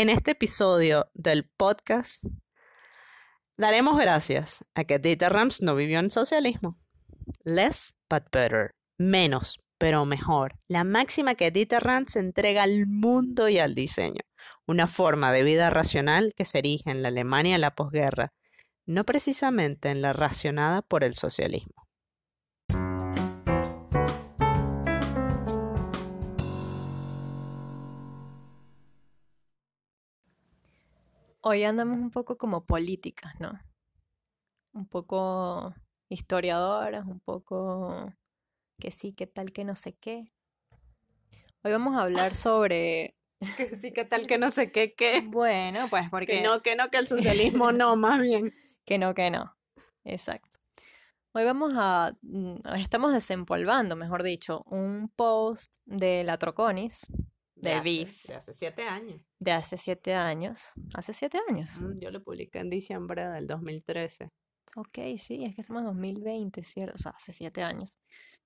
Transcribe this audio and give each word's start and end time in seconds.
En 0.00 0.08
este 0.08 0.30
episodio 0.30 1.10
del 1.12 1.44
podcast 1.44 2.24
daremos 3.58 3.98
gracias 3.98 4.64
a 4.74 4.84
que 4.84 4.98
Dieter 4.98 5.30
Rams 5.30 5.60
no 5.60 5.76
vivió 5.76 5.98
en 5.98 6.10
socialismo. 6.10 6.78
Less 7.44 7.94
but 8.08 8.22
better. 8.32 8.74
Menos, 8.96 9.60
pero 9.76 10.06
mejor. 10.06 10.54
La 10.68 10.84
máxima 10.84 11.34
que 11.34 11.50
Dieter 11.50 11.82
Rams 11.82 12.16
entrega 12.16 12.62
al 12.62 12.86
mundo 12.86 13.50
y 13.50 13.58
al 13.58 13.74
diseño. 13.74 14.22
Una 14.66 14.86
forma 14.86 15.32
de 15.32 15.42
vida 15.42 15.68
racional 15.68 16.32
que 16.34 16.46
se 16.46 16.60
erige 16.60 16.90
en 16.90 17.02
la 17.02 17.08
Alemania 17.08 17.56
de 17.56 17.58
la 17.58 17.74
posguerra, 17.74 18.32
no 18.86 19.04
precisamente 19.04 19.90
en 19.90 20.00
la 20.00 20.14
racionada 20.14 20.80
por 20.80 21.04
el 21.04 21.12
socialismo. 21.12 21.89
Hoy 31.52 31.64
andamos 31.64 31.98
un 31.98 32.12
poco 32.12 32.38
como 32.38 32.64
políticas, 32.64 33.32
¿no? 33.40 33.58
Un 34.72 34.86
poco 34.86 35.74
historiadoras, 36.08 37.04
un 37.04 37.18
poco 37.18 38.14
que 38.78 38.92
sí, 38.92 39.14
que 39.14 39.26
tal, 39.26 39.50
que 39.50 39.64
no 39.64 39.74
sé 39.74 39.96
qué. 39.96 40.32
Hoy 41.64 41.72
vamos 41.72 41.96
a 41.96 42.02
hablar 42.02 42.36
sobre... 42.36 43.16
Que 43.56 43.68
sí, 43.68 43.92
que 43.92 44.04
tal, 44.04 44.28
que 44.28 44.38
no 44.38 44.52
sé 44.52 44.70
qué, 44.70 44.94
qué. 44.94 45.24
Bueno, 45.26 45.88
pues 45.90 46.08
porque... 46.08 46.26
Que 46.26 46.40
no, 46.40 46.62
que 46.62 46.76
no, 46.76 46.88
que 46.88 46.98
el 46.98 47.08
socialismo 47.08 47.72
no, 47.72 47.96
más 47.96 48.20
bien. 48.20 48.52
Que 48.84 48.98
no, 48.98 49.12
que 49.12 49.32
no. 49.32 49.52
Exacto. 50.04 50.58
Hoy 51.32 51.44
vamos 51.44 51.72
a... 51.74 52.16
mm, 52.22 52.58
Estamos 52.76 53.12
desempolvando, 53.12 53.96
mejor 53.96 54.22
dicho, 54.22 54.62
un 54.66 55.08
post 55.16 55.74
de 55.84 56.22
la 56.22 56.38
Troconis, 56.38 57.08
de 57.62 57.72
hace- 57.72 57.84
Beef, 57.84 58.26
De 58.26 58.34
hace 58.34 58.52
siete 58.52 58.82
años. 58.84 59.22
de 59.38 59.52
hace 59.52 59.76
siete 59.76 60.14
años. 60.14 60.72
¿Hace 60.94 61.12
siete 61.12 61.38
años? 61.48 61.70
Mm, 61.80 61.98
Yo 62.00 62.10
lo 62.10 62.22
publiqué 62.22 62.58
en 62.60 62.70
diciembre 62.70 63.28
del 63.28 63.46
2013. 63.46 64.30
Ok, 64.76 64.98
sí, 65.18 65.44
es 65.44 65.54
que 65.54 65.60
estamos 65.62 65.80
en 65.82 65.86
2020, 65.88 66.62
¿cierto? 66.62 66.94
O 66.94 66.98
sea, 66.98 67.12
hace 67.12 67.32
siete 67.32 67.62
años. 67.62 67.98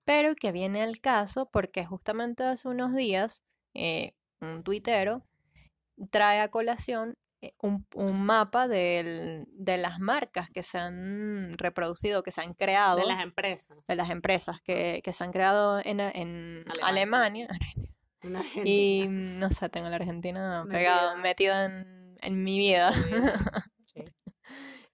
Pero 0.04 0.34
que 0.34 0.52
viene 0.52 0.82
al 0.82 1.00
caso 1.00 1.48
porque 1.50 1.84
justamente 1.86 2.44
hace 2.44 2.68
unos 2.68 2.94
días 2.94 3.42
eh, 3.74 4.14
un 4.40 4.62
tuitero 4.62 5.24
trae 6.10 6.40
a 6.40 6.50
colación 6.50 7.16
eh, 7.42 7.54
un, 7.60 7.86
un 7.94 8.24
mapa 8.24 8.68
del- 8.68 9.44
de 9.50 9.76
las 9.76 9.98
marcas 10.00 10.48
que 10.50 10.62
se 10.62 10.78
han 10.78 11.58
reproducido, 11.58 12.22
que 12.22 12.30
se 12.30 12.40
han 12.40 12.54
creado, 12.54 12.98
De 13.00 13.06
las 13.06 13.22
empresas. 13.22 13.76
de 13.86 13.96
las 13.96 14.08
empresas 14.10 14.60
que, 14.62 15.02
que 15.04 15.12
se 15.12 15.24
han 15.24 15.32
creado 15.32 15.78
en, 15.84 16.00
en 16.00 16.64
Alemania. 16.82 17.48
Una 18.24 18.42
Y 18.64 19.06
no 19.08 19.50
sé, 19.50 19.68
tengo 19.68 19.88
la 19.88 19.96
Argentina 19.96 20.64
pegada, 20.70 21.14
Metida. 21.16 21.22
metida 21.22 21.64
en, 21.66 22.18
en 22.20 22.42
mi 22.44 22.58
vida. 22.58 22.92
Sí. 23.92 24.04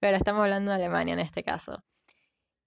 Pero 0.01 0.17
estamos 0.17 0.43
hablando 0.43 0.71
de 0.71 0.77
Alemania 0.77 1.15
en 1.15 1.21
este 1.21 1.43
caso. 1.43 1.85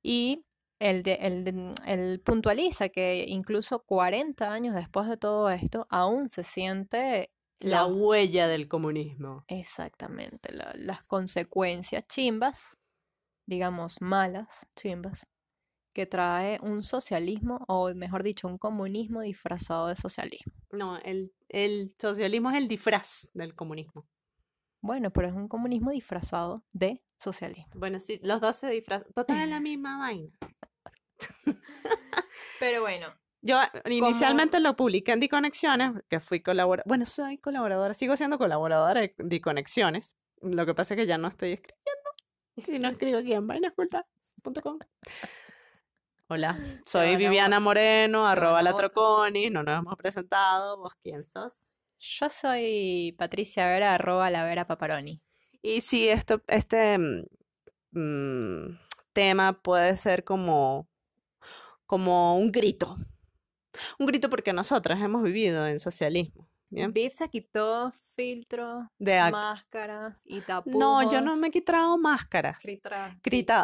Y 0.01 0.45
él, 0.79 1.01
de- 1.03 1.73
él 1.85 2.21
puntualiza 2.23 2.89
que 2.89 3.25
incluso 3.27 3.83
40 3.83 4.51
años 4.51 4.75
después 4.75 5.07
de 5.07 5.17
todo 5.17 5.49
esto, 5.49 5.87
aún 5.89 6.29
se 6.29 6.43
siente 6.43 7.31
La 7.59 7.83
la- 7.83 7.85
huella 7.87 8.47
del 8.47 8.67
comunismo. 8.67 9.45
exactamente 9.47 10.51
la- 10.53 10.73
las 10.75 11.03
consecuencias 11.03 12.05
chimbas, 12.07 12.77
digamos 13.45 14.01
malas, 14.01 14.67
chimbas, 14.75 15.25
que 15.93 16.05
trae 16.05 16.59
un 16.61 16.81
socialismo, 16.81 17.63
o 17.67 17.93
mejor 17.93 18.23
dicho, 18.23 18.47
un 18.47 18.57
comunismo 18.57 19.21
disfrazado 19.21 19.87
de 19.87 19.95
socialismo. 19.95 20.53
No, 20.71 20.97
el, 20.99 21.33
el 21.49 21.93
socialismo 21.97 22.49
es 22.49 22.57
el 22.57 22.67
disfraz 22.67 23.29
del 23.33 23.55
comunismo. 23.55 24.07
Bueno, 24.81 25.11
pero 25.11 25.29
es 25.29 25.33
un 25.33 25.47
comunismo 25.47 25.91
disfrazado 25.91 26.65
de 26.73 27.01
socialismo. 27.17 27.71
Bueno, 27.75 27.99
sí, 27.99 28.19
los 28.21 28.41
dos 28.41 28.57
se 28.57 28.69
disfrazan. 28.69 29.13
Total 29.13 29.39
es 29.41 29.49
la 29.49 29.61
misma 29.61 29.97
vaina. 29.97 30.29
Pero 32.59 32.81
bueno, 32.81 33.07
Yo 33.41 33.59
inicialmente 33.85 34.59
lo 34.59 34.75
publiqué 34.75 35.13
en 35.13 35.19
Diconexiones, 35.21 36.03
que 36.09 36.19
fui 36.19 36.41
colaboradora. 36.41 36.83
Bueno, 36.87 37.05
soy 37.05 37.37
colaboradora, 37.37 37.93
sigo 37.93 38.17
siendo 38.17 38.37
colaboradora 38.37 39.01
de 39.01 39.15
Diconexiones. 39.19 40.17
Lo 40.41 40.65
que 40.65 40.73
pasa 40.73 40.93
es 40.93 40.99
que 40.99 41.05
ya 41.05 41.17
no 41.17 41.29
estoy 41.29 41.53
escribiendo. 41.53 41.93
Y 42.55 42.79
no 42.79 42.89
escribo 42.89 43.19
aquí 43.19 43.33
en 43.33 43.47
vainascultas.com. 43.47 44.79
Hola, 46.33 46.57
soy 46.87 47.15
Viviana 47.15 47.59
Moreno, 47.59 48.25
arroba 48.25 48.63
la. 48.63 48.73
Troconis, 48.73 49.51
no 49.51 49.61
nos 49.61 49.77
hemos 49.77 49.95
presentado. 49.95 50.77
¿Vos 50.77 50.93
quién 51.03 51.23
sos? 51.23 51.69
yo 51.99 52.27
soy 52.27 53.15
Patricia 53.19 53.67
Vera, 53.67 53.93
arroba 53.93 54.31
la 54.31 54.43
Vera 54.43 54.65
Paparoni. 54.65 55.21
Y 55.61 55.81
sí, 55.81 56.09
esto, 56.09 56.41
este 56.47 56.97
mm, 56.97 57.25
mm, 57.91 58.79
tema 59.13 59.61
puede 59.61 59.95
ser 59.95 60.23
como, 60.23 60.89
como 61.85 62.35
un 62.39 62.51
grito. 62.51 62.97
Un 63.99 64.07
grito 64.07 64.27
porque 64.27 64.53
nosotras 64.53 64.99
hemos 65.03 65.21
vivido 65.21 65.67
en 65.67 65.79
socialismo. 65.79 66.49
¿Bien? 66.73 66.93
Biff 66.93 67.15
se 67.15 67.29
quitó 67.29 67.93
filtros, 68.15 68.85
De 68.99 69.19
máscaras 69.31 70.21
y 70.25 70.39
No, 70.65 71.01
yo 71.03 71.21
no 71.21 71.31
tapujos. 71.31 71.37
me 71.39 71.47
he 71.47 71.51
quitado 71.51 71.97
máscaras. 71.97 72.63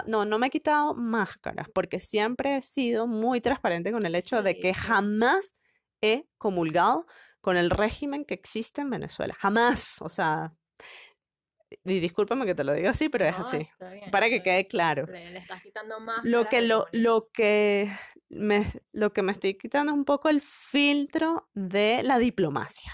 No, 0.08 0.25
no 0.25 0.40
me 0.40 0.47
he 0.47 0.50
quitado 0.50 0.94
máscaras 0.96 1.68
porque 1.74 2.00
siempre 2.00 2.58
he 2.58 2.62
sido 2.62 3.06
muy 3.08 3.42
transparente 3.42 3.92
con 3.92 4.06
el 4.06 4.16
hecho 4.16 4.42
de 4.42 4.56
que 4.59 4.74
sí. 4.74 4.80
jamás 4.80 5.56
he 6.02 6.25
comulgado 6.38 7.06
con 7.42 7.58
el 7.58 7.70
régimen 7.70 8.25
que 8.25 8.34
existe 8.34 8.81
en 8.81 8.90
Venezuela. 8.90 9.36
Jamás. 9.40 10.02
O 10.02 10.09
sea, 10.09 10.53
y 11.86 12.00
discúlpame 12.00 12.46
que 12.46 12.56
te 12.56 12.64
lo 12.64 12.74
diga 12.74 12.90
así, 12.90 13.09
pero 13.09 13.26
es 13.26 13.36
así. 13.38 13.58
está 13.58 13.94
bien, 13.94 14.09
Para 14.12 14.26
que 14.26 14.31
bien. 14.31 14.44
quede 14.44 14.68
claro. 14.68 15.06
Le, 15.06 15.30
le 15.30 15.40
estás 15.40 15.62
quitando 15.62 16.00
más. 16.00 16.24
Lo 16.24 16.50
que, 16.50 16.62
lo, 16.64 16.88
lo 16.91 17.30
que 17.31 17.91
me, 18.29 18.72
lo 18.91 19.12
que 19.13 19.22
me 19.22 19.31
estoy 19.31 19.57
quitando 19.57 19.91
es 19.91 19.97
un 19.97 20.06
poco 20.06 20.29
el 20.29 20.41
filtro 20.41 21.50
de 21.53 22.01
la 22.03 22.19
diplomacia. 22.19 22.91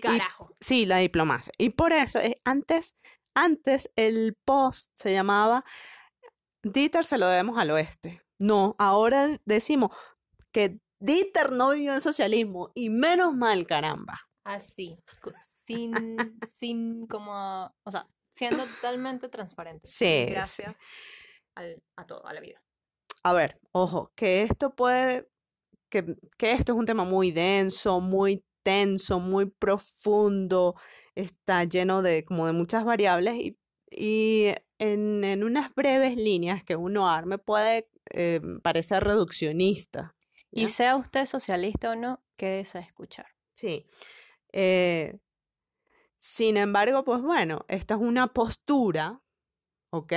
Carajo. 0.00 0.54
Sí, 0.60 0.86
la 0.86 0.98
diplomacia. 0.98 1.52
Y 1.58 1.70
por 1.70 1.92
eso, 1.92 2.18
eh, 2.18 2.40
antes, 2.44 2.96
antes 3.34 3.90
el 3.96 4.36
post 4.44 4.90
se 4.94 5.12
llamaba 5.12 5.64
Dieter 6.62 7.04
se 7.04 7.18
lo 7.18 7.26
debemos 7.26 7.58
al 7.58 7.70
oeste. 7.70 8.22
No, 8.38 8.74
ahora 8.78 9.38
decimos 9.44 9.90
que 10.52 10.78
Dieter 10.98 11.52
no 11.52 11.70
vivió 11.72 11.92
en 11.92 12.00
socialismo 12.00 12.70
y 12.74 12.88
menos 12.88 13.34
mal, 13.34 13.66
caramba. 13.66 14.20
Así. 14.44 14.98
co- 15.20 15.32
Sin, 15.44 15.92
sin 16.50 17.06
como. 17.06 17.74
O 17.84 17.90
sea, 17.90 18.06
siendo 18.30 18.64
totalmente 18.64 19.28
transparente. 19.28 19.86
Sí, 19.86 20.24
sí. 20.26 20.26
Gracias 20.30 20.78
al- 21.54 21.82
a 21.96 22.06
todo, 22.06 22.26
a 22.26 22.32
la 22.32 22.40
vida. 22.40 22.62
A 23.24 23.32
ver, 23.32 23.58
ojo, 23.72 24.12
que 24.14 24.42
esto 24.42 24.74
puede, 24.76 25.28
que, 25.88 26.16
que 26.36 26.52
esto 26.52 26.72
es 26.72 26.78
un 26.78 26.86
tema 26.86 27.04
muy 27.04 27.32
denso, 27.32 28.00
muy 28.00 28.44
tenso, 28.62 29.18
muy 29.18 29.46
profundo, 29.46 30.74
está 31.14 31.64
lleno 31.64 32.02
de 32.02 32.24
como 32.24 32.46
de 32.46 32.52
muchas 32.52 32.84
variables 32.84 33.36
y, 33.36 33.58
y 33.90 34.54
en, 34.78 35.24
en 35.24 35.42
unas 35.42 35.74
breves 35.74 36.16
líneas 36.16 36.64
que 36.64 36.76
uno 36.76 37.08
arme 37.08 37.38
puede 37.38 37.88
eh, 38.10 38.40
parecer 38.62 39.02
reduccionista. 39.02 40.14
Y 40.50 40.68
sea 40.68 40.96
usted 40.96 41.24
socialista 41.24 41.92
o 41.92 41.96
no, 41.96 42.22
quédese 42.36 42.78
a 42.78 42.82
escuchar. 42.82 43.26
Sí. 43.52 43.86
Eh, 44.52 45.18
sin 46.14 46.56
embargo, 46.56 47.04
pues 47.04 47.22
bueno, 47.22 47.64
esta 47.68 47.94
es 47.94 48.00
una 48.00 48.28
postura, 48.28 49.20
¿ok? 49.90 50.12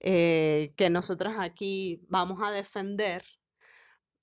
Eh, 0.00 0.72
que 0.76 0.90
nosotros 0.90 1.34
aquí 1.38 2.00
vamos 2.08 2.40
a 2.42 2.52
defender 2.52 3.24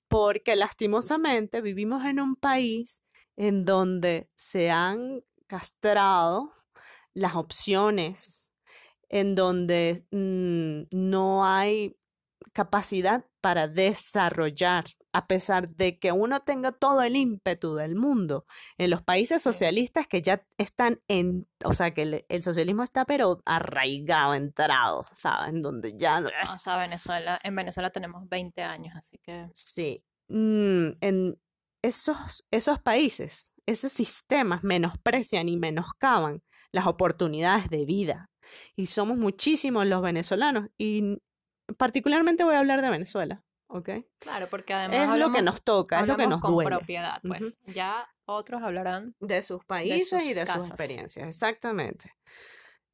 porque 0.08 0.56
lastimosamente 0.56 1.60
vivimos 1.60 2.04
en 2.04 2.20
un 2.20 2.36
país 2.36 3.02
en 3.36 3.64
donde 3.64 4.30
se 4.36 4.70
han 4.70 5.22
castrado 5.46 6.52
las 7.12 7.34
opciones, 7.34 8.50
en 9.08 9.34
donde 9.34 10.06
mm, 10.10 10.88
no 10.90 11.44
hay 11.44 11.96
capacidad 12.52 13.26
para 13.40 13.68
desarrollar, 13.68 14.84
a 15.16 15.26
pesar 15.26 15.70
de 15.70 15.98
que 15.98 16.12
uno 16.12 16.40
tenga 16.40 16.72
todo 16.72 17.00
el 17.00 17.16
ímpetu 17.16 17.74
del 17.74 17.94
mundo. 17.94 18.44
En 18.76 18.90
los 18.90 19.02
países 19.02 19.40
socialistas 19.40 20.06
que 20.06 20.20
ya 20.20 20.46
están 20.58 21.00
en, 21.08 21.48
o 21.64 21.72
sea, 21.72 21.94
que 21.94 22.02
el, 22.02 22.26
el 22.28 22.42
socialismo 22.42 22.82
está 22.82 23.06
pero 23.06 23.40
arraigado, 23.46 24.34
entrado, 24.34 25.06
¿sabes? 25.14 25.48
En 25.54 25.62
donde 25.62 25.96
ya... 25.96 26.22
O 26.52 26.58
sea, 26.58 26.76
Venezuela, 26.76 27.40
en 27.42 27.56
Venezuela 27.56 27.88
tenemos 27.88 28.28
20 28.28 28.62
años, 28.62 28.94
así 28.94 29.16
que 29.22 29.48
Sí. 29.54 30.04
Mm, 30.28 30.98
en 31.00 31.40
esos, 31.82 32.44
esos 32.50 32.78
países, 32.80 33.54
esos 33.64 33.92
sistemas 33.92 34.64
menosprecian 34.64 35.48
y 35.48 35.56
menoscaban 35.56 36.42
las 36.72 36.86
oportunidades 36.86 37.70
de 37.70 37.86
vida. 37.86 38.28
Y 38.74 38.84
somos 38.84 39.16
muchísimos 39.16 39.86
los 39.86 40.02
venezolanos. 40.02 40.68
Y 40.76 41.22
particularmente 41.78 42.44
voy 42.44 42.56
a 42.56 42.58
hablar 42.58 42.82
de 42.82 42.90
Venezuela. 42.90 43.45
¿Ok? 43.68 43.90
Claro, 44.18 44.48
porque 44.48 44.74
además 44.74 45.14
Es 45.14 45.18
lo 45.18 45.32
que 45.32 45.42
nos 45.42 45.62
toca, 45.62 46.00
es 46.00 46.06
lo 46.06 46.16
que 46.16 46.26
nos 46.26 46.40
con 46.40 46.52
duele. 46.52 46.76
propiedad, 46.76 47.20
pues. 47.26 47.60
Ya 47.64 48.08
otros 48.24 48.62
hablarán. 48.62 49.14
De 49.20 49.42
sus 49.42 49.64
países 49.64 50.22
y 50.22 50.26
sus 50.28 50.34
de 50.34 50.46
sus 50.46 50.66
experiencias, 50.68 51.28
exactamente. 51.28 52.14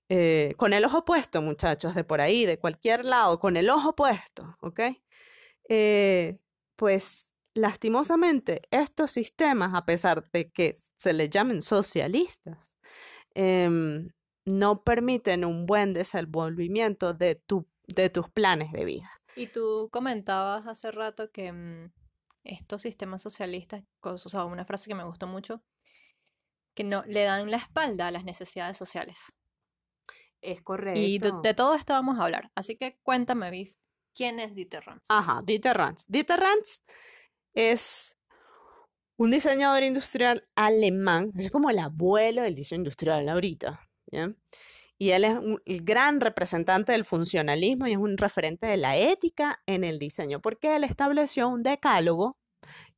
Eh, 0.09 0.55
con 0.59 0.73
el 0.73 0.85
ojo 0.85 1.05
puesto, 1.05 1.41
muchachos, 1.41 1.95
de 1.95 2.05
por 2.05 2.21
ahí, 2.21 2.45
de 2.45 2.59
cualquier 2.59 3.05
lado, 3.05 3.39
con 3.39 3.57
el 3.57 3.71
ojo 3.71 3.95
puesto, 3.95 4.57
¿ok? 4.61 4.81
Eh, 5.69 6.39
pues 6.77 7.33
lastimosamente 7.55 8.63
estos 8.71 9.11
sistemas, 9.11 9.73
a 9.75 9.85
pesar 9.87 10.29
de 10.33 10.51
que 10.51 10.75
se 10.97 11.13
les 11.13 11.31
llamen 11.31 11.63
socialistas, 11.63 12.75
em, 13.35 14.09
no 14.45 14.83
permiten 14.83 15.45
un 15.45 15.67
buen 15.67 15.93
desenvolvimiento 15.95 17.15
de, 17.15 17.37
tu, 17.37 17.67
de 17.87 18.11
tus 18.11 18.29
planes 18.29 18.73
de 18.73 18.85
vida. 18.85 19.11
Y 19.37 19.47
tú 19.49 19.89
comentabas 19.93 20.67
hace 20.67 20.91
rato 20.91 21.31
que 21.31 21.53
mm, 21.53 21.93
estos 22.45 22.83
sistemas 22.83 23.23
socialistas, 23.23 23.83
o 24.01 24.17
sea, 24.19 24.45
una 24.45 24.65
frase 24.65 24.89
que 24.89 24.95
me 24.95 25.05
gustó 25.05 25.27
mucho, 25.27 25.63
que 26.75 26.85
no 26.85 27.03
le 27.07 27.25
dan 27.25 27.51
la 27.51 27.59
espalda 27.59 28.09
a 28.09 28.11
las 28.11 28.25
necesidades 28.25 28.77
sociales. 28.77 29.37
Es 30.41 30.61
Y 30.95 31.19
de, 31.19 31.33
de 31.43 31.55
todo 31.55 31.75
esto 31.75 31.93
vamos 31.93 32.19
a 32.19 32.25
hablar. 32.25 32.51
Así 32.55 32.77
que 32.77 32.99
cuéntame, 33.03 33.51
Biff, 33.51 33.77
¿quién 34.15 34.41
es 34.41 34.55
Dieter 34.55 34.83
Rams? 34.85 35.05
Ajá, 35.09 35.41
Dieter 35.45 35.77
Rams. 35.77 36.05
Dieter 36.09 36.41
Rams 36.41 36.85
es 37.55 38.17
un 39.17 39.31
diseñador 39.31 39.85
industrial 39.85 40.49
alemán, 40.57 41.33
es 41.37 41.51
como 41.51 41.71
el 41.71 41.79
abuelo 41.79 42.43
del 42.43 42.55
diseño 42.55 42.81
industrial 42.81 43.29
ahorita, 43.29 43.89
¿bien? 44.11 44.37
Y 45.03 45.11
él 45.11 45.25
es 45.25 45.37
un- 45.37 45.61
el 45.65 45.83
gran 45.83 46.21
representante 46.21 46.93
del 46.93 47.05
funcionalismo 47.05 47.89
y 47.89 47.93
es 47.93 47.99
un 47.99 48.17
referente 48.17 48.67
de 48.67 48.77
la 48.77 48.97
ética 48.97 49.61
en 49.67 49.83
el 49.83 49.99
diseño, 49.99 50.41
porque 50.41 50.77
él 50.77 50.85
estableció 50.85 51.49
un 51.49 51.65
decálogo 51.65 52.37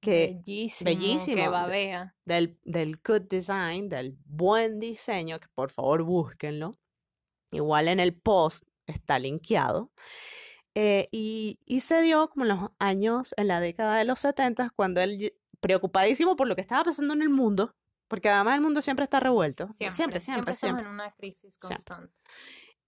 que 0.00 0.34
bellísimo, 0.34 0.84
bellísimo, 0.90 1.36
que 1.42 1.48
babea. 1.48 2.14
del, 2.26 2.58
del 2.62 2.96
good 3.02 3.22
design, 3.22 3.88
del 3.88 4.18
buen 4.26 4.80
diseño, 4.80 5.40
que 5.40 5.46
por 5.54 5.70
favor 5.70 6.02
búsquenlo. 6.02 6.72
Igual 7.52 7.88
en 7.88 8.00
el 8.00 8.12
post 8.14 8.64
está 8.86 9.18
linkeado. 9.18 9.90
Eh, 10.74 11.08
y, 11.10 11.58
y 11.64 11.80
se 11.80 12.02
dio 12.02 12.28
como 12.28 12.44
en 12.44 12.48
los 12.50 12.70
años, 12.78 13.32
en 13.38 13.48
la 13.48 13.60
década 13.60 13.96
de 13.96 14.04
los 14.04 14.20
70, 14.20 14.68
cuando 14.76 15.00
él, 15.00 15.32
preocupadísimo 15.60 16.36
por 16.36 16.48
lo 16.48 16.54
que 16.54 16.60
estaba 16.60 16.84
pasando 16.84 17.14
en 17.14 17.22
el 17.22 17.30
mundo, 17.30 17.74
porque 18.08 18.28
además 18.28 18.56
el 18.56 18.60
mundo 18.62 18.80
siempre 18.82 19.04
está 19.04 19.20
revuelto. 19.20 19.66
Siempre, 19.66 19.90
siempre, 19.92 20.20
siempre. 20.20 20.52
estamos 20.52 20.58
siempre. 20.58 20.82
en 20.84 20.88
una 20.92 21.10
crisis 21.12 21.54
Siempre. 21.58 21.76
constante. 21.84 22.14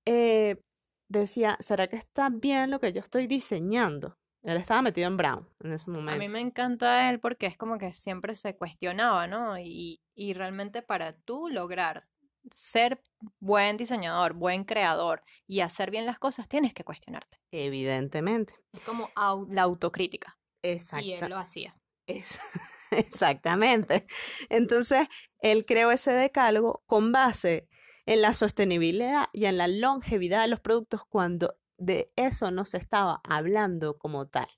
Eh, 0.06 0.62
decía, 1.08 1.56
¿será 1.60 1.86
que 1.88 1.96
está 1.96 2.28
bien 2.30 2.70
lo 2.70 2.80
que 2.80 2.92
yo 2.92 3.00
estoy 3.00 3.26
diseñando? 3.26 4.18
Él 4.42 4.56
estaba 4.58 4.80
metido 4.82 5.08
en 5.08 5.16
Brown 5.16 5.48
en 5.60 5.72
ese 5.72 5.90
A 5.90 5.94
momento. 5.94 6.18
mí 6.20 6.28
me 6.28 6.38
encanta 6.40 7.10
él 7.10 7.18
porque 7.18 7.46
es 7.46 7.56
como 7.56 7.78
que 7.78 7.92
siempre 7.92 8.36
se 8.36 8.56
cuestionaba, 8.56 9.26
¿no? 9.26 9.58
Y, 9.58 10.00
y 10.14 10.34
realmente 10.34 10.82
para 10.82 11.16
tú 11.16 11.48
lograr 11.48 12.04
ser 12.52 13.02
buen 13.40 13.76
diseñador, 13.76 14.34
buen 14.34 14.62
creador 14.62 15.24
y 15.48 15.60
hacer 15.60 15.90
bien 15.90 16.06
las 16.06 16.20
cosas, 16.20 16.48
tienes 16.48 16.74
que 16.74 16.84
cuestionarte. 16.84 17.38
Evidentemente. 17.50 18.54
Es 18.72 18.82
como 18.82 19.08
au- 19.16 19.48
la 19.52 19.62
autocrítica. 19.62 20.38
Y 20.62 20.68
Exacta- 20.68 21.04
él 21.24 21.28
lo 21.30 21.38
hacía. 21.38 21.74
Es- 22.06 22.38
exactamente. 23.20 24.06
Entonces, 24.48 25.08
él 25.40 25.64
creó 25.66 25.90
ese 25.90 26.12
decálogo 26.12 26.82
con 26.86 27.12
base 27.12 27.68
en 28.06 28.22
la 28.22 28.32
sostenibilidad 28.32 29.26
y 29.32 29.46
en 29.46 29.58
la 29.58 29.68
longevidad 29.68 30.42
de 30.42 30.48
los 30.48 30.60
productos 30.60 31.02
cuando 31.08 31.58
de 31.78 32.12
eso 32.16 32.50
no 32.50 32.64
se 32.64 32.78
estaba 32.78 33.20
hablando 33.24 33.98
como 33.98 34.28
tal, 34.28 34.48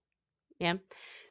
¿bien? 0.58 0.84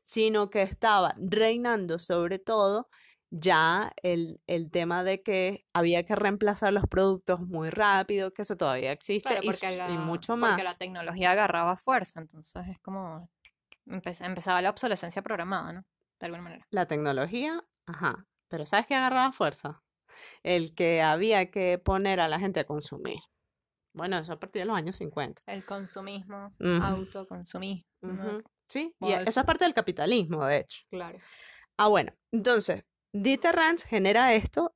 Sino 0.04 0.50
que 0.50 0.64
estaba 0.64 1.16
reinando 1.18 2.00
sobre 2.00 2.40
todo 2.40 2.90
ya 3.30 3.92
el, 4.04 4.42
el 4.48 4.72
tema 4.72 5.04
de 5.04 5.22
que 5.22 5.66
había 5.74 6.06
que 6.06 6.16
reemplazar 6.16 6.72
los 6.74 6.86
productos 6.88 7.42
muy 7.42 7.70
rápido, 7.70 8.34
que 8.34 8.42
eso 8.44 8.56
todavía 8.56 8.92
existe 8.94 9.30
Claro, 9.30 9.44
y, 9.44 9.48
porque, 9.48 9.98
mucho 9.98 10.34
porque 10.34 10.42
más. 10.42 10.64
la 10.64 10.74
tecnología 10.76 11.32
agarraba 11.32 11.76
fuerza, 11.78 12.22
entonces 12.22 12.68
es 12.70 12.80
como 12.80 13.30
empe- 13.86 14.26
empezaba 14.26 14.62
la 14.62 14.70
obsolescencia 14.70 15.22
programada, 15.22 15.74
¿no? 15.74 15.86
De 16.20 16.26
alguna 16.26 16.44
manera. 16.44 16.68
La 16.72 16.88
tecnología, 16.88 17.64
ajá. 17.86 18.26
Pero 18.48 18.66
¿sabes 18.66 18.88
qué 18.88 18.96
agarraba 18.96 19.32
fuerza? 19.32 19.84
El 20.44 20.74
que 20.74 21.02
había 21.02 21.52
que 21.52 21.78
poner 21.78 22.20
a 22.20 22.28
la 22.28 22.40
gente 22.40 22.60
a 22.60 22.66
consumir. 22.66 23.20
Bueno, 23.94 24.18
eso 24.20 24.34
a 24.34 24.40
partir 24.40 24.62
de 24.62 24.66
los 24.68 24.78
años 24.78 24.96
50. 24.98 25.44
El 25.48 25.66
consumismo, 25.66 26.54
autoconsumismo. 26.60 27.84
Sí, 28.68 28.94
y 29.00 29.12
eso 29.12 29.40
es 29.40 29.46
parte 29.46 29.66
del 29.66 29.74
capitalismo, 29.74 30.46
de 30.46 30.58
hecho. 30.58 30.84
Claro. 30.90 31.20
Ah, 31.78 31.88
bueno, 31.88 32.14
entonces, 32.32 32.84
Dieter 33.14 33.56
Rams 33.56 33.84
genera 33.84 34.34
esto 34.34 34.76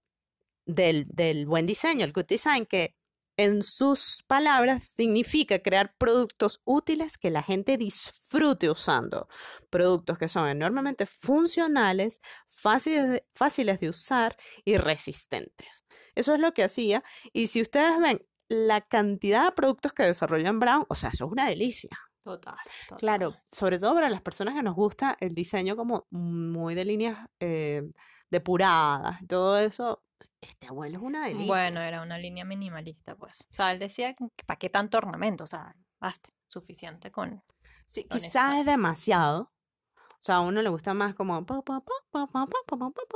del, 0.66 1.06
del 1.08 1.46
buen 1.46 1.66
diseño, 1.66 2.06
el 2.06 2.14
good 2.14 2.26
design, 2.26 2.66
que 2.66 2.96
en 3.38 3.63
sus 3.63 4.24
palabras 4.28 4.86
significa 4.88 5.60
crear 5.60 5.95
productos 5.98 6.62
útiles 6.66 7.18
que 7.18 7.31
la 7.31 7.44
gente 7.44 7.78
disfrute 7.78 8.69
usando. 8.69 9.28
Productos 9.69 10.18
que 10.18 10.28
son 10.28 10.48
enormemente 10.48 11.06
funcionales, 11.06 12.22
fáciles 12.48 13.10
de, 13.10 13.25
fáciles 13.33 13.80
de 13.80 13.89
usar 13.89 14.38
y 14.66 14.78
resistentes. 14.78 15.86
Eso 16.16 16.33
es 16.33 16.39
lo 16.39 16.54
que 16.54 16.63
hacía. 16.63 17.04
Y 17.33 17.48
si 17.48 17.62
ustedes 17.62 18.00
ven 18.00 18.25
la 18.50 18.81
cantidad 18.81 19.45
de 19.45 19.51
productos 19.54 19.94
que 19.94 20.04
desarrollan 20.04 20.60
Brown, 20.60 20.86
o 20.89 20.95
sea, 20.95 21.10
eso 21.10 21.25
es 21.25 21.31
una 21.31 21.48
delicia. 21.48 21.98
Total, 22.22 22.56
Claro, 23.00 23.36
sobre 23.48 23.80
todo 23.80 23.95
para 23.95 24.07
las 24.07 24.22
personas 24.22 24.54
que 24.54 24.62
nos 24.62 24.75
gusta 24.75 25.18
el 25.19 25.34
diseño 25.34 25.75
como 25.75 26.06
muy 26.12 26.75
de 26.75 26.86
líneas 26.86 27.27
eh, 27.39 27.81
depuradas, 28.30 29.19
todo 29.27 29.57
eso, 29.57 30.04
este 30.42 30.68
abuelo 30.68 30.98
es 30.98 31.04
una 31.04 31.28
delicia. 31.28 31.48
Bueno, 31.48 31.82
era 31.82 32.02
una 32.02 32.18
línea 32.18 32.44
minimalista, 32.46 33.16
pues. 33.16 33.48
O 33.52 33.56
sea, 33.56 33.72
él 33.72 33.80
decía, 33.80 34.16
¿para 34.46 34.58
qué 34.58 34.70
tanto 34.70 34.98
ornamento? 34.98 35.44
O 35.44 35.48
sea, 35.48 35.76
basta, 36.00 36.30
suficiente 36.48 37.12
con... 37.12 37.44
Sí, 37.86 38.06
quizás 38.10 38.60
es 38.60 38.66
demasiado. 38.66 39.52
O 39.94 40.24
sea, 40.24 40.36
a 40.36 40.42
uno 40.42 40.62
le 40.62 40.70
gusta 40.70 40.94
más 40.94 41.16
como... 41.16 41.46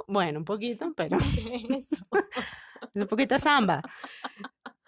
Bueno, 0.08 0.40
un 0.40 0.46
poquito, 0.46 0.94
pero... 0.98 1.18
es 1.74 1.92
un 2.96 3.08
poquito 3.08 3.38
samba. 3.40 3.82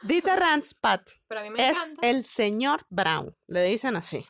Dieter 0.04 0.40
Ranspat 0.40 1.10
es 1.58 1.76
encanta. 1.76 2.08
el 2.08 2.26
señor 2.26 2.86
Brown, 2.90 3.36
le 3.48 3.64
dicen 3.64 3.96
así. 3.96 4.26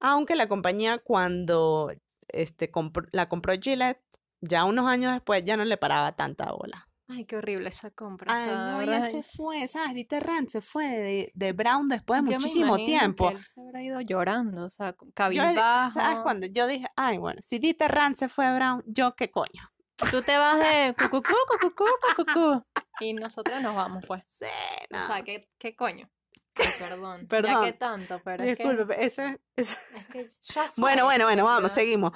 Aunque 0.00 0.34
la 0.34 0.48
compañía 0.48 0.98
cuando 0.98 1.92
este, 2.28 2.70
la 3.12 3.28
compró 3.28 3.54
Gillette, 3.60 4.02
ya 4.40 4.64
unos 4.64 4.86
años 4.86 5.12
después 5.12 5.44
ya 5.44 5.56
no 5.56 5.64
le 5.64 5.76
paraba 5.76 6.12
tanta 6.12 6.52
bola. 6.52 6.87
Ay, 7.10 7.24
qué 7.24 7.36
horrible 7.36 7.70
esa 7.70 7.90
compra. 7.90 8.32
Ay, 8.34 8.46
no, 8.54 8.78
verdad, 8.78 9.04
ya 9.04 9.08
se 9.10 9.22
fue, 9.22 9.66
¿sabes? 9.66 9.94
Dieter 9.94 10.22
Rams 10.26 10.52
se 10.52 10.60
fue 10.60 10.84
de, 10.86 11.32
de 11.34 11.52
Brown 11.52 11.88
después 11.88 12.22
de 12.22 12.32
yo 12.32 12.36
me 12.36 12.42
muchísimo 12.42 12.76
que 12.76 12.84
tiempo. 12.84 13.30
él 13.30 13.42
se 13.42 13.60
habrá 13.60 13.82
ido 13.82 14.00
llorando, 14.02 14.66
o 14.66 14.70
sea, 14.70 14.90
Yo, 15.00 15.06
cabizbajo. 15.14 15.92
¿sabes? 15.94 16.18
Cuando 16.22 16.46
yo 16.46 16.66
dije, 16.66 16.86
ay, 16.96 17.16
bueno, 17.18 17.40
si 17.42 17.58
Dieter 17.58 17.90
Rams 17.90 18.18
se 18.18 18.28
fue 18.28 18.46
de 18.46 18.54
Brown, 18.56 18.82
yo 18.86 19.14
qué 19.16 19.30
coño. 19.30 19.70
Tú 20.10 20.22
te 20.22 20.36
vas 20.36 20.58
de 20.60 20.94
cucucú, 20.96 21.34
cucucú, 21.60 21.84
cucucú. 22.14 22.62
Y 23.00 23.14
nosotros 23.14 23.60
nos 23.62 23.74
vamos, 23.74 24.04
pues. 24.06 24.22
Sí, 24.28 24.44
O 24.92 25.02
sea, 25.02 25.18
no, 25.18 25.24
¿qué, 25.24 25.48
qué 25.58 25.74
coño? 25.74 26.08
Ay, 26.56 26.66
perdón. 26.78 27.20
Ya 27.22 27.28
Perdón. 27.28 27.64
que 27.64 27.72
tanto, 27.72 28.20
pero 28.24 28.44
es 28.44 28.56
que, 28.56 28.64
Disculpe, 28.68 29.04
eso 29.04 29.22
es- 29.22 29.38
eso- 29.56 29.78
es 29.96 30.06
que 30.06 30.28
ya 30.42 30.70
Bueno, 30.76 31.00
fue, 31.02 31.04
bueno, 31.04 31.24
bueno, 31.24 31.44
vamos, 31.44 31.72
seguimos. 31.72 32.12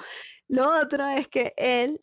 Lo 0.49 0.69
otro 0.79 1.07
es 1.09 1.27
que 1.29 1.53
él 1.57 1.99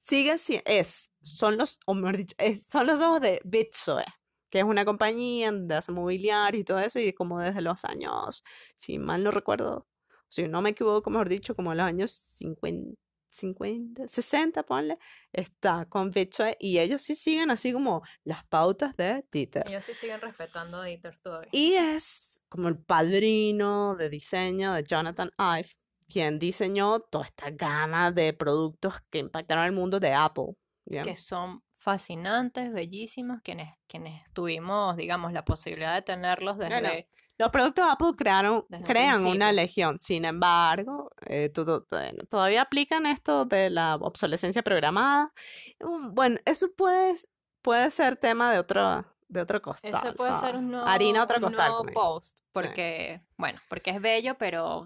sigue 0.00 0.38
siendo, 0.38 0.64
es, 0.66 1.10
son 1.20 1.56
los, 1.56 1.78
o 1.86 1.94
mejor 1.94 2.16
dicho, 2.16 2.34
es- 2.38 2.66
son 2.66 2.86
los 2.86 3.00
ojos 3.00 3.20
de 3.20 3.40
Bitsoe, 3.44 4.04
que 4.50 4.58
es 4.60 4.64
una 4.64 4.84
compañía 4.84 5.52
de 5.52 5.74
hace 5.74 5.92
mobiliario 5.92 6.60
y 6.60 6.64
todo 6.64 6.78
eso, 6.78 6.98
y 6.98 7.12
como 7.12 7.40
desde 7.40 7.60
los 7.60 7.84
años, 7.84 8.42
si 8.76 8.98
mal 8.98 9.22
no 9.24 9.30
recuerdo, 9.30 9.86
si 10.28 10.46
no 10.48 10.62
me 10.62 10.70
equivoco, 10.70 11.10
mejor 11.10 11.28
dicho, 11.28 11.54
como 11.54 11.74
los 11.74 11.84
años 11.86 12.10
50, 12.12 12.98
50, 13.30 14.08
60, 14.08 14.62
ponle, 14.62 14.98
está 15.32 15.84
con 15.86 16.10
Bitsoe, 16.10 16.56
y 16.58 16.78
ellos 16.78 17.02
sí 17.02 17.14
siguen 17.14 17.50
así 17.50 17.72
como 17.72 18.02
las 18.24 18.44
pautas 18.44 18.96
de 18.96 19.24
Dieter. 19.30 19.68
Ellos 19.68 19.84
sí 19.84 19.92
siguen 19.94 20.20
respetando 20.20 20.78
a 20.78 20.84
Dieter 20.84 21.18
todavía. 21.22 21.50
Y 21.52 21.74
es 21.74 22.40
como 22.48 22.68
el 22.68 22.78
padrino 22.78 23.96
de 23.96 24.08
diseño 24.08 24.72
de 24.72 24.82
Jonathan 24.82 25.30
Ive, 25.38 25.68
quien 26.08 26.38
diseñó 26.38 27.00
toda 27.00 27.26
esta 27.26 27.50
gama 27.50 28.10
de 28.12 28.32
productos 28.32 28.94
que 29.10 29.18
impactaron 29.18 29.64
el 29.64 29.72
mundo 29.72 30.00
de 30.00 30.12
Apple. 30.14 30.54
¿ya? 30.86 31.02
que 31.02 31.16
son 31.16 31.62
fascinantes, 31.72 32.72
bellísimos, 32.72 33.40
quienes, 33.42 33.74
quienes 33.86 34.30
tuvimos, 34.32 34.96
digamos, 34.96 35.32
la 35.32 35.44
posibilidad 35.44 35.94
de 35.94 36.02
tenerlos 36.02 36.58
desde... 36.58 36.80
Bueno, 36.80 36.90
Los 37.38 37.50
productos 37.50 37.84
de 37.86 37.92
Apple 37.92 38.08
crearon, 38.16 38.64
Desde 38.68 38.82
un 38.84 38.88
crean 38.88 39.26
una 39.26 39.52
legión. 39.52 39.98
Sin 40.00 40.24
embargo, 40.24 41.10
eh, 41.26 41.50
todo- 41.50 41.86
todavía 42.28 42.62
aplican 42.62 43.06
esto 43.06 43.44
de 43.44 43.70
la 43.70 43.94
obsolescencia 43.96 44.62
programada. 44.62 45.32
Mm, 45.80 46.14
Bueno, 46.14 46.38
eso 46.44 46.68
puede, 46.76 47.14
puede 47.62 47.90
ser 47.90 48.16
tema 48.16 48.50
de 48.52 48.58
otro, 48.58 49.04
de 49.28 49.40
otro 49.40 49.60
costal. 49.62 49.92
Ese 49.94 50.12
puede 50.14 50.36
ser 50.38 50.56
un 50.56 50.70
nuevo, 50.70 50.86
Harina 50.86 51.22
otro 51.22 51.36
un 51.36 51.42
costal. 51.42 51.68
nuevo 51.68 51.82
dicen. 51.84 51.94
post, 51.94 52.40
porque, 52.52 53.22
bueno, 53.36 53.60
porque 53.68 53.90
es 53.90 54.00
bello, 54.00 54.36
pero 54.38 54.84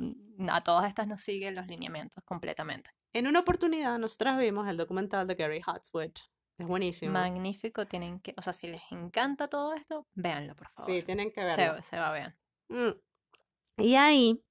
a 0.48 0.60
todas 0.62 0.88
estas 0.88 1.06
no 1.06 1.16
siguen 1.18 1.54
los 1.54 1.66
lineamientos 1.66 2.22
completamente. 2.24 2.90
En 3.12 3.26
una 3.26 3.40
oportunidad, 3.40 3.98
nosotras 3.98 4.38
vimos 4.38 4.68
el 4.68 4.76
documental 4.76 5.26
de 5.26 5.34
Gary 5.34 5.60
Hatswood. 5.64 6.12
Es 6.58 6.66
buenísimo. 6.66 7.12
Magnífico, 7.12 7.86
tienen 7.86 8.20
que, 8.20 8.34
o 8.36 8.42
sea, 8.42 8.52
si 8.52 8.68
les 8.68 8.82
encanta 8.90 9.48
todo 9.48 9.74
esto, 9.74 10.06
véanlo, 10.14 10.54
por 10.54 10.68
favor. 10.68 10.90
Sí, 10.90 11.02
tienen 11.02 11.32
que 11.32 11.42
verlo. 11.42 11.82
se 11.82 11.96
va 11.96 12.12
bien. 12.12 12.36
Mm. 12.68 13.82
Y 13.82 13.94
ahí 13.96 14.44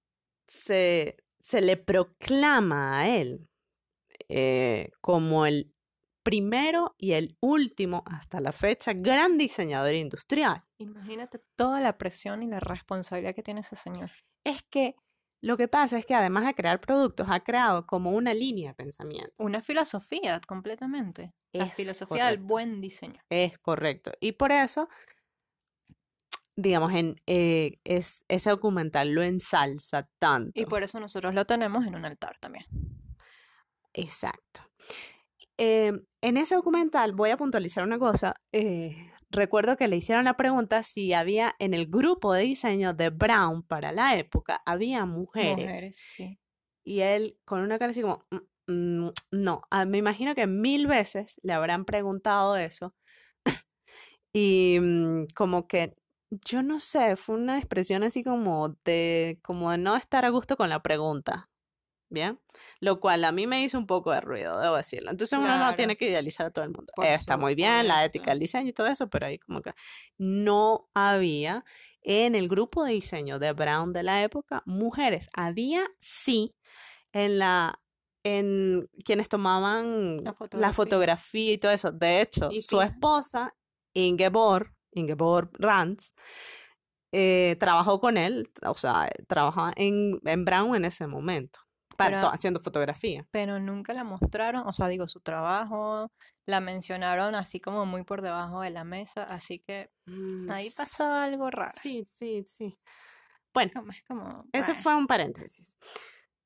se, 0.47 1.17
se 1.39 1.61
le 1.61 1.77
proclama 1.77 2.99
a 2.99 3.07
él 3.07 3.47
eh, 4.29 4.91
como 5.01 5.45
el 5.45 5.73
primero 6.23 6.95
y 6.97 7.13
el 7.13 7.37
último, 7.39 8.03
hasta 8.05 8.39
la 8.39 8.51
fecha, 8.51 8.93
gran 8.93 9.37
diseñador 9.37 9.93
industrial. 9.93 10.63
Imagínate 10.77 11.39
toda 11.55 11.79
la 11.79 11.97
presión 11.97 12.43
y 12.43 12.47
la 12.47 12.59
responsabilidad 12.59 13.35
que 13.35 13.43
tiene 13.43 13.61
ese 13.61 13.75
señor. 13.75 14.11
Es 14.43 14.63
que 14.63 14.95
lo 15.41 15.57
que 15.57 15.67
pasa 15.67 15.97
es 15.97 16.05
que 16.05 16.13
además 16.13 16.45
de 16.45 16.53
crear 16.53 16.79
productos, 16.79 17.27
ha 17.29 17.39
creado 17.39 17.87
como 17.87 18.11
una 18.11 18.33
línea 18.33 18.69
de 18.69 18.75
pensamiento. 18.75 19.33
Una 19.37 19.61
filosofía 19.61 20.39
completamente. 20.47 21.33
La 21.51 21.65
Es 21.65 21.73
filosofía 21.73 22.27
del 22.27 22.37
buen 22.37 22.79
diseño. 22.79 23.21
Es 23.29 23.57
correcto. 23.57 24.11
Y 24.19 24.33
por 24.33 24.51
eso, 24.51 24.87
digamos, 26.55 26.93
en 26.93 27.19
eh, 27.25 27.79
es, 27.83 28.23
ese 28.27 28.51
documental 28.51 29.13
lo 29.13 29.23
ensalza 29.23 30.07
tanto. 30.19 30.61
Y 30.61 30.65
por 30.65 30.83
eso 30.83 30.99
nosotros 30.99 31.33
lo 31.33 31.45
tenemos 31.45 31.85
en 31.87 31.95
un 31.95 32.05
altar 32.05 32.37
también. 32.39 32.65
Exacto. 33.93 34.61
Eh, 35.63 35.91
en 36.21 36.37
ese 36.37 36.55
documental 36.55 37.11
voy 37.13 37.29
a 37.29 37.37
puntualizar 37.37 37.83
una 37.83 37.99
cosa. 37.99 38.35
eh, 38.51 39.11
recuerdo 39.29 39.77
que 39.77 39.87
le 39.87 39.95
hicieron 39.97 40.25
la 40.25 40.35
pregunta 40.35 40.81
si 40.83 41.13
había 41.13 41.55
en 41.59 41.73
el 41.75 41.85
grupo 41.87 42.33
de 42.33 42.41
diseño 42.43 42.93
de 42.95 43.11
Brown 43.11 43.61
para 43.63 43.91
la 43.91 44.17
época, 44.17 44.61
había 44.65 45.05
mujeres. 45.05 45.57
Mujeres, 45.57 45.97
sí. 45.97 46.39
Y 46.83 47.01
él 47.01 47.37
con 47.45 47.61
una 47.61 47.79
cara 47.79 47.91
así 47.91 48.01
como, 48.01 48.25
"Mm, 48.67 49.05
mm, 49.07 49.11
no, 49.33 49.61
Ah, 49.71 49.85
me 49.85 49.99
imagino 49.99 50.35
que 50.35 50.47
mil 50.47 50.87
veces 50.87 51.39
le 51.43 51.53
habrán 51.53 51.85
preguntado 51.85 52.57
eso. 52.57 52.95
y 54.33 54.79
mm, 54.81 55.27
como 55.35 55.67
que, 55.67 55.95
yo 56.31 56.63
no 56.63 56.79
sé, 56.81 57.17
fue 57.17 57.35
una 57.37 57.59
expresión 57.59 58.03
así 58.03 58.23
como 58.23 58.77
de, 58.85 59.39
como 59.43 59.71
de 59.71 59.79
no 59.79 59.97
estar 59.97 60.25
a 60.25 60.29
gusto 60.31 60.57
con 60.57 60.69
la 60.69 60.81
pregunta. 60.83 61.50
Bien, 62.11 62.37
lo 62.81 62.99
cual 62.99 63.23
a 63.23 63.31
mí 63.31 63.47
me 63.47 63.63
hizo 63.63 63.77
un 63.77 63.87
poco 63.87 64.11
de 64.11 64.19
ruido, 64.19 64.59
debo 64.59 64.75
decirlo. 64.75 65.11
Entonces 65.11 65.39
uno 65.39 65.57
no 65.57 65.73
tiene 65.75 65.95
que 65.95 66.09
idealizar 66.09 66.45
a 66.45 66.51
todo 66.51 66.65
el 66.65 66.71
mundo. 66.71 66.91
Está 67.01 67.37
muy 67.37 67.55
bien 67.55 67.87
la 67.87 68.03
ética 68.03 68.31
del 68.31 68.39
diseño 68.39 68.67
y 68.69 68.73
todo 68.73 68.87
eso, 68.87 69.09
pero 69.09 69.27
ahí 69.27 69.39
como 69.39 69.61
que 69.61 69.73
no 70.17 70.89
había 70.93 71.63
en 72.01 72.35
el 72.35 72.49
grupo 72.49 72.83
de 72.83 72.91
diseño 72.91 73.39
de 73.39 73.53
Brown 73.53 73.93
de 73.93 74.03
la 74.03 74.23
época 74.23 74.61
mujeres. 74.65 75.29
Había 75.33 75.87
sí 75.97 76.53
en 77.13 77.39
la 77.39 77.79
en 78.23 78.89
quienes 79.05 79.29
tomaban 79.29 80.17
La 80.17 80.35
la 80.51 80.73
fotografía. 80.73 81.53
y 81.53 81.57
todo 81.57 81.71
eso. 81.71 81.93
De 81.93 82.21
hecho, 82.21 82.49
Y 82.51 82.61
su 82.61 82.81
esposa 82.81 83.55
Ingeborg, 83.93 84.73
Ingeborg 84.91 85.49
Rantz, 85.53 86.13
eh, 87.13 87.55
trabajó 87.59 87.99
con 87.99 88.17
él, 88.17 88.49
o 88.63 88.73
sea, 88.73 89.09
trabajaba 89.27 89.73
en, 89.75 90.19
en 90.23 90.45
Brown 90.45 90.75
en 90.75 90.85
ese 90.85 91.07
momento, 91.07 91.59
Pero- 92.09 92.27
haciendo 92.29 92.59
fotografía. 92.61 93.25
Pero 93.31 93.59
nunca 93.59 93.93
la 93.93 94.03
mostraron, 94.03 94.67
o 94.67 94.73
sea, 94.73 94.87
digo, 94.87 95.07
su 95.07 95.19
trabajo, 95.21 96.11
la 96.45 96.59
mencionaron 96.61 97.35
así 97.35 97.59
como 97.59 97.85
muy 97.85 98.03
por 98.03 98.21
debajo 98.21 98.61
de 98.61 98.69
la 98.71 98.83
mesa, 98.83 99.23
así 99.23 99.59
que 99.59 99.89
ahí 100.49 100.69
pasó 100.75 101.03
algo 101.13 101.49
raro. 101.51 101.71
Sí, 101.79 102.03
sí, 102.07 102.43
sí. 102.45 102.77
Bueno, 103.53 103.71
Como- 103.75 103.91
es 103.91 104.03
como, 104.03 104.45
bueno, 104.51 104.75
fue 104.75 104.95
un 104.95 105.07
paréntesis. 105.07 105.77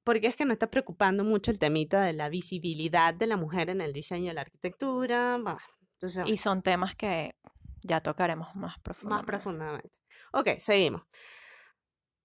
Porque 0.03 0.27
es 0.27 0.35
que 0.35 0.45
nos 0.45 0.53
está 0.53 0.69
preocupando 0.69 1.23
mucho 1.23 1.49
el 1.51 1.57
temita 1.59 2.01
de 2.03 2.13
la 2.13 2.29
visibilidad 2.29 3.13
de 3.13 3.25
la 3.27 3.37
mujer 3.37 3.69
en 3.71 3.81
el 3.81 3.91
diseño 3.93 4.27
de 4.27 4.33
la 4.35 4.41
arquitectura. 4.41 5.37
bah, 5.41 5.57
entonces, 5.93 6.27
Y 6.27 6.37
son 6.37 6.61
temas 6.61 6.95
que 6.95 7.35
ya 7.81 8.01
tocaremos 8.01 8.47
más 8.55 8.73
más 8.73 8.79
profundamente. 8.79 9.25
profundamente. 9.27 9.99
Ok, 10.33 10.49
seguimos. 10.59 11.03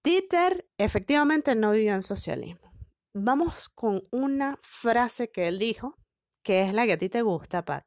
Dieter 0.03 0.67
efectivamente 0.77 1.55
no 1.55 1.71
vivió 1.71 1.93
en 1.93 2.01
socialismo. 2.03 2.70
Vamos 3.13 3.69
con 3.69 4.03
una 4.11 4.57
frase 4.61 5.29
que 5.31 5.47
él 5.47 5.59
dijo, 5.59 5.97
que 6.43 6.61
es 6.63 6.73
la 6.73 6.85
que 6.85 6.93
a 6.93 6.97
ti 6.97 7.09
te 7.09 7.21
gusta, 7.21 7.63
Pat. 7.65 7.85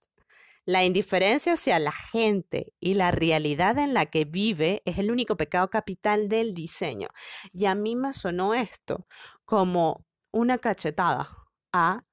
La 0.66 0.85
indiferencia 0.85 1.54
hacia 1.54 1.78
la 1.78 1.93
gente 1.93 2.73
y 2.81 2.95
la 2.95 3.11
realidad 3.11 3.78
en 3.78 3.93
la 3.93 4.07
que 4.07 4.25
vive 4.25 4.83
es 4.87 4.99
el 4.99 5.11
único 5.11 5.37
pecado 5.37 5.69
capital 5.69 6.28
del 6.28 6.54
diseño. 6.54 7.09
Y 7.52 7.66
a 7.66 7.75
mí 7.75 7.97
me 7.97 8.12
sonó 8.12 8.54
esto 8.54 9.07
como 9.45 10.07
una 10.33 10.59
cachetada 10.59 11.28
a 11.73 12.04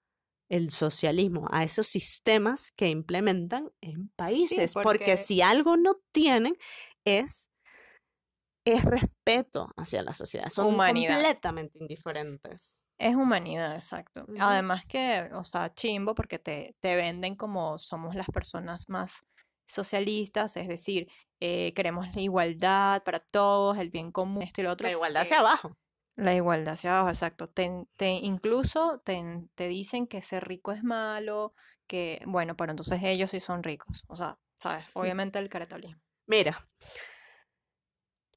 el 0.50 0.70
socialismo, 0.70 1.48
a 1.50 1.63
esos 1.63 1.88
sistemas 1.88 2.74
que 2.74 2.89
implementan 2.89 3.72
en 3.80 4.10
países, 4.18 4.74
porque 4.74 4.89
porque- 5.00 5.18
si 5.18 5.41
algo 5.41 5.77
no 5.77 5.96
tienen 6.12 6.56
es 7.06 7.48
es 8.65 8.84
respeto 8.86 9.72
hacia 9.75 10.03
la 10.03 10.13
sociedad, 10.13 10.50
son 10.50 10.68
Humanidad. 10.68 11.15
completamente 11.15 11.80
indiferentes. 11.80 12.81
Es 13.01 13.15
humanidad, 13.15 13.74
exacto. 13.74 14.25
Además 14.39 14.86
que, 14.86 15.27
o 15.34 15.43
sea, 15.43 15.74
chimbo 15.74 16.13
porque 16.13 16.38
te, 16.38 16.75
te 16.79 16.96
venden 16.96 17.34
como 17.36 17.79
somos 17.79 18.13
las 18.13 18.27
personas 18.27 18.89
más 18.89 19.25
socialistas, 19.67 20.55
es 20.55 20.67
decir, 20.67 21.08
eh, 21.39 21.74
queremos 21.74 22.13
la 22.15 22.22
igualdad 22.22 23.01
para 23.03 23.20
todos, 23.20 23.79
el 23.79 23.89
bien 23.89 24.12
común, 24.12 24.43
esto 24.43 24.62
y 24.62 24.65
lo 24.65 24.72
otro. 24.72 24.86
La 24.86 24.91
igualdad 24.91 25.24
hacia 25.24 25.39
abajo. 25.39 25.77
La 26.15 26.36
igualdad 26.36 26.74
hacia 26.74 26.91
abajo, 26.91 27.10
exacto. 27.10 27.50
Te, 27.50 27.72
te- 27.98 28.20
incluso 28.22 29.01
te, 29.03 29.24
te 29.55 29.67
dicen 29.67 30.05
que 30.05 30.22
ser 30.22 30.48
rico 30.48 30.72
es 30.72 30.84
malo, 30.84 31.55
que, 31.88 32.22
bueno, 32.27 32.55
pero 32.55 32.72
entonces 32.72 33.00
ellos 33.01 33.31
sí 33.31 33.39
son 33.39 33.63
ricos. 33.63 34.03
O 34.10 34.15
sea, 34.15 34.38
¿sabes? 34.58 34.86
Obviamente 34.93 35.39
el 35.39 35.50
caretarismo. 35.50 36.00
Mira, 36.27 36.70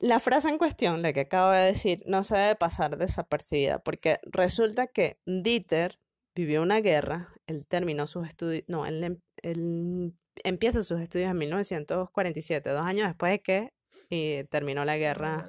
la 0.04 0.20
frase 0.20 0.48
en 0.50 0.58
cuestión, 0.58 1.00
la 1.02 1.12
que 1.12 1.20
acabo 1.20 1.50
de 1.50 1.60
decir, 1.66 2.02
no 2.06 2.22
se 2.22 2.36
debe 2.36 2.56
pasar 2.56 2.98
desapercibida, 2.98 3.78
porque 3.78 4.18
resulta 4.24 4.86
que 4.86 5.18
Dieter 5.24 5.98
vivió 6.34 6.62
una 6.62 6.80
guerra, 6.80 7.32
él 7.46 7.64
terminó 7.66 8.06
sus 8.06 8.26
estudios, 8.26 8.64
no, 8.68 8.84
él, 8.84 9.02
em- 9.02 9.20
él 9.42 10.14
empieza 10.42 10.82
sus 10.82 11.00
estudios 11.00 11.30
en 11.30 11.38
1947, 11.38 12.68
dos 12.70 12.82
años 12.82 13.08
después 13.08 13.32
de 13.32 13.40
que 13.42 13.72
eh, 14.10 14.44
terminó 14.50 14.84
la 14.84 14.98
guerra. 14.98 15.48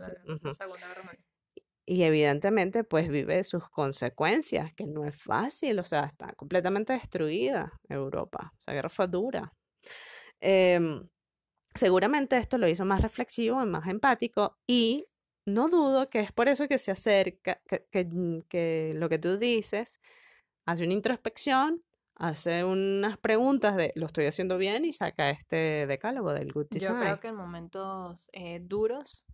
Y 1.85 2.03
evidentemente, 2.03 2.83
pues 2.83 3.09
vive 3.09 3.43
sus 3.43 3.69
consecuencias, 3.69 4.73
que 4.73 4.87
no 4.87 5.05
es 5.05 5.15
fácil, 5.21 5.77
o 5.79 5.83
sea, 5.83 6.01
está 6.05 6.31
completamente 6.33 6.93
destruida 6.93 7.73
Europa. 7.89 8.53
Esa 8.57 8.71
guerra 8.71 8.89
fue 8.89 9.07
dura. 9.07 9.53
Em, 10.39 11.07
seguramente 11.75 12.37
esto 12.37 12.57
lo 12.57 12.67
hizo 12.67 12.85
más 12.85 13.01
reflexivo 13.01 13.61
y 13.61 13.65
más 13.67 13.87
empático, 13.87 14.57
y 14.67 15.05
no 15.45 15.69
dudo 15.69 16.09
que 16.09 16.21
es 16.21 16.31
por 16.31 16.47
eso 16.47 16.67
que 16.67 16.77
se 16.79 16.91
acerca, 16.91 17.61
que, 17.67 17.85
que- 17.91 18.05
mm, 18.05 18.41
que 18.49 18.93
lo 18.95 19.09
que 19.09 19.19
tú 19.19 19.37
dices, 19.37 19.99
hace 20.65 20.83
una 20.83 20.93
introspección, 20.93 21.83
hace 22.15 22.63
unas 22.63 23.17
preguntas 23.19 23.75
de 23.75 23.91
lo 23.95 24.05
estoy 24.07 24.25
haciendo 24.25 24.57
bien 24.57 24.85
y 24.85 24.93
saca 24.93 25.29
este 25.29 25.85
decálogo 25.85 26.33
del 26.33 26.51
Good 26.53 26.67
Yo 26.71 26.79
Design. 26.79 26.99
creo 26.99 27.19
que 27.19 27.27
en 27.27 27.35
momentos 27.35 28.29
eh, 28.33 28.59
duros 28.63 29.25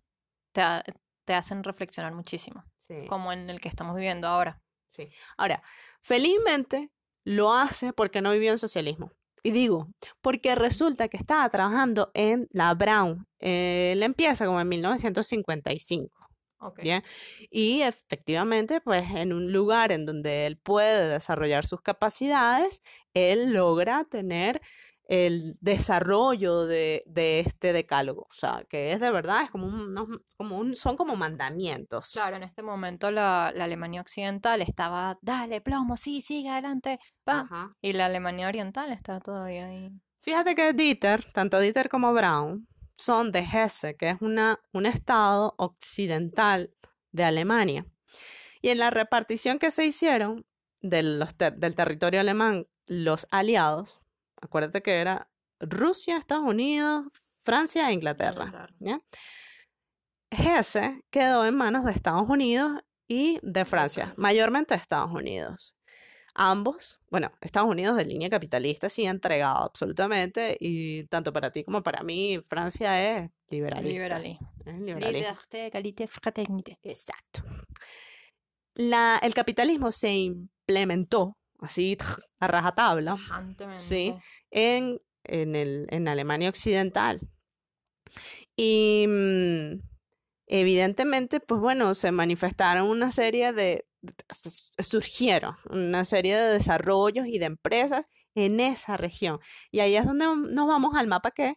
te, 0.52 0.60
ha- 0.60 0.84
te 1.24 1.34
hacen 1.34 1.62
reflexionar 1.64 2.12
muchísimo, 2.12 2.64
Sí. 2.76 3.06
como 3.08 3.32
en 3.32 3.48
el 3.48 3.60
que 3.60 3.68
estamos 3.68 3.94
viviendo 3.94 4.26
ahora. 4.26 4.60
Sí. 4.88 5.08
Ahora, 5.38 5.62
felizmente 6.02 6.90
lo 7.24 7.54
hace 7.54 7.92
porque 7.92 8.20
no 8.20 8.32
vivió 8.32 8.50
en 8.50 8.58
socialismo. 8.58 9.12
Y 9.42 9.50
digo, 9.50 9.88
porque 10.20 10.54
resulta 10.54 11.08
que 11.08 11.16
estaba 11.16 11.48
trabajando 11.48 12.10
en 12.14 12.48
la 12.52 12.74
Brown. 12.74 13.26
Él 13.40 14.02
empieza 14.02 14.46
como 14.46 14.60
en 14.60 14.68
1955. 14.68 16.22
Bien. 16.76 17.02
Y 17.50 17.82
efectivamente, 17.82 18.80
pues 18.80 19.10
en 19.10 19.32
un 19.32 19.52
lugar 19.52 19.90
en 19.90 20.06
donde 20.06 20.46
él 20.46 20.56
puede 20.56 21.08
desarrollar 21.08 21.66
sus 21.66 21.80
capacidades, 21.80 22.82
él 23.14 23.52
logra 23.52 24.04
tener 24.04 24.60
el 25.08 25.56
desarrollo 25.60 26.64
de, 26.66 27.02
de 27.06 27.40
este 27.40 27.72
decálogo. 27.72 28.22
O 28.30 28.34
sea, 28.34 28.64
que 28.68 28.92
es 28.92 29.00
de 29.00 29.10
verdad, 29.10 29.42
es 29.44 29.50
como 29.50 29.66
un, 29.66 30.22
como 30.36 30.58
un, 30.58 30.76
son 30.76 30.96
como 30.96 31.16
mandamientos. 31.16 32.12
Claro, 32.12 32.36
en 32.36 32.44
este 32.44 32.62
momento 32.62 33.10
la, 33.10 33.52
la 33.54 33.64
Alemania 33.64 34.00
occidental 34.00 34.62
estaba, 34.62 35.18
dale, 35.20 35.60
plomo, 35.60 35.96
sí, 35.96 36.20
sigue 36.20 36.48
adelante, 36.50 36.98
va. 37.28 37.74
Y 37.80 37.92
la 37.92 38.06
Alemania 38.06 38.48
oriental 38.48 38.92
está 38.92 39.20
todavía 39.20 39.66
ahí. 39.66 39.90
Fíjate 40.20 40.54
que 40.54 40.72
Dieter, 40.72 41.32
tanto 41.32 41.58
Dieter 41.58 41.88
como 41.88 42.12
Brown, 42.12 42.68
son 42.96 43.32
de 43.32 43.40
Hesse, 43.40 43.96
que 43.98 44.10
es 44.10 44.22
una, 44.22 44.60
un 44.72 44.86
estado 44.86 45.54
occidental 45.58 46.72
de 47.10 47.24
Alemania. 47.24 47.86
Y 48.60 48.68
en 48.68 48.78
la 48.78 48.90
repartición 48.90 49.58
que 49.58 49.72
se 49.72 49.84
hicieron 49.84 50.46
de 50.80 51.02
los 51.02 51.34
ter- 51.34 51.56
del 51.56 51.74
territorio 51.74 52.20
alemán, 52.20 52.68
los 52.86 53.26
aliados, 53.30 54.00
acuérdate 54.42 54.82
que 54.82 55.00
era 55.00 55.30
Rusia, 55.60 56.18
Estados 56.18 56.44
Unidos, 56.44 57.06
Francia 57.38 57.88
e 57.88 57.94
Inglaterra. 57.94 58.68
¿ya? 58.78 59.00
Hesse 60.30 61.02
quedó 61.10 61.46
en 61.46 61.54
manos 61.54 61.84
de 61.84 61.92
Estados 61.92 62.28
Unidos 62.28 62.82
y 63.08 63.38
de 63.42 63.64
Francia, 63.64 64.04
Francia. 64.04 64.22
mayormente 64.22 64.74
de 64.74 64.80
Estados 64.80 65.10
Unidos. 65.10 65.76
Ambos, 66.34 67.02
bueno, 67.10 67.30
Estados 67.42 67.68
Unidos 67.68 67.94
de 67.96 68.06
línea 68.06 68.30
capitalista 68.30 68.88
sí 68.88 69.06
ha 69.06 69.10
entregado 69.10 69.64
absolutamente 69.64 70.56
y 70.58 71.04
tanto 71.08 71.30
para 71.30 71.50
ti 71.50 71.62
como 71.62 71.82
para 71.82 72.02
mí 72.02 72.40
Francia 72.46 73.20
es 73.20 73.30
liberalista. 73.50 73.92
Liberalismo. 73.92 74.52
es 74.64 74.80
liberalismo. 74.80 75.28
Exacto. 76.82 77.42
La, 78.74 79.20
el 79.22 79.34
capitalismo 79.34 79.90
se 79.90 80.10
implementó 80.12 81.36
así 81.62 81.96
a 82.40 82.46
rajatabla. 82.48 83.16
Sí. 83.78 84.14
en, 84.50 85.00
en, 85.24 85.56
el, 85.56 85.86
en 85.90 86.08
Alemania 86.08 86.48
Occidental. 86.48 87.20
Y 88.56 89.06
mm, 89.08 89.80
evidentemente, 90.46 91.40
pues 91.40 91.60
bueno, 91.60 91.94
se 91.94 92.12
manifestaron 92.12 92.88
una 92.88 93.10
serie 93.10 93.52
de, 93.52 93.86
surgieron 94.78 95.54
una 95.70 96.04
serie 96.04 96.36
de 96.36 96.52
desarrollos 96.52 97.26
y 97.26 97.38
de 97.38 97.46
empresas 97.46 98.06
en 98.34 98.60
esa 98.60 98.96
región. 98.96 99.38
Y 99.70 99.80
ahí 99.80 99.96
es 99.96 100.04
donde 100.04 100.26
nos 100.26 100.66
vamos 100.66 100.94
al 100.96 101.06
mapa 101.06 101.30
que 101.30 101.56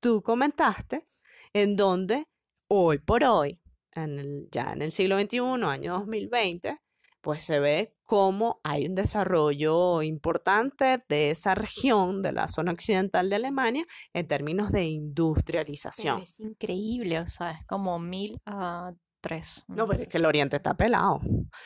tú 0.00 0.22
comentaste, 0.22 1.04
en 1.52 1.76
donde 1.76 2.26
hoy 2.68 2.98
por 2.98 3.24
hoy, 3.24 3.60
en 3.92 4.18
el- 4.18 4.48
ya 4.50 4.72
en 4.72 4.82
el 4.82 4.92
siglo 4.92 5.18
XXI, 5.18 5.64
año 5.64 5.94
2020, 5.94 6.78
pues 7.26 7.42
se 7.42 7.58
ve 7.58 7.92
cómo 8.04 8.60
hay 8.62 8.86
un 8.86 8.94
desarrollo 8.94 10.00
importante 10.00 11.02
de 11.08 11.32
esa 11.32 11.56
región, 11.56 12.22
de 12.22 12.30
la 12.30 12.46
zona 12.46 12.70
occidental 12.70 13.28
de 13.28 13.34
Alemania, 13.34 13.84
en 14.12 14.28
términos 14.28 14.70
de 14.70 14.78
Pero 14.78 14.84
industrialización. 14.84 16.20
es 16.22 16.38
increíble, 16.38 17.18
o 17.18 17.26
sea, 17.26 17.50
es 17.50 17.66
como 17.66 17.98
mil 17.98 18.40
a 18.46 18.92
tres. 19.20 19.64
No, 19.66 19.88
pero 19.88 20.04
es 20.04 20.08
que 20.08 20.18
el 20.18 20.24
Oriente 20.24 20.54
está 20.54 20.74
pelado. 20.76 21.18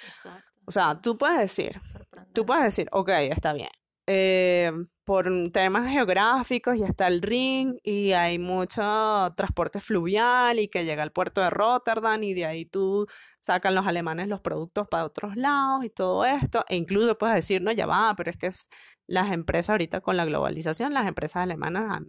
Exacto. 0.09 0.51
O 0.65 0.71
sea, 0.71 0.99
tú 0.99 1.19
puedes 1.19 1.41
decir, 1.41 1.79
tú 2.33 2.47
puedes 2.47 2.65
decir, 2.65 2.89
ok, 2.91 3.11
está 3.31 3.53
bien. 3.53 3.69
Eh, 4.13 4.73
por 5.05 5.29
temas 5.53 5.89
geográficos 5.89 6.77
y 6.77 6.83
está 6.83 7.07
el 7.07 7.23
Ring 7.23 7.79
y 7.85 8.11
hay 8.11 8.41
mucho 8.41 8.83
transporte 9.37 9.79
fluvial 9.81 10.59
y 10.59 10.67
que 10.67 10.85
llega 10.85 11.05
al 11.05 11.13
puerto 11.13 11.41
de 11.41 11.49
Rotterdam 11.51 12.21
y 12.25 12.35
de 12.35 12.45
ahí 12.45 12.65
tú 12.65 13.07
sacan 13.39 13.77
los 13.77 13.87
alemanes 13.87 14.27
los 14.27 14.41
productos 14.41 14.89
para 14.89 15.05
otros 15.05 15.37
lados 15.37 15.85
y 15.85 15.91
todo 15.91 16.25
esto. 16.25 16.65
E 16.69 16.75
incluso 16.77 17.17
puedes 17.19 17.37
decir, 17.37 17.63
no, 17.63 17.71
ya 17.71 17.87
va, 17.87 18.13
pero 18.17 18.31
es 18.33 18.37
que 18.37 18.51
las 19.07 19.31
empresas 19.33 19.71
ahorita 19.71 20.01
con 20.01 20.17
la 20.17 20.25
globalización, 20.25 20.93
las 20.93 21.07
empresas 21.07 21.43
alemanas 21.45 21.87
han, 21.89 22.07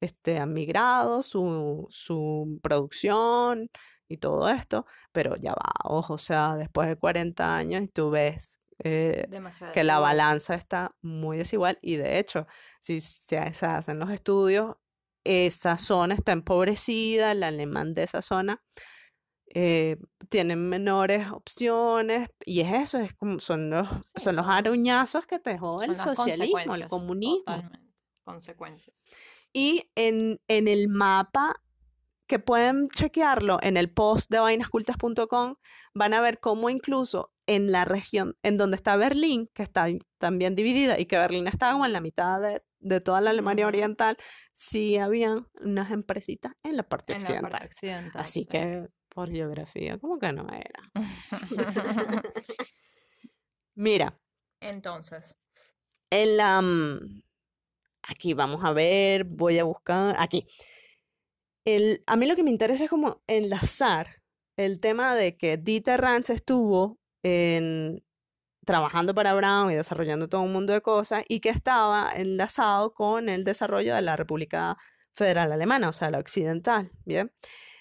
este, 0.00 0.44
migrado 0.46 1.22
su, 1.22 1.86
su 1.90 2.58
producción 2.62 3.70
y 4.08 4.16
todo 4.18 4.48
esto, 4.48 4.86
pero 5.12 5.36
ya 5.36 5.52
va, 5.52 5.72
ojo, 5.84 6.14
o 6.14 6.18
sea, 6.18 6.56
después 6.56 6.88
de 6.88 6.96
40 6.96 7.56
años 7.56 7.82
y 7.84 7.88
tú 7.88 8.10
ves 8.10 8.60
eh, 8.84 9.26
que 9.72 9.84
la 9.84 9.98
balanza 9.98 10.54
está 10.54 10.90
muy 11.02 11.38
desigual 11.38 11.78
y 11.82 11.96
de 11.96 12.18
hecho, 12.18 12.46
si 12.80 13.00
se, 13.00 13.52
se 13.54 13.66
hacen 13.66 13.98
los 13.98 14.10
estudios, 14.10 14.76
esa 15.24 15.78
zona 15.78 16.14
está 16.14 16.32
empobrecida, 16.32 17.32
el 17.32 17.42
alemán 17.42 17.94
de 17.94 18.02
esa 18.02 18.22
zona 18.22 18.62
eh, 19.56 19.96
tienen 20.30 20.68
menores 20.68 21.30
opciones 21.30 22.28
y 22.44 22.60
es 22.60 22.72
eso, 22.72 22.98
es 22.98 23.14
como 23.14 23.38
son 23.38 23.70
los, 23.70 23.88
Sí, 24.04 24.24
son 24.24 24.36
los 24.36 24.46
aruñazos 24.46 25.26
que 25.26 25.38
te 25.38 25.50
dejó 25.50 25.82
el 25.82 25.96
socialismo, 25.96 26.74
el 26.74 26.88
comunismo. 26.88 27.44
Totalmente. 27.44 27.80
Consecuencias. 28.24 28.96
Y 29.52 29.90
en, 29.94 30.40
en 30.48 30.66
el 30.66 30.88
mapa, 30.88 31.60
que 32.26 32.38
pueden 32.38 32.88
chequearlo 32.88 33.58
en 33.62 33.76
el 33.76 33.92
post 33.92 34.30
de 34.30 34.38
vainascultas.com, 34.38 35.56
van 35.92 36.14
a 36.14 36.20
ver 36.20 36.40
cómo 36.40 36.70
incluso 36.70 37.33
en 37.46 37.72
la 37.72 37.84
región 37.84 38.36
en 38.42 38.56
donde 38.56 38.76
está 38.76 38.96
Berlín, 38.96 39.50
que 39.54 39.62
está 39.62 39.86
también 40.18 40.54
dividida, 40.56 40.98
y 40.98 41.06
que 41.06 41.18
Berlín 41.18 41.46
está 41.46 41.72
como 41.72 41.86
en 41.86 41.92
la 41.92 42.00
mitad 42.00 42.40
de, 42.40 42.62
de 42.80 43.00
toda 43.00 43.20
la 43.20 43.30
Alemania 43.30 43.66
oriental, 43.66 44.16
sí 44.52 44.96
habían 44.98 45.46
unas 45.60 45.90
empresitas 45.92 46.52
en 46.62 46.76
la 46.76 46.82
parte 46.84 47.14
En 47.14 47.22
la 47.24 47.34
parte 47.36 47.66
occidental. 47.66 47.66
occidental. 47.66 48.22
Así 48.22 48.40
sí. 48.42 48.46
que 48.46 48.88
por 49.08 49.30
geografía, 49.30 49.98
como 49.98 50.18
que 50.18 50.32
no 50.32 50.46
era. 50.50 50.92
Mira, 53.76 54.18
Entonces, 54.60 55.36
en 56.10 56.36
la... 56.36 56.60
mm, 56.62 57.22
Aquí 58.06 58.34
vamos 58.34 58.62
a 58.64 58.72
ver, 58.74 59.24
voy 59.24 59.58
a 59.58 59.64
buscar, 59.64 60.14
aquí. 60.18 60.46
El, 61.64 62.02
a 62.06 62.16
mí 62.16 62.26
lo 62.26 62.36
que 62.36 62.42
me 62.42 62.50
interesa 62.50 62.84
es 62.84 62.90
como 62.90 63.22
enlazar 63.26 64.22
el 64.58 64.78
tema 64.80 65.14
de 65.14 65.36
que 65.38 65.56
Dieter 65.56 66.00
Rance 66.02 66.34
estuvo 66.34 66.98
en, 67.24 68.04
trabajando 68.64 69.14
para 69.14 69.34
Brown 69.34 69.72
y 69.72 69.74
desarrollando 69.74 70.28
todo 70.28 70.42
un 70.42 70.52
mundo 70.52 70.72
de 70.72 70.82
cosas 70.82 71.24
y 71.28 71.40
que 71.40 71.48
estaba 71.48 72.12
enlazado 72.14 72.94
con 72.94 73.28
el 73.28 73.42
desarrollo 73.42 73.94
de 73.94 74.02
la 74.02 74.16
República 74.16 74.76
Federal 75.12 75.50
Alemana, 75.50 75.88
o 75.88 75.92
sea, 75.92 76.10
la 76.10 76.18
occidental, 76.18 76.92
¿bien? 77.04 77.32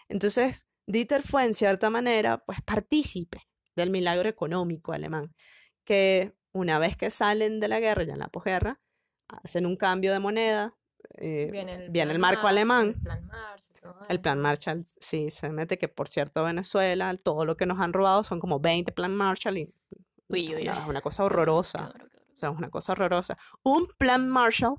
Entonces, 0.08 0.68
Dieter 0.86 1.24
fue 1.24 1.46
en 1.46 1.54
cierta 1.54 1.90
manera, 1.90 2.40
pues, 2.40 2.62
partícipe 2.62 3.42
del 3.76 3.90
milagro 3.90 4.30
económico 4.30 4.94
alemán, 4.94 5.34
que 5.84 6.34
una 6.52 6.80
vez 6.80 6.96
que 6.96 7.10
salen 7.10 7.60
de 7.60 7.68
la 7.68 7.80
guerra, 7.80 8.04
ya 8.04 8.14
en 8.14 8.20
la 8.20 8.28
posguerra, 8.30 8.80
hacen 9.28 9.66
un 9.66 9.76
cambio 9.76 10.14
de 10.14 10.20
moneda, 10.20 10.76
eh, 11.16 11.50
viene 11.52 11.74
el, 11.76 11.90
viene 11.90 12.12
el 12.14 12.20
plan 12.20 12.22
marco 12.32 12.44
Mar- 12.44 12.52
alemán, 12.52 12.88
El 12.96 13.02
plan 13.02 13.26
Marshall, 13.28 13.80
todo 13.82 14.06
el 14.10 14.20
plan 14.22 14.38
esto. 14.38 14.44
Marshall, 14.44 14.84
sí, 14.86 15.30
se 15.30 15.50
mete 15.50 15.78
que 15.78 15.88
por 15.88 16.08
cierto 16.08 16.44
Venezuela, 16.44 17.16
todo 17.24 17.46
lo 17.46 17.58
que 17.58 17.66
nos 17.66 17.80
han 17.80 17.94
robado 17.94 18.24
son 18.24 18.40
como 18.40 18.60
20 18.60 18.92
plan 18.92 19.16
Marshall 19.16 19.58
y 19.58 19.74
Uy, 20.30 20.56
uy, 20.56 20.64
no, 20.66 20.72
uy. 20.74 20.78
es 20.80 20.88
una 20.88 21.02
cosa 21.02 21.18
qué 21.24 21.26
horrorosa, 21.26 21.92
qué 21.98 22.06
o 22.06 22.36
sea, 22.36 22.50
es 22.50 22.58
una 22.58 22.70
cosa 22.70 22.94
horrorosa. 22.94 23.38
Un 23.62 23.88
plan 23.98 24.28
Marshall 24.30 24.76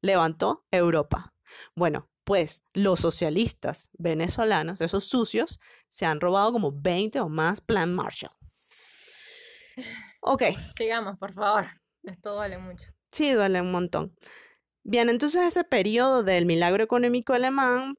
levantó 0.00 0.64
Europa. 0.70 1.34
Bueno, 1.74 2.08
pues 2.24 2.64
los 2.72 3.00
socialistas 3.00 3.90
venezolanos, 3.94 4.80
esos 4.80 5.04
sucios, 5.06 5.58
se 5.88 6.06
han 6.06 6.20
robado 6.20 6.52
como 6.52 6.70
20 6.72 7.18
o 7.20 7.28
más 7.28 7.60
plan 7.60 7.92
Marshall. 7.94 8.30
Ok, 10.20 10.42
Sigamos, 10.76 11.18
por 11.18 11.32
favor. 11.32 11.66
Esto 12.04 12.36
vale 12.36 12.58
mucho. 12.58 12.86
Sí, 13.10 13.32
duele 13.32 13.60
un 13.60 13.72
montón. 13.72 14.14
Bien, 14.84 15.08
entonces 15.08 15.42
ese 15.42 15.64
periodo 15.64 16.22
del 16.22 16.44
milagro 16.46 16.82
económico 16.82 17.32
alemán, 17.34 17.96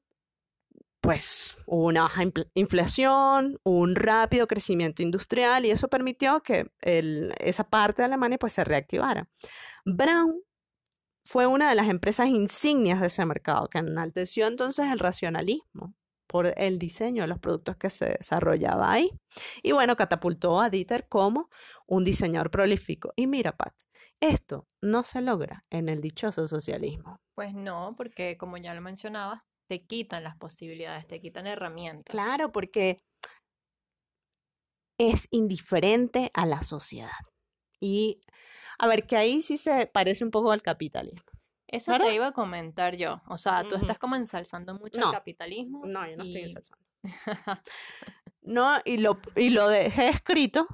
pues 1.00 1.54
hubo 1.66 1.86
una 1.86 2.02
baja 2.02 2.22
infl- 2.24 2.50
inflación, 2.54 3.58
un 3.62 3.94
rápido 3.94 4.46
crecimiento 4.46 5.02
industrial 5.02 5.66
y 5.66 5.70
eso 5.70 5.88
permitió 5.88 6.42
que 6.42 6.66
esa 6.80 7.64
parte 7.64 8.02
de 8.02 8.06
Alemania 8.06 8.38
pues 8.38 8.54
se 8.54 8.64
reactivara. 8.64 9.28
Braun 9.84 10.40
fue 11.24 11.46
una 11.46 11.68
de 11.70 11.74
las 11.74 11.88
empresas 11.88 12.28
insignias 12.28 13.00
de 13.00 13.08
ese 13.08 13.24
mercado 13.26 13.68
que 13.68 13.78
enalteció 13.78 14.46
entonces 14.46 14.86
el 14.90 14.98
racionalismo 14.98 15.94
por 16.26 16.54
el 16.56 16.78
diseño 16.78 17.22
de 17.22 17.28
los 17.28 17.38
productos 17.38 17.76
que 17.76 17.90
se 17.90 18.16
desarrollaba 18.18 18.92
ahí. 18.92 19.10
Y 19.62 19.72
bueno, 19.72 19.96
catapultó 19.96 20.60
a 20.60 20.70
Dieter 20.70 21.06
como 21.08 21.50
un 21.86 22.04
diseñador 22.04 22.50
prolífico. 22.50 23.12
Y 23.16 23.26
mira, 23.26 23.56
Pat, 23.56 23.74
esto 24.28 24.66
no 24.82 25.02
se 25.04 25.20
logra 25.20 25.62
en 25.70 25.88
el 25.88 26.00
dichoso 26.00 26.46
socialismo. 26.48 27.20
Pues 27.34 27.54
no, 27.54 27.94
porque 27.96 28.36
como 28.36 28.56
ya 28.56 28.74
lo 28.74 28.80
mencionabas, 28.80 29.46
te 29.66 29.84
quitan 29.86 30.24
las 30.24 30.36
posibilidades, 30.36 31.06
te 31.06 31.20
quitan 31.20 31.46
herramientas. 31.46 32.12
Claro, 32.12 32.52
porque 32.52 32.98
es 34.98 35.26
indiferente 35.30 36.30
a 36.34 36.46
la 36.46 36.62
sociedad. 36.62 37.10
Y 37.80 38.20
a 38.78 38.86
ver, 38.86 39.06
que 39.06 39.16
ahí 39.16 39.40
sí 39.40 39.56
se 39.56 39.86
parece 39.86 40.24
un 40.24 40.30
poco 40.30 40.52
al 40.52 40.62
capitalismo. 40.62 41.22
Eso 41.66 41.92
¿Verdad? 41.92 42.06
te 42.06 42.14
iba 42.14 42.26
a 42.28 42.32
comentar 42.32 42.96
yo. 42.96 43.20
O 43.28 43.36
sea, 43.38 43.64
tú 43.68 43.74
estás 43.76 43.98
como 43.98 44.16
ensalzando 44.16 44.74
mucho 44.74 45.00
No. 45.00 45.08
el 45.08 45.12
capitalismo. 45.12 45.82
No, 45.84 46.08
yo 46.08 46.16
no 46.16 46.24
estoy 46.24 46.42
ensalzando. 46.42 46.84
No, 48.42 48.78
y 48.84 48.98
lo, 48.98 49.18
y 49.36 49.48
lo 49.48 49.68
dejé 49.68 50.08
escrito, 50.10 50.66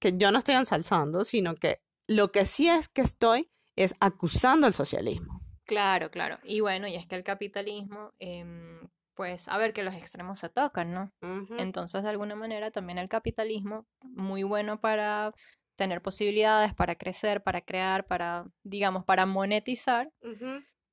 que 0.00 0.16
yo 0.16 0.32
no 0.32 0.38
estoy 0.38 0.54
ensalzando, 0.54 1.24
sino 1.24 1.54
que 1.54 1.82
lo 2.08 2.32
que 2.32 2.44
sí 2.44 2.68
es 2.68 2.88
que 2.88 3.02
estoy 3.02 3.50
es 3.76 3.94
acusando 4.00 4.66
al 4.66 4.74
socialismo. 4.74 5.40
Claro, 5.64 6.10
claro. 6.10 6.38
Y 6.44 6.60
bueno, 6.60 6.88
y 6.88 6.96
es 6.96 7.06
que 7.06 7.16
el 7.16 7.24
capitalismo, 7.24 8.12
em, 8.18 8.88
pues, 9.14 9.48
a 9.48 9.58
ver 9.58 9.72
que 9.72 9.82
los 9.82 9.94
extremos 9.94 10.38
se 10.38 10.48
tocan, 10.48 10.92
¿no? 10.92 11.12
Entonces, 11.58 12.02
de 12.02 12.08
alguna 12.10 12.34
manera, 12.34 12.70
también 12.70 12.98
el 12.98 13.08
capitalismo, 13.08 13.86
muy 14.02 14.42
bueno 14.42 14.80
para 14.80 15.32
tener 15.76 16.02
posibilidades, 16.02 16.74
para 16.74 16.96
crecer, 16.96 17.42
para 17.42 17.60
crear, 17.62 18.06
para, 18.06 18.44
digamos, 18.62 19.04
para 19.04 19.24
monetizar, 19.26 20.10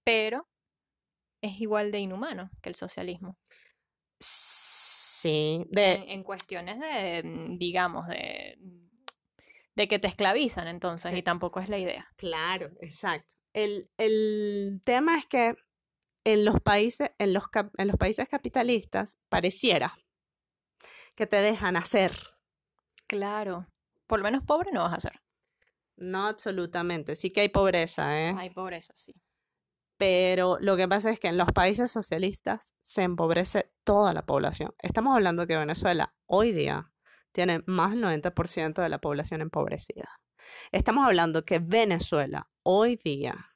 pero 0.05 0.47
es 1.41 1.59
igual 1.59 1.91
de 1.91 1.99
inhumano 1.99 2.49
que 2.61 2.69
el 2.69 2.75
socialismo. 2.75 3.37
Sí, 4.19 5.65
de, 5.69 5.93
En, 5.93 6.09
en 6.09 6.23
cuestiones 6.23 6.79
de, 6.79 7.23
mm, 7.23 7.57
digamos, 7.57 8.07
de, 8.07 8.57
de 9.79 9.87
que 9.87 9.97
te 9.97 10.07
esclavizan, 10.09 10.67
entonces, 10.67 11.11
Sí. 11.13 11.19
y 11.19 11.23
tampoco 11.23 11.61
es 11.61 11.69
la 11.69 11.77
idea. 11.77 12.05
Claro, 12.17 12.69
exacto. 12.81 13.35
El, 13.53 13.89
el 13.97 14.81
tema 14.83 15.17
es 15.17 15.25
que 15.25 15.55
en 16.25 16.43
los 16.43 16.59
países, 16.59 17.11
en 17.17 17.33
los, 17.33 17.45
en 17.77 17.87
los 17.87 17.95
países 17.95 18.27
capitalistas 18.27 19.17
pareciera 19.29 19.97
que 21.15 21.25
te 21.27 21.37
dejan 21.37 21.77
hacer. 21.77 22.11
Claro. 23.07 23.67
Por 24.05 24.19
lo 24.19 24.25
menos 24.25 24.43
pobre 24.43 24.71
no 24.73 24.81
vas 24.83 24.93
a 24.95 24.99
ser. 24.99 25.21
No 25.95 26.27
absolutamente, 26.27 27.15
sí 27.15 27.31
que 27.31 27.39
hay 27.41 27.49
pobreza, 27.49 28.19
¿eh? 28.19 28.35
Hay 28.37 28.49
pobreza, 28.49 28.93
sí. 28.97 29.13
Pero 29.97 30.57
lo 30.59 30.75
que 30.75 30.87
pasa 30.89 31.09
es 31.11 31.19
que 31.21 31.27
en 31.29 31.37
los 31.37 31.51
países 31.53 31.89
socialistas 31.89 32.75
se 32.81 33.03
empobrece 33.03 33.71
toda 33.85 34.13
la 34.13 34.25
población. 34.25 34.73
Estamos 34.81 35.15
hablando 35.15 35.47
que 35.47 35.57
Venezuela 35.57 36.13
hoy 36.25 36.51
día 36.51 36.91
tiene 37.31 37.61
más 37.65 37.91
del 37.91 38.01
90% 38.01 38.81
de 38.81 38.89
la 38.89 38.99
población 38.99 39.41
empobrecida. 39.41 40.09
Estamos 40.71 41.05
hablando 41.05 41.45
que 41.45 41.59
Venezuela 41.59 42.49
hoy 42.63 42.99
día 43.03 43.53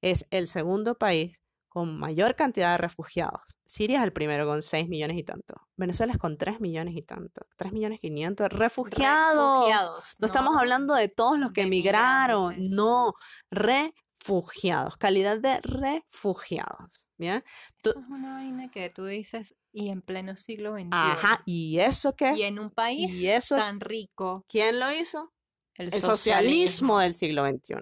es 0.00 0.26
el 0.30 0.48
segundo 0.48 0.96
país 0.96 1.42
con 1.68 1.98
mayor 2.00 2.34
cantidad 2.34 2.72
de 2.72 2.78
refugiados. 2.78 3.58
Siria 3.64 3.98
es 3.98 4.04
el 4.04 4.12
primero 4.12 4.44
con 4.46 4.60
6 4.62 4.88
millones 4.88 5.16
y 5.18 5.22
tanto. 5.22 5.54
Venezuela 5.76 6.12
es 6.12 6.18
con 6.18 6.36
3 6.36 6.60
millones 6.60 6.96
y 6.96 7.02
tanto. 7.02 7.42
3 7.56 7.72
millones 7.72 8.00
500 8.00 8.48
refugiados. 8.48 9.60
Refugiados, 9.60 10.16
No 10.18 10.26
estamos 10.26 10.56
hablando 10.56 10.94
de 10.94 11.08
todos 11.08 11.38
los 11.38 11.52
que 11.52 11.62
emigraron, 11.62 12.48
migrantes. 12.48 12.70
no, 12.74 13.14
refugiados, 13.50 14.96
calidad 14.96 15.38
de 15.38 15.60
refugiados, 15.60 17.08
¿bien? 17.16 17.44
Tú- 17.82 17.90
es 17.90 17.96
una 18.08 18.34
vaina 18.34 18.70
que 18.70 18.90
tú 18.90 19.04
dices 19.04 19.54
y 19.72 19.90
en 19.90 20.02
pleno 20.02 20.36
siglo 20.36 20.74
XXI. 20.74 20.88
Ajá, 20.92 21.42
¿y 21.44 21.78
eso 21.78 22.14
qué? 22.16 22.32
Y 22.34 22.42
en 22.42 22.58
un 22.58 22.70
país 22.70 23.14
¿Y 23.14 23.28
eso? 23.28 23.56
tan 23.56 23.80
rico, 23.80 24.44
¿Quién 24.48 24.78
lo 24.80 24.92
hizo? 24.92 25.32
el, 25.76 25.94
El 25.94 26.00
socialismo 26.00 26.98
del 26.98 27.14
siglo 27.14 27.46
XXI. 27.48 27.76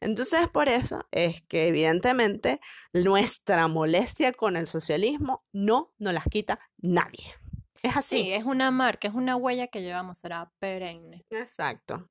Entonces, 0.00 0.48
por 0.48 0.68
eso 0.68 1.06
es 1.10 1.42
que 1.42 1.68
evidentemente 1.68 2.60
nuestra 2.92 3.68
molestia 3.68 4.32
con 4.32 4.56
el 4.56 4.66
socialismo 4.66 5.44
no 5.52 5.92
nos 5.98 6.12
las 6.12 6.24
quita 6.24 6.58
nadie. 6.78 7.34
Es 7.82 7.96
así. 7.96 8.22
Sí, 8.22 8.32
es 8.32 8.44
una 8.44 8.70
marca, 8.70 9.08
es 9.08 9.14
una 9.14 9.36
huella 9.36 9.68
que 9.68 9.80
llevamos, 9.80 10.18
será 10.18 10.50
perenne. 10.58 11.24
Exacto. 11.30 12.10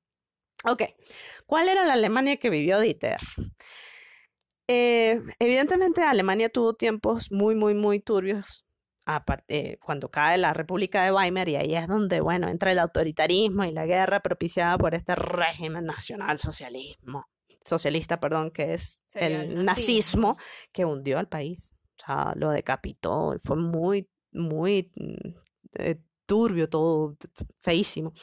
Ok, 0.66 0.84
¿cuál 1.46 1.70
era 1.70 1.86
la 1.86 1.94
Alemania 1.94 2.38
que 2.38 2.50
vivió 2.50 2.80
Dieter? 2.80 3.18
Eh, 4.68 5.22
evidentemente 5.40 6.02
Alemania 6.04 6.50
tuvo 6.50 6.74
tiempos 6.74 7.32
muy, 7.32 7.56
muy, 7.56 7.74
muy 7.74 8.00
turbios 8.00 8.66
apar- 9.18 9.44
eh, 9.48 9.78
cuando 9.82 10.10
cae 10.10 10.38
la 10.38 10.54
República 10.54 11.04
de 11.04 11.12
Weimar 11.12 11.50
y 11.50 11.56
ahí 11.56 11.76
es 11.76 11.88
donde, 11.88 12.22
bueno, 12.22 12.48
entra 12.48 12.72
el 12.72 12.80
autoritarismo 12.80 13.64
y 13.66 13.72
la 13.72 13.86
guerra 13.86 14.22
propiciada 14.22 14.78
por 14.78 14.94
este 14.96 15.16
régimen 15.16 15.86
nacional 15.86 16.38
socialismo, 16.40 17.28
socialista, 17.64 18.20
perdón, 18.20 18.52
que 18.52 18.74
es 18.74 19.04
Sería 19.10 19.42
el 19.44 19.64
nazismo 19.66 20.38
que 20.72 20.86
hundió 20.86 21.20
al 21.20 21.28
país. 21.28 21.74
O 22.02 22.06
sea, 22.06 22.34
lo 22.36 22.52
decapitó, 22.52 23.36
fue 23.44 23.58
muy, 23.58 24.10
muy 24.32 24.92
mm, 24.96 25.30
eh, 25.74 26.02
turbio, 26.26 26.70
todo 26.70 27.18
feísimo. 27.58 28.14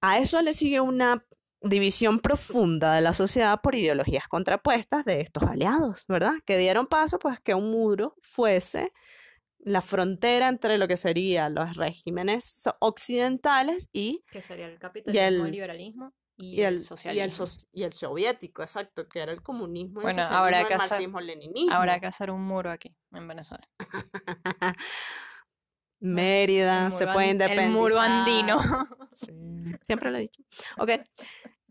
A 0.00 0.18
eso 0.18 0.40
le 0.42 0.52
sigue 0.52 0.80
una 0.80 1.24
división 1.60 2.20
profunda 2.20 2.94
de 2.94 3.00
la 3.00 3.12
sociedad 3.12 3.60
por 3.60 3.74
ideologías 3.74 4.28
contrapuestas 4.28 5.04
de 5.04 5.20
estos 5.20 5.42
aliados, 5.42 6.04
¿verdad? 6.06 6.34
Que 6.44 6.56
dieron 6.58 6.86
paso, 6.86 7.18
pues, 7.18 7.40
que 7.40 7.54
un 7.54 7.70
muro 7.70 8.14
fuese 8.20 8.92
la 9.66 9.80
frontera 9.80 10.46
entre 10.48 10.78
lo 10.78 10.86
que 10.86 10.96
serían 10.96 11.54
los 11.56 11.74
regímenes 11.76 12.68
occidentales 12.78 13.88
y, 13.92 14.22
Que 14.30 14.40
sería 14.40 14.66
el 14.68 14.78
capitalismo, 14.78 15.26
el, 15.26 15.34
el- 15.46 15.50
liberalismo 15.50 16.14
y, 16.36 16.56
y 16.56 16.62
el, 16.62 16.74
el, 16.74 16.80
y, 16.80 16.84
socialismo. 16.84 17.24
el, 17.24 17.32
soc- 17.32 17.66
y 17.72 17.82
el 17.82 17.92
soviético, 17.92 18.62
exacto, 18.62 19.08
que 19.08 19.18
era 19.20 19.32
el 19.32 19.42
comunismo, 19.42 20.00
y 20.00 20.02
el 20.02 20.02
Bueno, 20.04 20.22
socialismo, 20.22 20.44
habrá 20.44 20.60
el 20.60 20.68
que 20.68 20.74
hacer- 20.74 20.90
marxismo-leninismo. 20.90 21.72
Habrá 21.74 21.98
que 21.98 22.06
hacer 22.06 22.30
un 22.30 22.42
muro 22.42 22.70
aquí, 22.70 22.94
en 23.12 23.26
Venezuela. 23.26 23.68
Mérida, 26.00 26.86
El 26.86 26.92
se 26.92 27.06
puede 27.08 27.30
independizar. 27.30 27.64
El 27.66 27.72
muro 27.72 27.98
andino. 28.00 28.58
Sí, 29.16 29.32
siempre 29.82 30.10
lo 30.10 30.18
he 30.18 30.22
dicho. 30.22 30.42
Ok. 30.76 30.90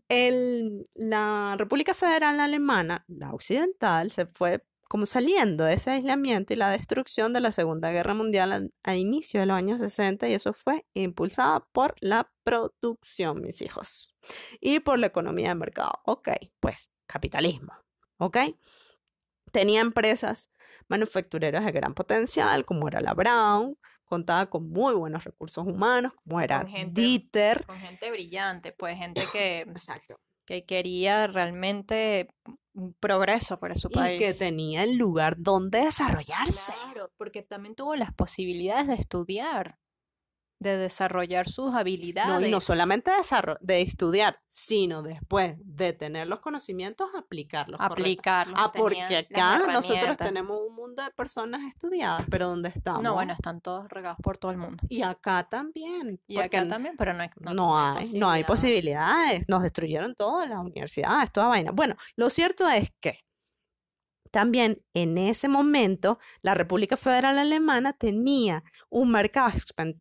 El, 0.08 0.88
la 0.94 1.54
República 1.56 1.94
Federal 1.94 2.40
Alemana, 2.40 3.04
la 3.06 3.32
occidental, 3.32 4.10
se 4.10 4.26
fue 4.26 4.64
como 4.88 5.06
saliendo 5.06 5.64
de 5.64 5.74
ese 5.74 5.90
aislamiento 5.90 6.52
y 6.52 6.56
la 6.56 6.70
destrucción 6.70 7.32
de 7.32 7.40
la 7.40 7.50
Segunda 7.50 7.90
Guerra 7.90 8.14
Mundial 8.14 8.52
a, 8.52 8.60
a 8.90 8.96
inicio 8.96 9.40
de 9.40 9.46
los 9.46 9.56
años 9.56 9.80
60 9.80 10.28
y 10.28 10.34
eso 10.34 10.52
fue 10.52 10.86
impulsada 10.94 11.60
por 11.72 11.94
la 12.00 12.30
producción, 12.44 13.40
mis 13.42 13.60
hijos, 13.62 14.14
y 14.60 14.80
por 14.80 14.98
la 14.98 15.06
economía 15.08 15.48
de 15.48 15.54
mercado. 15.56 15.92
Ok, 16.04 16.28
pues 16.60 16.90
capitalismo. 17.06 17.72
Ok. 18.18 18.36
Tenía 19.52 19.80
empresas 19.80 20.50
manufactureras 20.88 21.64
de 21.64 21.72
gran 21.72 21.94
potencial, 21.94 22.64
como 22.64 22.88
era 22.88 23.00
la 23.00 23.14
Brown, 23.14 23.76
contaba 24.04 24.46
con 24.46 24.68
muy 24.70 24.94
buenos 24.94 25.24
recursos 25.24 25.66
humanos, 25.66 26.12
como 26.22 26.40
era 26.40 26.60
Con 26.62 26.70
gente- 26.70 27.00
Dieter. 27.00 27.64
Con 27.66 27.78
gente 27.78 28.10
brillante, 28.10 28.72
pues 28.72 28.96
gente 28.98 29.22
que, 29.32 29.60
Exacto. 29.76 30.20
que 30.44 30.64
quería 30.64 31.26
realmente 31.26 32.28
un 32.76 32.92
progreso 32.94 33.58
para 33.58 33.74
su 33.74 33.88
Y 33.90 33.94
país. 33.94 34.18
que 34.20 34.34
tenía 34.34 34.84
el 34.84 34.96
lugar 34.96 35.36
donde 35.38 35.80
desarrollarse. 35.80 36.72
Claro, 36.74 37.10
porque 37.16 37.42
también 37.42 37.74
tuvo 37.74 37.96
las 37.96 38.12
posibilidades 38.12 38.86
de 38.86 38.94
estudiar, 38.94 39.78
de 40.66 40.76
desarrollar 40.78 41.48
sus 41.48 41.74
habilidades. 41.74 42.40
No, 42.40 42.46
y 42.46 42.50
no 42.50 42.60
solamente 42.60 43.10
de, 43.60 43.80
estudiar, 43.80 44.40
sino 44.48 45.02
después 45.02 45.56
de 45.58 45.92
tener 45.92 46.26
los 46.26 46.40
conocimientos, 46.40 47.08
aplicarlos. 47.16 47.80
aplicarlos. 47.80 48.58
Ah, 48.58 48.70
que 48.72 48.78
porque 48.78 49.16
acá 49.16 49.58
nosotros 49.66 50.16
tenemos 50.16 50.60
un 50.68 50.74
mundo 50.74 51.02
de 51.02 51.10
personas 51.10 51.62
estudiadas, 51.68 52.24
pero 52.30 52.48
¿dónde 52.48 52.68
estamos? 52.68 53.02
No, 53.02 53.14
bueno, 53.14 53.32
están 53.32 53.60
todos 53.60 53.88
regados 53.88 54.18
por 54.22 54.38
todo 54.38 54.50
el 54.50 54.58
mundo. 54.58 54.84
Y 54.88 55.02
acá 55.02 55.46
también. 55.48 56.20
Y 56.26 56.38
acá 56.38 56.66
también, 56.68 56.96
pero 56.96 57.12
no 57.12 57.22
hay, 57.22 57.30
No, 57.40 57.54
no 57.54 57.78
hay, 57.78 58.12
no 58.14 58.30
hay 58.30 58.44
posibilidades. 58.44 59.48
Nos 59.48 59.62
destruyeron 59.62 60.14
todas 60.14 60.48
las 60.48 60.58
universidades, 60.58 61.30
toda 61.32 61.48
vaina. 61.48 61.72
Bueno, 61.72 61.96
lo 62.16 62.30
cierto 62.30 62.68
es 62.68 62.90
que 63.00 63.25
también 64.36 64.82
en 64.92 65.16
ese 65.16 65.48
momento 65.48 66.18
la 66.42 66.52
República 66.52 66.98
Federal 66.98 67.38
Alemana 67.38 67.94
tenía 67.94 68.64
un 68.90 69.10
mercado 69.10 69.50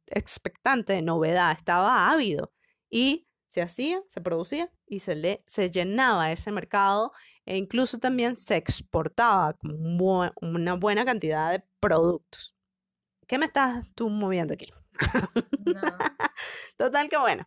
expectante 0.08 0.92
de 0.92 1.02
novedad, 1.02 1.54
estaba 1.54 2.12
ávido 2.12 2.52
y 2.90 3.30
se 3.48 3.62
hacía, 3.62 4.02
se 4.10 4.20
producía 4.20 4.70
y 4.86 5.00
se, 5.00 5.16
le, 5.16 5.42
se 5.48 5.72
llenaba 5.72 6.34
ese 6.34 6.52
mercado 6.52 7.14
e 7.46 7.56
incluso 7.56 7.98
también 7.98 8.36
se 8.36 8.58
exportaba 8.58 9.56
una 10.42 10.74
buena 10.74 11.06
cantidad 11.06 11.54
de 11.54 11.64
productos. 11.80 12.58
¿Qué 13.28 13.38
me 13.38 13.46
estás 13.46 13.88
tú 13.96 14.10
moviendo 14.10 14.54
aquí? 14.54 14.70
No. 15.66 15.80
Total 16.76 17.08
que 17.08 17.18
bueno, 17.18 17.46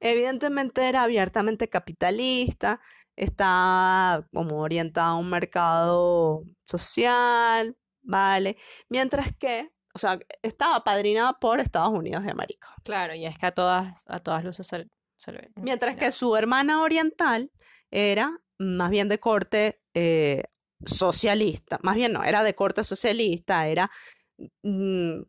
evidentemente 0.00 0.86
era 0.86 1.04
abiertamente 1.04 1.70
capitalista, 1.70 2.82
estaba 3.16 4.26
como 4.32 4.60
orientado 4.60 5.14
a 5.14 5.18
un 5.18 5.30
mercado 5.30 6.42
social, 6.64 7.76
¿vale? 8.02 8.56
Mientras 8.88 9.34
que, 9.36 9.72
o 9.94 9.98
sea, 9.98 10.18
estaba 10.42 10.84
padrinada 10.84 11.32
por 11.38 11.60
Estados 11.60 11.90
Unidos 11.90 12.24
de 12.24 12.30
América. 12.30 12.68
Claro, 12.84 13.14
y 13.14 13.26
es 13.26 13.36
que 13.38 13.46
a 13.46 13.52
todas, 13.52 14.04
a 14.06 14.18
todas 14.18 14.44
luces 14.44 14.66
se, 14.66 14.88
se 15.16 15.32
le 15.32 15.38
ve. 15.38 15.50
Mientras 15.56 15.96
que 15.96 16.10
su 16.10 16.36
hermana 16.36 16.82
oriental 16.82 17.50
era 17.90 18.38
más 18.58 18.90
bien 18.90 19.08
de 19.08 19.18
corte 19.18 19.80
eh, 19.94 20.44
socialista, 20.84 21.78
más 21.82 21.96
bien 21.96 22.12
no, 22.12 22.22
era 22.22 22.42
de 22.42 22.54
corte 22.54 22.84
socialista, 22.84 23.66
era 23.66 23.90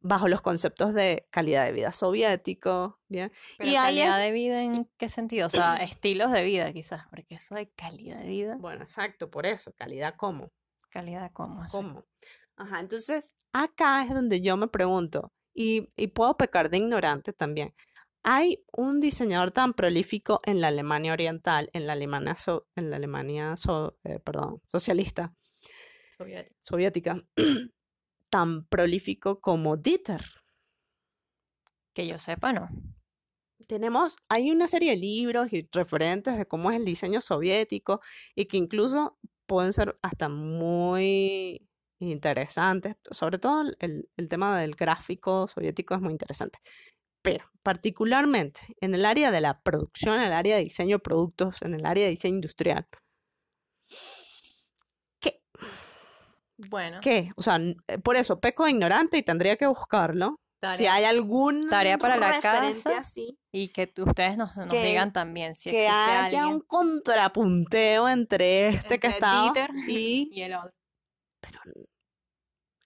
bajo 0.01 0.27
los 0.27 0.41
conceptos 0.41 0.93
de 0.93 1.27
calidad 1.31 1.65
de 1.65 1.71
vida 1.71 1.91
soviético, 1.91 2.99
¿bien? 3.07 3.31
Pero 3.57 3.71
y 3.71 3.75
calidad 3.75 4.19
de 4.19 4.31
vida 4.31 4.63
en 4.63 4.89
qué 4.97 5.09
sentido? 5.09 5.47
O 5.47 5.49
sea, 5.49 5.75
estilos 5.77 6.31
de 6.31 6.43
vida 6.43 6.71
quizás, 6.73 7.05
porque 7.09 7.35
eso 7.35 7.55
de 7.55 7.69
calidad 7.71 8.19
de 8.19 8.27
vida, 8.27 8.57
Bueno, 8.59 8.83
exacto, 8.83 9.29
por 9.29 9.45
eso, 9.45 9.71
calidad 9.73 10.15
cómo, 10.17 10.51
calidad 10.89 11.23
de 11.23 11.31
cómo. 11.33 11.67
sí. 11.67 11.77
Ajá, 12.57 12.79
entonces 12.79 13.33
acá 13.53 14.03
es 14.03 14.09
donde 14.09 14.41
yo 14.41 14.57
me 14.57 14.67
pregunto, 14.67 15.31
y, 15.53 15.89
y 15.95 16.07
puedo 16.07 16.35
pecar 16.37 16.69
de 16.69 16.77
ignorante 16.77 17.33
también. 17.33 17.73
Hay 18.23 18.63
un 18.73 18.99
diseñador 18.99 19.51
tan 19.51 19.73
prolífico 19.73 20.39
en 20.43 20.59
la 20.59 20.67
Alemania 20.67 21.13
Oriental, 21.13 21.69
en 21.73 21.87
la 21.87 21.93
Alemania, 21.93 22.35
so- 22.35 22.67
en 22.75 22.89
la 22.89 22.97
Alemania 22.97 23.55
so- 23.55 23.97
eh, 24.03 24.19
perdón, 24.19 24.61
socialista, 24.67 25.33
soviética, 26.61 27.23
tan 28.37 28.67
prolífico 28.67 29.41
como 29.41 29.77
Dieter. 29.77 30.21
Que 31.95 32.05
yo 32.05 32.19
sepa, 32.19 32.53
no. 32.53 32.69
Tenemos, 33.65 34.15
hay 34.29 34.51
una 34.51 34.67
serie 34.67 34.91
de 34.91 34.97
libros 34.97 35.51
y 35.51 35.67
referentes 35.71 36.37
de 36.37 36.45
cómo 36.45 36.69
es 36.69 36.77
el 36.77 36.85
diseño 36.85 37.19
soviético 37.19 37.99
y 38.35 38.45
que 38.45 38.57
incluso 38.57 39.17
pueden 39.47 39.73
ser 39.73 39.97
hasta 40.03 40.29
muy 40.29 41.67
interesantes, 41.99 42.95
sobre 43.09 43.39
todo 43.39 43.63
el- 43.79 44.07
el, 44.17 44.27
tema 44.29 44.59
del 44.59 44.75
gráfico 44.75 45.47
soviético 45.47 45.95
es 45.95 46.01
muy 46.01 46.11
interesante. 46.11 46.59
Pero 47.23 47.45
particularmente 47.63 48.61
en 48.81 48.93
el 48.93 49.03
área 49.03 49.31
de 49.31 49.41
la 49.41 49.61
producción, 49.63 50.17
en 50.17 50.27
el 50.27 50.33
área 50.33 50.57
de 50.57 50.63
diseño 50.63 50.97
de 50.97 51.03
productos, 51.03 51.63
en 51.63 51.73
el 51.73 51.87
área 51.87 52.03
de 52.05 52.11
diseño 52.11 52.35
industrial, 52.35 52.87
Bueno, 56.57 56.99
¿Qué? 57.01 57.31
O 57.35 57.41
sea, 57.41 57.57
eh, 57.87 57.97
por 57.99 58.15
eso 58.15 58.39
peco 58.39 58.65
de 58.65 58.71
ignorante 58.71 59.17
y 59.17 59.23
tendría 59.23 59.57
que 59.57 59.67
buscarlo. 59.67 60.35
Si 60.75 60.87
hay 60.87 61.03
algún 61.03 61.69
tarea 61.69 61.99
para 61.99 62.17
la 62.17 62.39
casa. 62.41 62.97
así, 62.97 63.37
y 63.53 63.69
que 63.71 63.93
ustedes 63.97 64.37
nos, 64.37 64.57
nos 64.57 64.69
que- 64.69 64.83
digan 64.83 65.13
también 65.13 65.53
si 65.53 65.69
que 65.69 65.85
existe 65.85 65.93
haya 66.01 66.25
alguien 66.25 66.45
un 66.45 66.61
contrapunteo 66.61 68.09
entre 68.09 68.69
este 68.69 68.99
que 68.99 69.07
está 69.07 69.53
y, 69.87 70.29
y 70.31 70.41
el 70.41 70.55
otro. 70.55 70.71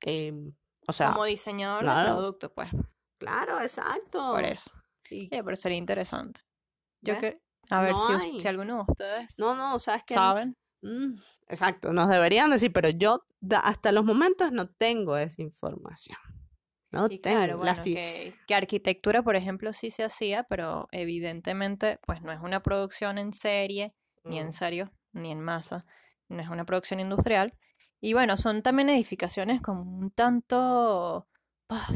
em, 0.02 0.54
o 0.88 0.94
sea, 0.94 1.12
Como 1.14 1.26
diseñador 1.26 1.84
claro. 1.84 2.10
de 2.10 2.16
producto, 2.16 2.54
pues, 2.54 2.70
claro, 3.20 3.62
exacto. 3.62 4.32
por 4.34 4.44
eso. 4.44 4.70
Y- 5.10 5.30
Sí, 5.30 5.42
pero 5.44 5.56
sería 5.56 5.78
interesante. 5.78 6.42
Yo 7.02 7.14
¿Ves? 7.14 7.22
que, 7.22 7.42
a 7.70 7.82
ver 7.82 7.92
No 7.94 8.22
si, 8.22 8.40
si 8.42 8.48
alguno 8.48 8.76
de 8.76 8.82
ustedes 8.92 9.40
no, 9.40 9.56
no, 9.56 9.76
o 9.76 9.80
sea, 9.80 9.96
es 9.96 10.04
que 10.04 10.14
saben. 10.14 10.56
Mm, 10.82 11.16
exacto, 11.48 11.94
nos 11.94 12.10
deberían 12.10 12.50
decir, 12.52 12.72
pero 12.74 12.90
yo 12.90 13.26
da- 13.40 13.60
hasta 13.60 13.92
los 13.92 14.04
momentos 14.06 14.52
no 14.52 14.68
tengo 14.70 15.18
esa 15.18 15.42
información. 15.42 16.18
No 16.92 17.08
Y 17.10 17.20
tengo. 17.20 17.38
claro, 17.38 17.58
bueno, 17.60 17.84
que, 17.84 18.34
que 18.48 18.56
arquitectura, 18.56 19.24
por 19.24 19.36
ejemplo, 19.36 19.72
sí 19.74 19.92
se 19.92 20.04
hacía, 20.04 20.44
pero 20.44 20.88
evidentemente, 20.92 22.00
pues 22.06 22.22
no 22.22 22.32
es 22.32 22.40
una 22.42 22.62
producción 22.64 23.18
en 23.18 23.34
serie, 23.34 23.94
ni 24.26 24.40
en 24.40 24.48
Mm. 24.50 24.52
serio, 24.52 24.92
ni 25.14 25.32
en 25.32 25.40
masa, 25.40 25.86
no 26.28 26.42
es 26.42 26.50
una 26.50 26.66
producción 26.66 27.00
industrial. 27.00 27.54
Y 28.02 28.14
bueno, 28.14 28.36
son 28.36 28.62
también 28.62 28.90
edificaciones 28.90 29.62
como 29.62 29.84
un 29.84 30.12
tanto, 30.12 31.28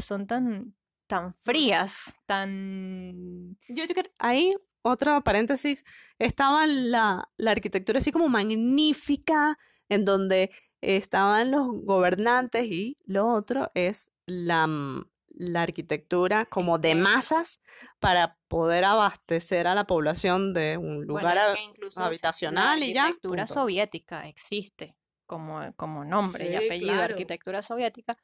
son 0.00 0.26
tan, 0.26 0.74
tan 1.06 1.34
frías, 1.34 2.14
tan... 2.26 3.56
Yo, 3.68 3.86
creo- 3.86 4.12
ahí, 4.18 4.54
otro 4.82 5.22
paréntesis, 5.22 5.84
estaba 6.18 6.66
la, 6.66 7.28
la 7.36 7.50
arquitectura 7.50 7.98
así 7.98 8.12
como 8.12 8.28
magnífica, 8.28 9.58
en 9.88 10.04
donde 10.04 10.50
estaban 10.80 11.50
los 11.50 11.68
gobernantes 11.72 12.64
y 12.66 12.98
lo 13.06 13.26
otro 13.28 13.70
es 13.74 14.12
la, 14.26 14.66
mm, 14.66 15.04
la 15.30 15.62
arquitectura 15.62 16.46
como 16.46 16.78
de 16.78 16.94
masas 16.94 17.62
para 17.98 18.36
poder 18.48 18.84
abastecer 18.84 19.66
a 19.66 19.74
la 19.74 19.86
población 19.86 20.54
de 20.54 20.76
un 20.76 21.04
lugar 21.06 21.34
la 21.34 21.56
habitacional 22.04 22.82
y 22.82 22.92
ya. 22.92 23.04
arquitectura 23.04 23.46
soviética 23.46 24.28
existe 24.28 24.96
como, 25.26 25.72
como 25.76 26.04
nombre 26.04 26.50
y 26.50 26.54
apellido, 26.54 26.92
claro. 26.92 27.12
arquitectura 27.14 27.62
soviética, 27.62 28.16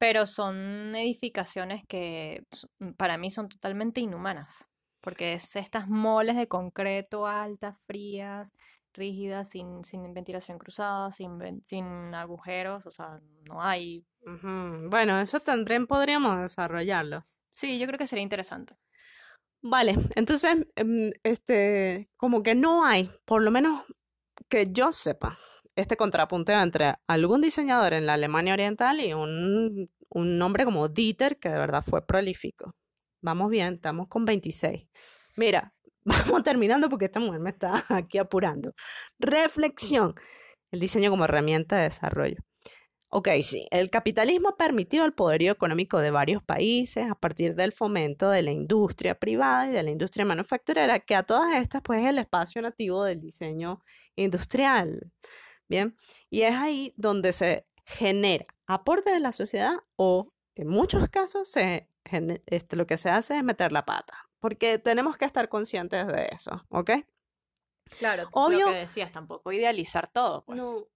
pero 0.00 0.26
son 0.26 0.96
edificaciones 0.96 1.84
que 1.86 2.44
s- 2.50 2.66
para 2.96 3.18
mí 3.18 3.30
son 3.30 3.50
totalmente 3.50 4.00
inhumanas, 4.00 4.70
porque 5.02 5.34
es 5.34 5.56
estas 5.56 5.88
moles 5.88 6.36
de 6.36 6.48
concreto 6.48 7.26
altas, 7.28 7.76
frías, 7.86 8.54
rígidas, 8.94 9.50
sin, 9.50 9.84
sin 9.84 10.14
ventilación 10.14 10.58
cruzada, 10.58 11.12
sin, 11.12 11.38
sin 11.64 12.14
agujeros, 12.14 12.86
o 12.86 12.90
sea, 12.90 13.20
no 13.44 13.62
hay... 13.62 14.06
Bueno, 14.24 15.20
eso 15.20 15.40
también 15.40 15.86
podríamos 15.86 16.40
desarrollarlo. 16.40 17.22
Sí, 17.50 17.78
yo 17.78 17.86
creo 17.86 17.98
que 17.98 18.06
sería 18.06 18.22
interesante. 18.22 18.76
Vale, 19.62 19.96
entonces, 20.16 20.66
em, 20.76 21.12
este, 21.22 22.08
como 22.16 22.42
que 22.42 22.54
no 22.54 22.84
hay, 22.84 23.10
por 23.26 23.42
lo 23.42 23.50
menos 23.50 23.84
que 24.48 24.68
yo 24.72 24.92
sepa, 24.92 25.38
este 25.80 25.96
contrapunteo 25.96 26.60
entre 26.60 26.94
algún 27.06 27.40
diseñador 27.40 27.92
en 27.92 28.06
la 28.06 28.14
Alemania 28.14 28.54
Oriental 28.54 29.00
y 29.00 29.12
un, 29.12 29.90
un 30.08 30.42
hombre 30.42 30.64
como 30.64 30.88
Dieter, 30.88 31.38
que 31.38 31.48
de 31.48 31.58
verdad 31.58 31.82
fue 31.86 32.06
prolífico. 32.06 32.74
Vamos 33.22 33.50
bien, 33.50 33.74
estamos 33.74 34.08
con 34.08 34.24
26. 34.24 34.88
Mira, 35.36 35.74
vamos 36.04 36.42
terminando 36.42 36.88
porque 36.88 37.06
esta 37.06 37.20
mujer 37.20 37.40
me 37.40 37.50
está 37.50 37.84
aquí 37.88 38.18
apurando. 38.18 38.74
Reflexión, 39.18 40.14
el 40.70 40.80
diseño 40.80 41.10
como 41.10 41.24
herramienta 41.24 41.76
de 41.76 41.84
desarrollo. 41.84 42.38
Ok, 43.12 43.28
sí, 43.42 43.66
el 43.72 43.90
capitalismo 43.90 44.50
ha 44.50 44.56
permitido 44.56 45.04
el 45.04 45.12
poderío 45.12 45.50
económico 45.50 45.98
de 45.98 46.12
varios 46.12 46.44
países 46.44 47.10
a 47.10 47.16
partir 47.16 47.56
del 47.56 47.72
fomento 47.72 48.30
de 48.30 48.42
la 48.42 48.52
industria 48.52 49.16
privada 49.16 49.68
y 49.68 49.72
de 49.72 49.82
la 49.82 49.90
industria 49.90 50.24
manufacturera, 50.24 51.00
que 51.00 51.16
a 51.16 51.24
todas 51.24 51.56
estas 51.56 51.82
pues 51.82 52.02
es 52.02 52.08
el 52.08 52.18
espacio 52.18 52.62
nativo 52.62 53.02
del 53.02 53.20
diseño 53.20 53.82
industrial. 54.14 55.10
Bien, 55.70 55.96
y 56.30 56.42
es 56.42 56.56
ahí 56.56 56.92
donde 56.96 57.32
se 57.32 57.64
genera 57.86 58.44
aporte 58.66 59.10
de 59.10 59.20
la 59.20 59.30
sociedad 59.30 59.74
o 59.94 60.32
en 60.56 60.66
muchos 60.66 61.08
casos 61.08 61.48
se, 61.48 61.88
este, 62.46 62.74
lo 62.74 62.88
que 62.88 62.96
se 62.96 63.08
hace 63.08 63.36
es 63.36 63.44
meter 63.44 63.70
la 63.70 63.84
pata, 63.84 64.28
porque 64.40 64.80
tenemos 64.80 65.16
que 65.16 65.24
estar 65.26 65.48
conscientes 65.48 66.08
de 66.08 66.28
eso, 66.32 66.66
¿ok? 66.70 66.90
Claro, 68.00 68.28
Obvio- 68.32 68.66
lo 68.66 68.72
que 68.72 68.78
decías, 68.78 69.12
tampoco 69.12 69.52
idealizar 69.52 70.08
todo, 70.10 70.44
pues. 70.44 70.58
No, 70.58 70.88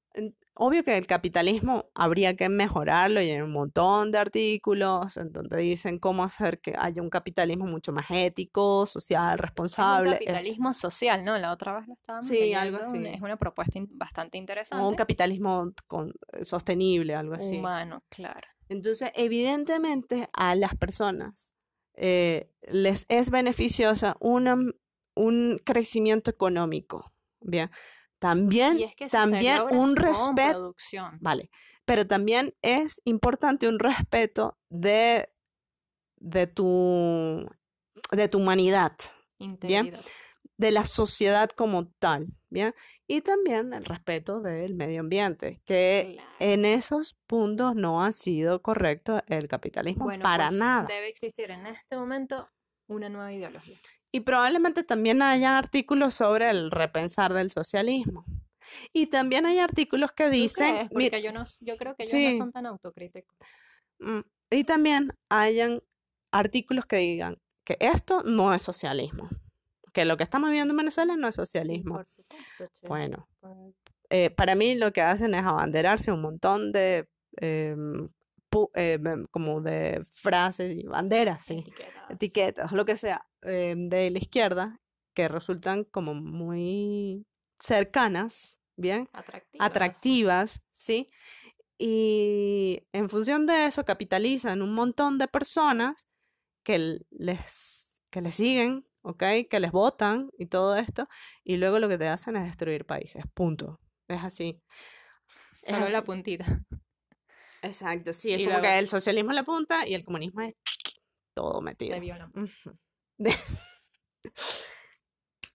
obvio 0.55 0.85
que 0.85 0.97
el 0.97 1.07
capitalismo 1.07 1.87
habría 1.95 2.37
que 2.37 2.49
mejorarlo 2.49 3.21
y 3.21 3.31
hay 3.31 3.41
un 3.41 3.53
montón 3.53 4.13
de 4.13 4.19
artículos 4.19 5.17
en 5.17 5.33
donde 5.33 5.59
dicen 5.59 5.99
cómo 5.99 6.23
hacer 6.25 6.61
que 6.61 6.75
haya 6.79 7.03
un 7.03 7.11
capitalismo 7.11 7.67
mucho 7.67 7.93
más 7.93 8.07
ético, 8.11 8.87
social, 8.87 9.31
Es 9.31 9.33
un 9.35 9.39
responsable, 9.39 10.11
esto. 10.13 10.25
capitalismo 10.25 10.75
social, 10.75 11.25
¿no? 11.25 11.37
La 11.39 11.53
otra 11.53 11.79
vez 11.79 11.89
lo 11.89 11.95
estábamos 11.95 12.27
Sí, 12.29 12.55
algo 12.55 12.77
un- 12.79 12.83
así. 12.83 13.07
Es 13.15 13.21
una 13.21 13.37
propuesta 13.37 13.79
in- 13.79 13.89
bastante 13.93 14.37
o 14.37 14.39
un 14.39 14.43
interesante. 14.43 14.97
capitalismo 14.97 15.73
con- 15.87 16.13
sostenible, 16.43 17.15
algo 17.15 17.35
así. 17.35 17.59
Humano, 17.59 18.03
claro. 18.09 18.47
Entonces, 18.69 19.11
evidentemente 19.15 20.29
a 20.33 20.55
las 20.55 20.75
personas 20.77 21.55
eh, 21.97 22.51
les 22.69 23.07
es 23.09 23.31
beneficiosa 23.31 24.17
una, 24.21 24.57
un 25.15 25.61
crecimiento 25.65 26.31
económico, 26.31 27.13
¿bien? 27.41 27.71
También, 28.25 28.79
Y 28.81 28.85
es 28.85 28.95
que 28.97 29.05
eso 29.05 29.17
se 29.19 29.23
también 29.23 29.61
un 29.65 29.95
con 29.95 29.97
respeto, 29.97 30.75
vale, 31.21 31.51
pero 31.85 32.07
también 32.07 32.55
es 32.63 33.03
importante 33.05 33.69
un 33.69 33.79
respeto 33.79 34.57
de, 34.71 35.29
de 36.17 36.47
tu, 36.47 37.47
de 38.13 38.29
tu 38.29 38.39
humanidad, 38.39 38.93
Integridad. 39.39 40.01
de 40.57 40.71
la 40.71 40.85
sociedad 40.85 41.51
como 41.51 41.87
tal, 41.99 42.29
¿bien? 42.49 42.75
Y 43.07 43.21
también 43.21 43.75
el 43.75 43.85
respeto 43.85 44.41
del 44.41 44.75
medio 44.75 45.01
ambiente, 45.01 45.61
que 45.67 46.13
Claro. 46.15 46.29
en 46.39 46.65
esos 46.65 47.19
puntos 47.27 47.75
no 47.75 48.03
ha 48.03 48.13
sido 48.13 48.63
correcto 48.63 49.23
el 49.27 49.49
capitalismo 49.49 50.05
Bueno, 50.07 50.23
para 50.23 50.47
pues, 50.49 50.59
nada. 50.59 50.87
Debe 50.89 51.09
existir 51.09 51.51
en 51.51 51.67
este 51.67 51.95
momento 51.99 52.49
una 52.87 53.11
nueva 53.11 53.31
ideología. 53.35 53.79
Y 54.15 54.21
probablemente 54.21 54.85
también 54.85 55.23
haya 55.23 55.59
artículos 55.59 56.15
sobre 56.15 56.49
el 56.49 56.71
repensar 56.71 57.33
del 57.33 57.51
socialismo. 57.51 58.25
Y 58.93 59.07
también 59.09 59.45
hay 59.45 59.59
artículos 59.59 60.13
que 60.13 60.27
¿Tú 60.27 60.31
dicen, 60.31 60.73
crees? 60.73 60.91
mi- 60.93 61.11
Porque 61.11 61.21
yo, 61.23 61.33
no, 61.33 61.45
yo 61.61 61.77
creo 61.77 61.97
que 61.97 62.05
ellos 62.05 62.13
Sí. 62.13 62.31
no 62.39 62.45
son 62.45 62.53
tan 62.53 62.67
autocríticos. 62.67 63.37
mm, 63.99 64.21
y 64.51 64.63
también 64.65 65.13
hayan 65.31 65.83
artículos 66.31 66.87
que 66.87 66.97
digan 66.99 67.39
que 67.65 67.77
esto 67.81 68.23
no 68.23 68.55
es 68.55 68.63
socialismo, 68.63 69.29
que 69.93 70.05
lo 70.05 70.17
que 70.17 70.23
estamos 70.23 70.51
viviendo 70.51 70.73
en 70.75 70.79
Venezuela 70.79 71.17
no 71.17 71.27
es 71.27 71.35
socialismo. 71.35 71.97
Por 71.97 72.07
supuesto, 72.07 72.69
che. 72.73 72.87
Bueno, 72.87 73.29
eh, 74.11 74.31
para 74.31 74.55
mí 74.55 74.77
lo 74.77 74.93
que 74.93 75.01
hacen 75.03 75.35
es 75.35 75.45
abanderarse 75.45 76.13
un 76.13 76.21
montón 76.23 76.71
de 76.71 77.09
em, 77.41 78.09
em, 78.75 79.27
como 79.31 79.61
de 79.61 80.05
frases 80.11 80.73
y 80.77 80.85
banderas, 80.85 81.45
sí, 81.45 81.59
etiquetas. 81.59 82.11
etiquetas, 82.11 82.73
lo 82.73 82.85
que 82.85 82.97
sea, 82.97 83.27
em, 83.43 83.89
de 83.89 84.11
la 84.11 84.19
izquierda 84.19 84.81
que 85.15 85.29
resultan 85.29 85.85
como 85.85 86.15
muy 86.15 87.27
cercanas, 87.61 88.59
¿bien? 88.77 89.09
Atractivas. 89.13 89.67
Atractivas, 89.67 90.63
¿sí? 90.71 91.07
Y 91.79 92.87
en 92.93 93.09
función 93.09 93.47
de 93.47 93.67
eso 93.67 93.85
capitalizan 93.85 94.63
un 94.63 94.75
montón 94.75 95.19
de 95.19 95.29
personas 95.29 96.07
que 96.65 97.01
les, 97.11 98.01
que 98.11 98.21
les 98.23 98.35
siguen, 98.35 98.87
¿ok? 99.03 99.23
Que 99.51 99.61
les 99.61 99.73
votan 99.73 100.31
y 100.39 100.47
todo 100.47 100.77
esto, 100.77 101.09
y 101.45 101.57
luego 101.57 101.79
lo 101.79 101.89
que 101.89 101.99
te 101.99 102.09
hacen 102.09 102.37
es 102.37 102.45
destruir 102.45 102.87
países, 102.87 103.25
punto. 103.35 103.81
Es 104.09 104.23
así. 104.23 104.63
Es 105.63 105.69
Solo 105.71 105.89
la 105.89 105.99
así. 105.99 106.07
puntita. 106.07 106.45
Exacto, 107.65 108.13
sí, 108.13 108.33
es 108.33 108.41
Y 108.41 108.45
como 108.45 108.59
luego- 108.59 108.63
que 108.73 108.79
el 108.79 108.89
socialismo 108.89 109.31
es 109.31 109.37
la 109.37 109.45
punta 109.45 109.87
y 109.87 109.95
el 109.95 110.05
comunismo 110.05 110.43
es 110.43 110.55
todo 111.35 111.61
metido. 111.61 111.95
Te 111.95 112.01
violan. 112.01 112.33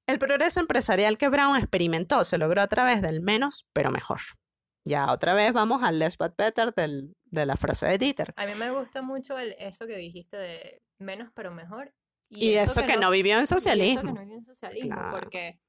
El 0.07 0.17
progreso 0.17 0.59
empresarial 0.59 1.17
que 1.17 1.27
Brown 1.29 1.55
experimentó 1.57 2.23
se 2.23 2.37
logró 2.39 2.61
a 2.61 2.67
través 2.67 3.01
del 3.01 3.21
menos 3.21 3.67
pero 3.73 3.91
mejor. 3.91 4.19
Ya 4.87 5.11
otra 5.11 5.33
vez 5.35 5.53
vamos 5.53 5.83
al 5.83 5.99
less 5.99 6.17
but 6.17 6.33
better 6.35 6.73
del- 6.73 7.13
de 7.25 7.45
la 7.45 7.55
frase 7.57 7.85
de 7.85 7.97
Dieter. 7.99 8.33
A 8.37 8.45
mí 8.47 8.53
me 8.55 8.71
gusta 8.71 9.01
mucho 9.03 9.37
el, 9.37 9.55
eso 9.59 9.85
que 9.85 9.97
dijiste 9.97 10.37
de 10.37 10.81
menos 10.99 11.29
pero 11.35 11.51
mejor. 11.51 11.93
Y, 12.31 12.53
eso, 12.53 12.83
que, 12.85 12.97
no, 12.97 13.09
vivió 13.11 13.35
en 13.35 13.41
y 13.41 13.43
eso 13.43 13.55
que 13.55 13.61
socialismo. 13.61 14.03
no 14.13 14.21
vive 14.21 14.33
en 14.35 14.45
socialismo, 14.45 14.95
Claro. 14.95 15.19
porque 15.19 15.59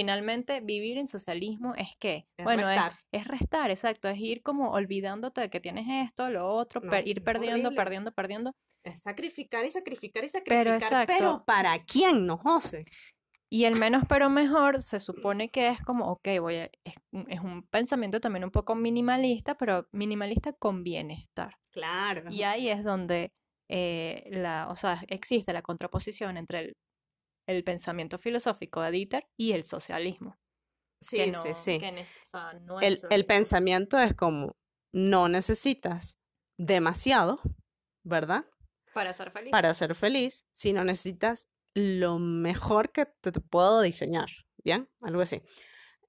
finalmente 0.00 0.60
vivir 0.60 0.98
en 0.98 1.06
socialismo 1.06 1.74
es 1.76 1.88
que, 1.98 2.26
Es 2.36 2.44
bueno, 2.44 2.62
es- 2.62 2.68
restar. 2.68 2.92
Es, 3.12 3.26
restar, 3.26 3.70
exacto, 3.70 4.08
es 4.08 4.18
ir 4.18 4.42
como 4.42 4.70
olvidándote 4.72 5.40
de 5.40 5.50
que 5.50 5.60
tienes 5.60 5.86
esto, 6.06 6.30
lo 6.30 6.48
otro, 6.48 6.80
No, 6.80 6.90
per- 6.90 7.06
ir 7.08 7.22
perdiendo, 7.24 7.68
horrible. 7.68 7.76
perdiendo, 7.76 8.12
perdiendo. 8.12 8.52
Es 8.84 9.02
sacrificar 9.02 9.64
y 9.66 9.70
sacrificar 9.70 10.24
y 10.24 10.28
sacrificar. 10.28 10.64
Pero, 10.64 10.74
exacto. 10.76 11.44
¿para 11.44 11.84
quién, 11.84 12.26
no, 12.26 12.38
José? 12.38 12.82
Y 13.50 13.64
el 13.64 13.76
menos 13.76 14.02
pero 14.08 14.28
mejor 14.30 14.82
se 14.82 15.00
supone 15.00 15.48
que 15.50 15.68
es 15.68 15.80
como, 15.82 16.04
ok, 16.12 16.28
voy 16.40 16.54
a, 16.56 16.64
es, 16.84 16.94
es 17.28 17.40
un 17.40 17.62
pensamiento 17.68 18.20
también 18.20 18.44
un 18.44 18.50
poco 18.50 18.74
minimalista, 18.74 19.56
pero 19.56 19.86
minimalista 19.92 20.52
con 20.52 20.84
bienestar. 20.84 21.54
Claro. 21.72 22.30
Y 22.30 22.42
ahí 22.44 22.68
es 22.68 22.84
donde 22.84 23.32
eh, 23.70 24.28
la, 24.30 24.68
o 24.70 24.76
sea, 24.76 25.02
existe 25.08 25.52
la 25.52 25.62
contraposición 25.62 26.36
entre 26.36 26.60
el, 26.60 26.76
el 27.48 27.64
pensamiento 27.64 28.18
filosófico 28.18 28.82
de 28.82 28.90
Dieter 28.92 29.26
y 29.36 29.52
el 29.52 29.64
socialismo. 29.64 30.36
Sí, 31.00 31.16
que 31.16 31.26
no, 31.28 31.42
sí, 31.42 31.48
sí. 31.54 31.78
que 31.78 31.88
o 31.90 32.24
sea, 32.24 32.52
no 32.54 32.80
El, 32.80 32.94
es 32.94 33.06
el 33.08 33.24
pensamiento 33.24 33.98
es 33.98 34.14
como, 34.14 34.56
no 34.92 35.28
necesitas 35.28 36.18
demasiado, 36.58 37.40
¿verdad? 38.04 38.44
Para 38.92 39.12
ser 39.12 39.30
feliz. 39.30 39.50
Para 39.50 39.72
ser 39.74 39.94
feliz, 39.94 40.46
sino 40.52 40.84
necesitas 40.84 41.48
lo 41.74 42.18
mejor 42.18 42.90
que 42.90 43.06
te, 43.06 43.32
te 43.32 43.40
puedo 43.40 43.80
diseñar, 43.80 44.28
¿bien? 44.64 44.88
Algo 45.00 45.22
así. 45.22 45.40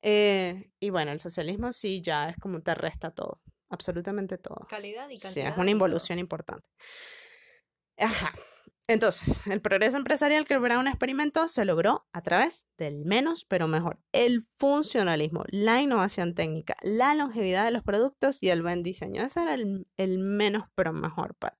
Eh, 0.01 0.71
y 0.79 0.89
bueno, 0.89 1.11
el 1.11 1.19
socialismo 1.19 1.71
sí 1.71 2.01
ya 2.01 2.29
es 2.29 2.37
como 2.37 2.61
te 2.61 2.73
resta 2.73 3.11
todo, 3.11 3.41
absolutamente 3.69 4.37
todo. 4.37 4.67
Calidad 4.67 5.09
y 5.09 5.19
Sí, 5.19 5.23
cantidad. 5.23 5.51
es 5.51 5.57
y 5.57 5.61
una 5.61 5.71
involución 5.71 6.19
importante. 6.19 6.69
Ajá. 7.97 8.33
Entonces, 8.89 9.45
el 9.45 9.61
progreso 9.61 9.97
empresarial 9.97 10.45
que 10.45 10.57
Brown 10.57 10.87
experimentó 10.87 11.47
se 11.47 11.63
logró 11.63 12.07
a 12.11 12.23
través 12.23 12.67
del 12.75 13.05
menos 13.05 13.45
pero 13.45 13.67
mejor, 13.67 13.99
el 14.11 14.41
funcionalismo, 14.57 15.43
la 15.49 15.79
innovación 15.79 16.33
técnica, 16.33 16.75
la 16.81 17.13
longevidad 17.13 17.65
de 17.65 17.71
los 17.71 17.83
productos 17.83 18.41
y 18.41 18.49
el 18.49 18.63
buen 18.63 18.81
diseño. 18.81 19.21
Ese 19.21 19.43
era 19.43 19.53
el, 19.53 19.85
el 19.97 20.17
menos 20.17 20.65
pero 20.73 20.91
mejor, 20.91 21.35
Pat. 21.35 21.53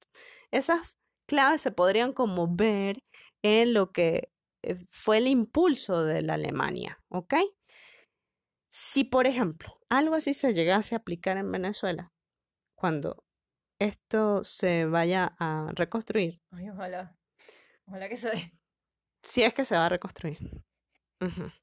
Esas 0.50 0.98
claves 1.28 1.62
se 1.62 1.72
podrían 1.72 2.13
como 2.13 2.48
ver 2.54 3.04
en 3.44 3.76
lo 3.76 3.92
que 3.92 4.32
eh, 4.63 4.76
fue 4.88 5.20
el 5.20 5.28
impulso 5.28 6.04
de 6.04 6.24
la 6.24 6.34
Alemania, 6.34 7.00
¿ok? 7.10 7.36
Si, 8.72 9.04
por 9.04 9.28
ejemplo, 9.28 9.78
algo 9.89 10.15
así 10.15 10.34
se 10.34 10.56
llegase 10.56 10.96
a 10.96 10.98
aplicar 10.98 11.38
en 11.38 11.52
Venezuela, 11.52 12.12
cuando 12.76 13.24
esto 13.80 14.44
se 14.44 14.86
vaya 14.86 15.36
a 15.38 15.70
reconstruir, 15.76 16.42
Ay, 16.52 16.72
ojalá. 16.72 17.18
Ojalá 17.89 18.08
que 18.08 18.17
se 18.17 18.30
dé. 18.30 18.54
si 19.23 19.41
es 19.41 19.54
que 19.54 19.65
se 19.65 19.75
va 19.75 19.88
a 19.88 19.89
reconstruir. 19.89 20.38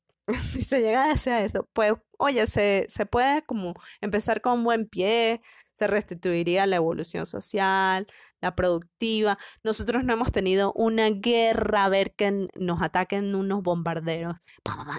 Si 0.50 0.62
se 0.62 0.80
llegase 0.80 1.30
a 1.30 1.44
eso, 1.44 1.68
pues, 1.72 1.92
oye, 2.18 2.48
se, 2.48 2.86
se 2.88 3.06
puede 3.06 3.42
como 3.42 3.74
empezar 4.00 4.40
con 4.40 4.64
buen 4.64 4.88
pie, 4.88 5.40
se 5.72 5.86
restituiría 5.86 6.66
la 6.66 6.74
evolución 6.74 7.26
social, 7.26 8.08
la 8.40 8.56
productiva. 8.56 9.38
Nosotros 9.62 10.02
no 10.02 10.12
hemos 10.12 10.32
tenido 10.32 10.72
una 10.72 11.10
guerra 11.10 11.84
a 11.84 11.88
ver 11.88 12.12
que 12.16 12.48
nos 12.56 12.82
ataquen 12.82 13.36
unos 13.36 13.62
bombarderos. 13.62 14.36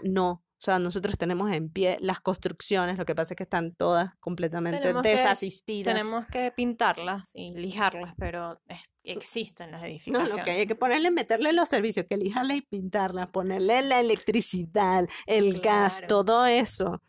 No. 0.04 0.47
O 0.60 0.60
sea, 0.60 0.80
nosotros 0.80 1.20
tenemos 1.20 1.52
en 1.52 1.70
pie 1.70 1.98
las 2.02 2.20
construcciones, 2.20 2.98
lo 2.98 3.06
que 3.06 3.14
pasa 3.14 3.34
es 3.34 3.38
que 3.38 3.44
están 3.44 3.76
todas 3.76 4.16
completamente 4.20 4.80
Tenemos 4.80 5.04
que- 5.04 5.10
desasistidas. 5.10 5.94
Tenemos 5.94 6.26
que 6.28 6.52
pintarlas 6.52 7.30
y 7.36 7.52
lijarlas, 7.54 8.16
pero 8.18 8.60
es- 8.68 8.82
existen 9.04 9.72
las 9.72 9.82
No, 9.82 9.88
edificaciones. 9.88 10.36
lo 10.36 10.44
que 10.44 10.52
hay 10.52 10.66
que 10.68 10.74
ponerle, 10.76 11.12
meterle 11.12 11.54
los 11.54 11.70
servicios, 11.70 12.08
que 12.10 12.18
lijarla 12.18 12.56
y 12.56 12.62
pintarla, 12.62 13.28
ponerle 13.32 13.84
la 13.84 14.00
electricidad, 14.00 15.08
el 15.28 15.62
gas, 15.62 16.02
todo 16.08 16.48
eso. 16.48 17.04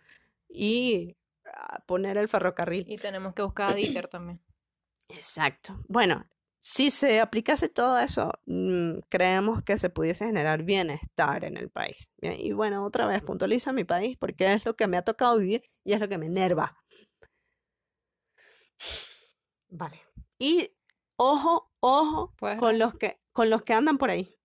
Y 0.50 1.16
ah, 1.46 1.82
poner 1.86 2.18
el 2.18 2.28
ferrocarril. 2.28 2.84
Y 2.86 2.98
tenemos 2.98 3.32
que 3.34 3.40
buscar 3.42 3.70
a 3.70 3.74
Dieter 3.74 4.08
también. 4.08 4.40
Exacto. 5.08 5.80
Bueno, 5.88 6.26
si 6.70 6.90
se 6.90 7.18
aplicase 7.20 7.70
todo 7.70 7.98
eso, 7.98 8.30
mm, 8.44 8.98
creemos 9.08 9.62
que 9.62 9.78
se 9.78 9.88
pudiese 9.88 10.26
generar 10.26 10.64
bienestar 10.64 11.44
en 11.44 11.56
el 11.56 11.70
país. 11.70 12.10
Bien, 12.20 12.34
Y 12.38 12.52
bueno, 12.52 12.84
otra 12.84 13.06
vez 13.06 13.22
puntualizo 13.22 13.70
a 13.70 13.72
mi 13.72 13.84
país 13.84 14.18
porque 14.18 14.52
es 14.52 14.66
lo 14.66 14.76
que 14.76 14.86
me 14.86 14.98
ha 14.98 15.02
tocado 15.02 15.38
vivir 15.38 15.62
y 15.82 15.94
es 15.94 16.00
lo 16.00 16.08
que 16.10 16.18
me 16.18 16.26
enerva. 16.26 16.76
Vale. 19.70 20.02
Y 20.38 20.70
ojo, 21.16 21.72
ojo 21.80 22.34
Pues, 22.38 22.58
con 22.58 22.78
los 22.78 22.94
que, 22.96 23.18
con 23.32 23.48
los 23.48 23.62
que 23.62 23.72
andan 23.72 23.96
por 23.96 24.10
ahí. 24.10 24.36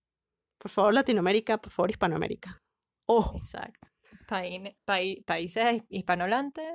Por 0.58 0.70
favor, 0.70 0.94
Latinoamérica, 0.94 1.58
por 1.58 1.72
favor, 1.72 1.90
Hispanoamérica. 1.90 2.62
Ojo. 3.06 3.36
Exacto. 3.36 3.86
Paine- 4.26 4.78
países 5.26 5.82
hispanohablantes, 5.90 6.72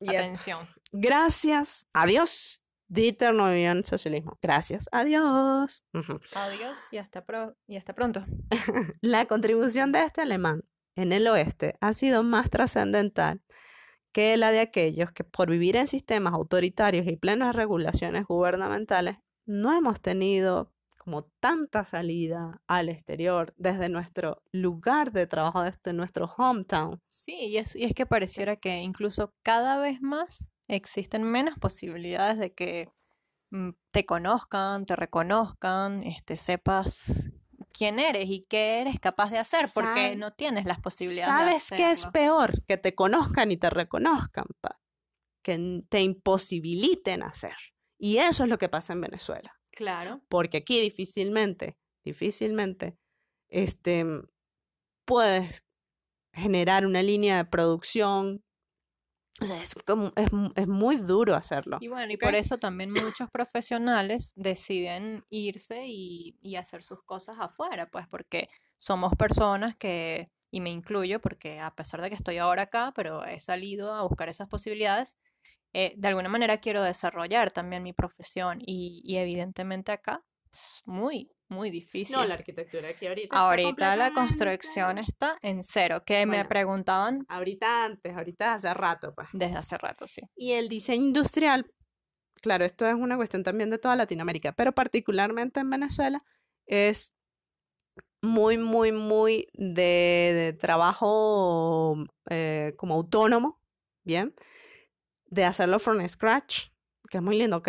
Yep. 0.00 0.10
atención. 0.14 0.68
Gracias 0.92 1.86
a 1.94 2.04
Dios, 2.88 3.02
Dieter 3.04 3.34
no 3.34 3.48
vivió 3.50 3.70
en 3.70 3.84
socialismo. 3.84 4.38
Gracias 4.42 4.88
a 4.92 5.04
Dios. 5.04 5.84
Ujú. 5.94 6.20
Adiós 6.34 6.78
y 6.90 6.96
hasta, 6.98 7.24
pro- 7.24 7.56
y 7.66 7.76
hasta 7.76 7.94
pronto. 7.94 8.24
La 9.00 9.26
contribución 9.26 9.92
de 9.92 10.04
este 10.04 10.22
alemán 10.22 10.62
en 10.96 11.12
el 11.12 11.26
oeste 11.28 11.76
ha 11.80 11.92
sido 11.92 12.22
más 12.22 12.50
trascendental 12.50 13.42
que 14.12 14.36
la 14.36 14.50
de 14.50 14.60
aquellos 14.60 15.12
que 15.12 15.22
por 15.22 15.50
vivir 15.50 15.76
en 15.76 15.86
sistemas 15.86 16.32
autoritarios 16.32 17.06
y 17.06 17.16
plenas 17.16 17.54
regulaciones 17.54 18.24
gubernamentales 18.26 19.16
no 19.46 19.72
hemos 19.76 20.00
tenido 20.00 20.72
como 20.96 21.24
tanta 21.40 21.84
salida 21.84 22.60
al 22.66 22.88
exterior 22.88 23.54
desde 23.56 23.88
nuestro 23.88 24.42
lugar 24.52 25.12
de 25.12 25.26
trabajo, 25.26 25.62
desde 25.62 25.92
nuestro 25.94 26.26
hometown. 26.36 27.00
Sí, 27.08 27.34
y 27.34 27.56
es, 27.58 27.76
y 27.76 27.84
es 27.84 27.94
que 27.94 28.04
pareciera 28.06 28.56
que 28.56 28.78
incluso 28.78 29.32
cada 29.42 29.78
vez 29.78 30.02
más 30.02 30.50
existen 30.68 31.24
menos 31.24 31.58
posibilidades 31.58 32.38
de 32.38 32.52
que 32.52 32.90
mm, 33.50 33.70
te 33.90 34.06
conozcan, 34.06 34.86
te 34.86 34.94
reconozcan, 34.96 36.04
este, 36.04 36.36
sepas 36.36 37.30
quién 37.72 37.98
eres 37.98 38.28
y 38.28 38.46
qué 38.48 38.80
eres 38.80 39.00
capaz 39.00 39.30
de 39.30 39.38
hacer, 39.38 39.68
porque 39.74 40.16
no 40.16 40.32
tienes 40.32 40.64
las 40.64 40.80
posibilidades 40.80 41.32
de 41.32 41.60
¿Sabes 41.60 41.70
qué 41.70 41.90
es 41.90 42.06
peor? 42.06 42.64
Que 42.64 42.76
te 42.76 42.94
conozcan 42.94 43.50
y 43.50 43.56
te 43.56 43.70
reconozcan, 43.70 44.46
pa, 44.60 44.80
que 45.42 45.82
te 45.88 46.02
imposibiliten 46.02 47.22
hacer. 47.22 47.56
Y 47.98 48.18
eso 48.18 48.44
es 48.44 48.48
lo 48.48 48.58
que 48.58 48.68
pasa 48.68 48.92
en 48.92 49.00
Venezuela. 49.00 49.58
Claro. 49.78 50.20
porque 50.28 50.56
aquí 50.56 50.80
difícilmente, 50.80 51.78
difícilmente, 52.04 52.98
este, 53.48 54.04
puedes 55.04 55.64
generar 56.32 56.84
una 56.84 57.00
línea 57.00 57.36
de 57.36 57.44
producción. 57.44 58.42
O 59.40 59.46
sea, 59.46 59.60
es, 59.62 59.74
como- 59.86 60.12
es, 60.16 60.28
es 60.56 60.66
muy 60.68 60.96
duro 60.96 61.34
hacerlo. 61.34 61.78
Y 61.80 61.88
bueno, 61.88 62.12
y 62.12 62.16
por 62.16 62.34
eso 62.34 62.58
también 62.58 62.90
muchos 62.90 63.30
profesionales 63.30 64.32
deciden 64.36 65.24
irse 65.30 65.84
y, 65.86 66.36
y 66.40 66.56
hacer 66.56 66.82
sus 66.82 67.02
cosas 67.04 67.36
afuera, 67.40 67.88
pues 67.90 68.06
porque 68.08 68.48
somos 68.76 69.12
personas 69.16 69.76
que, 69.76 70.30
y 70.50 70.60
me 70.60 70.70
incluyo 70.70 71.20
porque 71.20 71.60
a 71.60 71.74
pesar 71.74 72.00
de 72.02 72.08
que 72.08 72.16
estoy 72.16 72.38
ahora 72.38 72.62
acá, 72.62 72.92
pero 72.96 73.24
he 73.24 73.38
salido 73.40 73.94
a 73.94 74.02
buscar 74.02 74.28
esas 74.28 74.48
posibilidades, 74.48 75.16
eh, 75.72 75.94
de 75.96 76.08
alguna 76.08 76.28
manera 76.28 76.58
quiero 76.58 76.82
desarrollar 76.82 77.50
también 77.52 77.82
mi 77.82 77.92
profesión 77.92 78.58
y, 78.60 79.02
y 79.04 79.18
evidentemente 79.18 79.92
acá 79.92 80.24
es 80.52 80.82
muy, 80.84 81.30
muy 81.48 81.70
difícil. 81.70 82.16
No, 82.16 82.24
la 82.24 82.34
arquitectura 82.34 82.90
aquí 82.90 83.06
ahorita. 83.06 83.36
Ahorita 83.36 83.96
la 83.96 84.12
construcción 84.12 84.98
está 84.98 85.38
en 85.42 85.62
cero, 85.62 86.02
que 86.04 86.26
me 86.26 86.44
preguntaban 86.44 87.24
Ahorita 87.28 87.84
antes, 87.84 88.14
ahorita 88.14 88.54
hace 88.54 88.72
rato, 88.74 89.14
pues. 89.14 89.28
desde 89.32 89.56
hace 89.56 89.78
rato, 89.78 90.06
sí. 90.06 90.22
Y 90.36 90.52
el 90.52 90.68
diseño 90.68 91.06
industrial, 91.06 91.66
claro, 92.42 92.64
esto 92.64 92.86
es 92.86 92.94
una 92.94 93.16
cuestión 93.16 93.42
también 93.42 93.70
de 93.70 93.78
toda 93.78 93.96
Latinoamérica, 93.96 94.52
pero 94.52 94.72
particularmente 94.72 95.60
en 95.60 95.70
Venezuela 95.70 96.22
es 96.66 97.14
muy, 98.20 98.58
muy, 98.58 98.92
muy 98.92 99.48
de, 99.54 100.32
de 100.34 100.52
trabajo 100.52 101.96
eh, 102.30 102.74
como 102.76 102.94
autónomo, 102.94 103.60
¿bien? 104.04 104.34
De 105.26 105.44
hacerlo 105.44 105.78
from 105.78 106.06
scratch, 106.08 106.68
que 107.10 107.18
es 107.18 107.22
muy 107.22 107.38
lindo, 107.38 107.58
ok, 107.58 107.68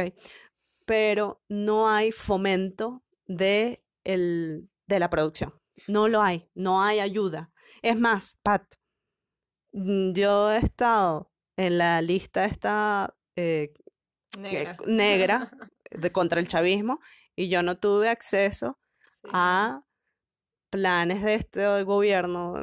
pero 0.90 1.40
no 1.50 1.88
hay 1.88 2.12
fomento 2.12 3.04
de, 3.28 3.86
el, 4.04 4.72
de 4.88 4.98
la 5.00 5.08
producción. 5.12 5.54
No 5.86 6.08
lo 6.08 6.24
hay, 6.24 6.50
no 6.56 6.82
hay 6.82 7.00
ayuda. 7.00 7.52
Es 7.84 7.96
más, 7.96 8.40
Pat, 8.42 8.64
mm, 9.72 10.14
yo 10.14 10.52
he 10.52 10.58
estado 10.58 11.32
en 11.58 11.78
la 11.78 12.02
lista 12.02 12.46
esta 12.46 13.16
eh, 13.36 13.72
Negra. 14.40 14.78
negra 14.88 15.52
de 15.92 16.12
contra 16.12 16.40
el 16.40 16.48
chavismo 16.48 17.00
y 17.36 17.50
yo 17.50 17.62
no 17.62 17.78
tuve 17.78 18.10
acceso 18.10 18.80
Sí. 19.12 19.28
a 19.32 19.84
planes 20.72 21.22
de 21.22 21.36
este 21.36 21.84
gobierno, 21.84 22.56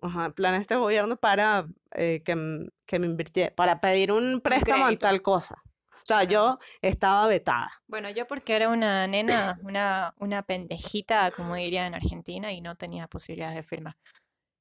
ajá, 0.00 0.30
planes 0.30 0.60
de 0.60 0.62
este 0.62 0.76
gobierno 0.76 1.16
para 1.16 1.66
eh, 1.92 2.22
que, 2.24 2.70
que 2.86 2.98
me 2.98 3.06
invirtiera, 3.06 3.54
para 3.54 3.80
pedir 3.80 4.12
un 4.12 4.40
préstamo 4.40 4.88
en 4.88 4.96
tal 4.98 5.20
cosa. 5.20 5.62
O 6.10 6.14
sea, 6.14 6.24
yo 6.24 6.58
estaba 6.80 7.26
vetada. 7.28 7.70
Bueno, 7.86 8.08
yo 8.08 8.26
porque 8.26 8.56
era 8.56 8.70
una 8.70 9.06
nena, 9.06 9.58
una, 9.62 10.14
una 10.18 10.42
pendejita, 10.42 11.30
como 11.32 11.54
diría 11.54 11.86
en 11.86 11.94
Argentina, 11.94 12.50
y 12.50 12.62
no 12.62 12.76
tenía 12.76 13.06
posibilidades 13.08 13.56
de 13.56 13.62
firmar. 13.62 13.94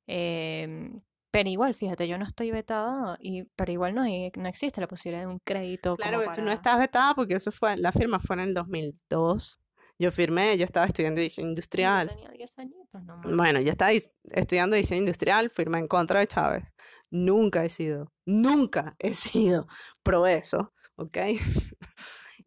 Em, 0.08 1.02
pero 1.32 1.50
igual, 1.50 1.74
fíjate, 1.74 2.06
yo 2.08 2.18
no 2.18 2.26
estoy 2.26 2.52
vetada, 2.52 3.18
y, 3.22 3.44
pero 3.56 3.72
igual 3.72 3.96
no, 3.96 4.02
hay- 4.02 4.32
no 4.38 4.50
existe 4.50 4.82
la 4.82 4.88
posibilidad 4.88 5.22
de 5.22 5.28
un 5.28 5.40
crédito 5.40 5.96
Claro 5.96 6.20
que 6.20 6.30
tú 6.36 6.42
no 6.42 6.52
estabas 6.52 6.80
vetada 6.80 7.14
porque 7.16 7.36
eso 7.36 7.52
fue, 7.52 7.78
la 7.78 7.94
firma 7.94 8.20
fue 8.20 8.36
en 8.36 8.42
el 8.42 8.54
2002 8.54 9.60
Yo 10.00 10.12
firmé, 10.12 10.58
yo 10.58 10.66
estaba 10.66 10.86
estudiando 10.86 11.22
diseño 11.22 11.46
Yo 11.48 11.50
industrial. 11.52 12.10
tenía 12.10 12.30
10 12.30 12.60
añitos 12.60 13.04
nomás. 13.04 13.26
Bueno, 13.36 13.62
yo 13.62 13.72
estaba 13.72 13.92
estudiando 13.94 14.76
diseño 14.76 15.00
industrial, 15.00 15.50
firmé 15.50 15.80
en 15.80 15.88
contra 15.88 16.20
de 16.20 16.28
Chávez. 16.28 16.74
Nunca 17.10 17.64
he 17.64 17.70
sido, 17.70 18.12
nunca 18.26 18.96
he 19.00 19.14
sido 19.14 19.68
pro 20.04 20.28
eso, 20.28 20.74
¿ok? 20.98 21.18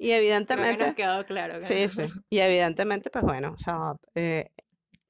Y 0.02 0.06
Creo 0.06 0.08
que 0.08 0.16
evidentemente... 0.16 0.86
nos 0.86 0.94
quedó 0.94 1.26
claro. 1.26 1.54
que 1.56 1.62
Sí, 1.62 1.82
no. 1.82 1.88
sí. 1.88 2.02
Y 2.30 2.38
evidentemente, 2.38 3.10
pues 3.10 3.22
bueno, 3.22 3.52
o 3.52 3.58
sea, 3.58 3.92
eh, 4.14 4.50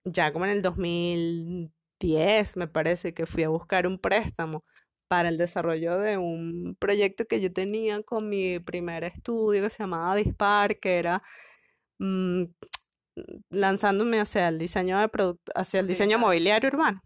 ya 0.05 0.33
como 0.33 0.47
en 0.47 0.51
el 0.51 0.63
2010 0.63 2.57
me 2.57 2.67
parece 2.67 3.15
que 3.15 3.25
fui 3.27 3.45
a 3.45 3.49
buscar 3.51 3.87
un 3.87 3.99
préstamo 4.01 4.65
para 5.07 5.29
el 5.29 5.39
desarrollo 5.39 5.99
de 5.99 6.17
un 6.19 6.77
proyecto 6.81 7.25
que 7.27 7.41
yo 7.41 7.53
tenía 7.53 8.03
con 8.03 8.29
mi 8.29 8.59
primer 8.59 9.05
estudio 9.05 9.63
que 9.63 9.71
se 9.71 9.83
llamaba 9.83 10.17
Dispar, 10.17 10.81
que 10.81 10.99
era 10.99 11.23
mm, 11.99 12.45
lanzándome 13.51 14.21
hacia 14.21 14.49
el 14.49 14.59
diseño 14.59 14.99
de 14.99 15.09
producto, 15.09 15.53
hacia 15.55 15.81
el 15.81 15.87
diseño 15.87 16.17
Dispar. 16.17 16.27
mobiliario 16.27 16.69
urbano. 16.69 17.01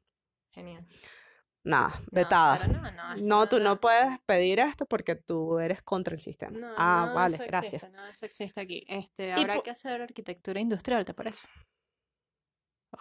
Genial. 0.53 0.87
Nada, 1.64 1.88
No, 1.98 2.02
vetada. 2.10 2.66
no, 2.66 2.90
no, 2.92 3.16
No, 3.16 3.48
tú 3.48 3.58
no 3.58 3.80
puedes 3.80 4.18
pedir 4.26 4.60
esto 4.60 4.84
porque 4.84 5.14
tú 5.16 5.58
eres 5.58 5.82
contra 5.82 6.14
el 6.14 6.20
sistema. 6.20 6.58
No, 6.58 6.74
Ah, 6.76 7.10
vale, 7.14 7.36
eso 7.36 7.44
gracias. 7.46 7.82
existe, 7.82 8.00
de 8.02 8.08
eso 8.10 8.26
existe 8.26 8.60
aquí. 8.60 8.84
Este, 8.86 9.32
habrá 9.32 9.60
que 9.60 9.70
hacer 9.70 10.02
arquitectura 10.02 10.60
industrial, 10.60 11.04
¿te 11.06 11.14
parece? 11.14 11.48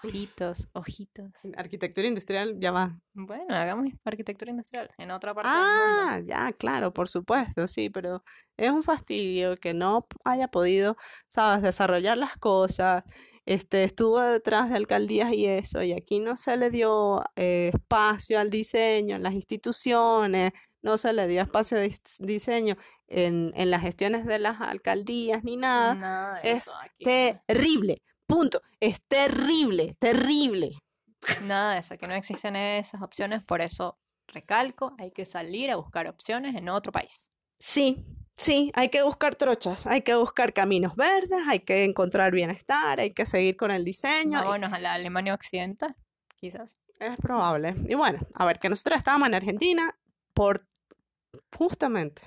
Ojitos, 0.01 0.67
ojitos. 0.73 1.31
Arquitectura 1.55 2.07
industrial, 2.07 2.57
ya 2.59 2.71
va. 2.71 2.99
Bueno, 3.13 3.53
hagamos 3.53 3.91
arquitectura 4.03 4.49
industrial 4.49 4.89
en 4.97 5.11
otra 5.11 5.35
parte 5.35 5.49
del 5.49 5.57
mundo. 5.57 5.71
Ah, 6.09 6.19
ya, 6.25 6.51
claro, 6.53 6.91
por 6.93 7.09
supuesto, 7.09 7.67
sí, 7.67 7.89
pero 7.91 8.23
es 8.57 8.71
un 8.71 8.81
fastidio 8.81 9.55
que 9.57 9.73
no 9.75 10.07
haya 10.25 10.47
podido, 10.47 10.97
sabes, 11.27 11.61
desarrollar 11.61 12.17
las 12.17 12.37
cosas. 12.37 13.03
Este, 13.45 13.83
estuvo 13.83 14.21
detrás 14.21 14.69
de 14.69 14.77
alcaldías 14.77 15.33
y 15.33 15.45
eso, 15.45 15.83
y 15.83 15.91
aquí 15.91 16.19
no 16.19 16.37
se 16.37 16.55
le 16.55 16.69
dio 16.69 17.23
eh, 17.35 17.71
espacio 17.73 18.39
al 18.39 18.49
diseño 18.49 19.15
en 19.17 19.23
las 19.23 19.33
instituciones, 19.33 20.51
no 20.81 20.97
se 20.97 21.11
le 21.13 21.27
dio 21.27 21.41
espacio 21.41 21.77
de 21.77 21.89
dis- 21.89 22.17
diseño 22.19 22.77
en, 23.07 23.51
en 23.55 23.69
las 23.69 23.81
gestiones 23.81 24.25
de 24.25 24.39
las 24.39 24.61
alcaldías 24.61 25.43
ni 25.43 25.57
nada. 25.57 25.93
Nada 25.95 26.39
de 26.41 26.51
Es 26.51 26.69
aquí. 26.81 27.03
terrible, 27.47 28.01
punto, 28.25 28.61
es 28.79 28.99
terrible, 29.07 29.95
terrible. 29.99 30.71
Nada 31.43 31.73
de 31.73 31.79
eso, 31.79 31.97
que 31.97 32.07
no 32.07 32.13
existen 32.13 32.55
esas 32.55 33.01
opciones, 33.01 33.43
por 33.43 33.61
eso 33.61 33.97
recalco, 34.27 34.93
hay 34.99 35.11
que 35.11 35.25
salir 35.25 35.69
a 35.69 35.75
buscar 35.75 36.07
opciones 36.07 36.55
en 36.55 36.69
otro 36.69 36.91
país. 36.91 37.31
Sí, 37.59 38.05
sí, 38.35 38.71
hay 38.75 38.89
que 38.89 39.03
buscar 39.03 39.35
trochas, 39.35 39.87
hay 39.87 40.01
que 40.01 40.15
buscar 40.15 40.53
caminos 40.53 40.95
verdes, 40.95 41.39
hay 41.47 41.59
que 41.59 41.83
encontrar 41.83 42.31
bienestar, 42.31 42.99
hay 42.99 43.11
que 43.11 43.25
seguir 43.25 43.57
con 43.57 43.71
el 43.71 43.83
diseño. 43.85 44.39
y 44.39 44.43
Vámonos 44.43 44.73
a 44.73 44.79
la 44.79 44.93
Alemania 44.93 45.33
Occidental, 45.33 45.95
quizás. 46.35 46.77
Es 46.99 47.17
probable. 47.17 47.75
Y 47.87 47.95
bueno, 47.95 48.19
a 48.33 48.45
ver, 48.45 48.59
que 48.59 48.69
nosotros 48.69 48.97
estábamos 48.97 49.27
en 49.27 49.35
Argentina 49.35 49.97
por 50.33 50.65
justamente 51.57 52.21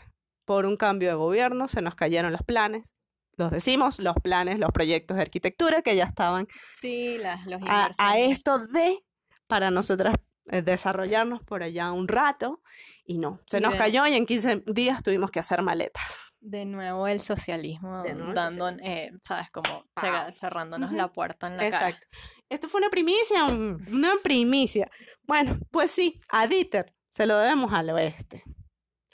por 0.45 0.65
un 0.65 0.77
cambio 0.77 1.09
de 1.09 1.15
gobierno, 1.17 1.69
se 1.69 1.83
nos 1.83 1.95
cayeron 1.95 2.33
los 2.33 2.43
planes. 2.43 2.95
Los 3.37 3.51
decimos, 3.51 3.99
los 3.99 4.15
planes, 4.23 4.59
los 4.59 4.71
proyectos 4.71 5.17
de 5.17 5.23
arquitectura 5.23 5.83
que 5.83 5.95
ya 5.97 6.05
estaban 6.05 6.47
Sí, 6.63 7.19
las, 7.19 7.45
los 7.47 7.61
a, 7.67 7.91
a 7.99 8.19
esto 8.19 8.61
de 8.67 9.05
para 9.47 9.71
nosotras 9.71 10.15
eh, 10.47 10.63
desarrollarnos 10.63 11.43
por 11.43 11.63
allá 11.63 11.93
un 11.93 12.09
rato 12.09 12.63
y 13.07 13.19
no, 13.19 13.41
se 13.47 13.61
nos 13.61 13.75
cayó 13.77 14.07
y 14.07 14.15
en 14.15 14.27
15 14.27 14.65
días 14.67 15.03
tuvimos 15.03 15.31
que 15.31 15.41
hacer 15.41 15.63
maletas. 15.63 16.33
De 16.41 16.65
nuevo 16.65 17.09
el 17.09 17.23
socialismo 17.23 18.05
el 18.05 18.33
dando, 18.35 18.69
eh, 18.69 19.11
sabes, 19.23 19.51
como 19.51 19.85
cerrándonos 20.33 20.93
la 20.93 21.13
puerta 21.13 21.47
en 21.49 21.57
la 21.57 21.71
cara. 21.71 21.89
Exacto. 21.89 22.07
Esto 22.49 22.69
fue 22.69 22.79
una 22.81 22.91
primicia, 22.91 23.45
un- 23.47 23.85
una 23.93 24.13
primicia. 24.23 24.89
Bueno, 25.25 25.59
pues 25.73 25.91
sí, 25.91 26.21
a 26.29 26.47
Dieter 26.47 26.95
se 27.11 27.27
lo 27.27 27.37
debemos 27.39 27.73
al 27.73 27.91
oeste. 27.91 28.45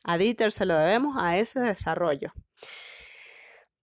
A 0.05 0.19
Dieter 0.19 0.53
se 0.53 0.67
lo 0.67 0.77
debemos 0.77 1.17
a 1.19 1.39
ese 1.39 1.61
desarrollo. 1.61 2.33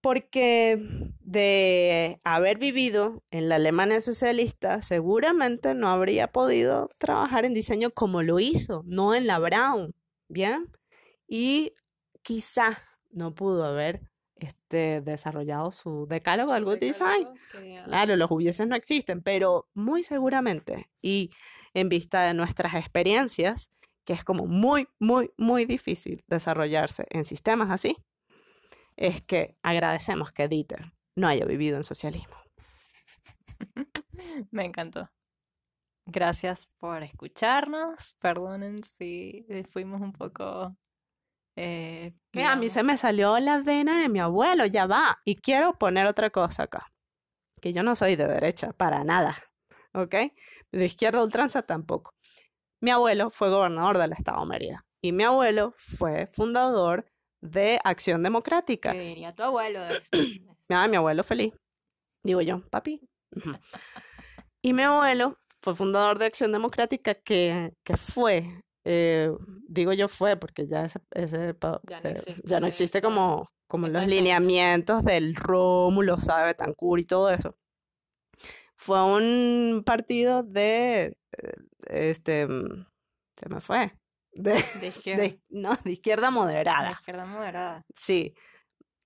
Porque 0.02 0.78
de 1.20 2.20
haber 2.24 2.58
vivido 2.58 3.22
en 3.32 3.50
la 3.50 3.56
Alemania 3.56 4.00
socialista, 4.00 4.82
seguramente 4.82 5.74
no 5.76 5.90
habría 5.90 6.28
podido 6.32 6.88
trabajar 7.00 7.44
en 7.44 7.54
diseño 7.54 7.90
como 7.92 8.24
lo 8.24 8.40
hizo, 8.40 8.84
no 8.88 9.14
en 9.14 9.28
la 9.28 9.40
Brown, 9.40 9.94
¿bien? 10.30 10.72
Y 11.28 11.74
quizá 12.22 12.80
no 13.10 13.36
pudo 13.36 13.66
haber 13.66 14.10
este, 14.36 15.02
desarrollado 15.02 15.72
su 15.72 16.08
decálogo 16.08 16.54
del 16.54 16.64
good 16.64 16.80
design. 16.80 17.28
Claro, 17.86 18.16
los 18.16 18.32
hubieses 18.32 18.68
no 18.68 18.76
existen, 18.76 19.22
pero 19.22 19.68
muy 19.74 20.04
seguramente 20.04 20.90
y 21.02 21.32
en 21.74 21.90
vista 21.90 22.24
de 22.24 22.34
nuestras 22.34 22.76
experiencias, 22.76 23.72
que 24.06 24.14
es 24.14 24.24
como 24.24 24.48
muy, 24.48 24.88
muy, 25.00 25.32
muy 25.38 25.66
difícil 25.66 26.24
desarrollarse 26.28 27.06
en 27.10 27.26
sistemas 27.26 27.70
así, 27.70 27.98
es 28.96 29.22
que 29.22 29.56
agradecemos 29.62 30.32
que 30.32 30.48
Dieter 30.48 30.94
no 31.16 31.28
haya 31.28 31.46
vivido 31.46 31.78
en 31.78 31.84
socialismo. 31.84 32.36
Me 34.52 34.66
encantó. 34.66 35.10
Gracias 36.12 36.68
por 36.80 37.04
escucharnos. 37.04 38.16
Perdonen 38.20 38.84
si 38.84 39.46
eh, 39.50 39.64
fuimos 39.64 40.02
un 40.02 40.12
poco... 40.14 40.76
eh, 41.56 42.14
Que 42.32 42.44
a 42.44 42.56
mí 42.56 42.70
se 42.70 42.84
me 42.84 42.98
salió 42.98 43.38
la 43.40 43.60
vena 43.60 44.02
de 44.02 44.10
mi 44.10 44.20
abuelo, 44.20 44.66
ya 44.66 44.86
va. 44.88 45.20
Y 45.26 45.36
quiero 45.36 45.74
poner 45.78 46.08
otra 46.08 46.30
cosa 46.30 46.64
acá, 46.64 46.88
que 47.62 47.74
yo 47.74 47.84
no 47.84 47.96
soy 47.96 48.16
de 48.16 48.28
derecha, 48.28 48.74
para 48.74 49.04
nada, 49.04 49.38
¿ok? 49.94 50.16
De 50.72 50.86
izquierda 50.86 51.24
ultranza 51.24 51.62
tampoco. 51.62 52.14
Mi 52.82 52.92
abuelo 52.92 53.30
fue 53.30 53.50
gobernador 53.50 53.98
del 53.98 54.14
estado 54.14 54.42
de 54.42 54.48
Mérida 54.48 54.86
y 55.02 55.12
mi 55.12 55.24
abuelo 55.24 55.74
fue 55.78 56.28
fundador 56.34 57.06
de 57.42 57.80
Acción 57.84 58.24
Democrática. 58.24 58.94
¿Qué 58.94 59.00
diría 59.00 59.32
tu 59.34 59.44
abuelo 59.44 59.82
de 59.82 59.98
esto? 60.04 60.18
Ah, 60.70 60.88
mi 60.88 60.96
abuelo 60.98 61.24
feliz. 61.24 61.54
Digo 62.24 62.42
yo, 62.42 62.62
papi. 62.70 63.02
Y 64.62 64.74
mi 64.74 64.84
abuelo 64.84 65.39
fue 65.62 65.76
fundador 65.76 66.18
de 66.20 66.26
Acción 66.26 66.52
Democrática 66.52 67.16
que, 67.16 67.74
que 67.84 67.98
fue, 67.98 68.62
eh, 68.86 69.32
digo 69.68 69.94
yo 69.94 70.08
fue, 70.08 70.38
porque 70.38 70.68
ya 70.68 70.86
ese, 70.86 71.00
ese 71.12 71.56
Ya 71.84 72.02
no 72.02 72.10
eh, 72.10 72.12
existe 72.14 72.42
ya 72.46 72.60
no 72.60 72.68
existe 72.68 73.02
como, 73.02 73.52
como 73.68 73.88
los 73.88 74.06
lineamientos 74.08 75.04
del 75.04 75.36
Rómulo, 75.36 76.20
sabe, 76.20 76.54
Tancur 76.54 77.00
y 77.00 77.06
todo 77.06 77.30
eso. 77.30 77.56
Fue 78.76 79.04
un 79.04 79.84
partido 79.86 80.44
de, 80.44 81.18
eh, 81.38 81.54
este, 81.88 82.48
mm, 82.48 82.86
se 83.36 83.50
me 83.50 83.60
fue, 83.60 83.92
de, 84.32 84.54
De 84.80 84.88
izquierda. 84.88 85.24
de- 85.24 85.42
no, 85.50 85.78
de 85.84 85.92
izquierda 85.92 86.32
moderada. 86.32 86.84
La 86.84 86.92
izquierda 86.92 87.26
moderada. 87.26 87.84
Sí, 87.96 88.34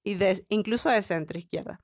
y 0.04 0.16
de, 0.16 0.46
incluso 0.50 0.90
de 0.90 1.02
centro 1.02 1.40
izquierda. 1.40 1.80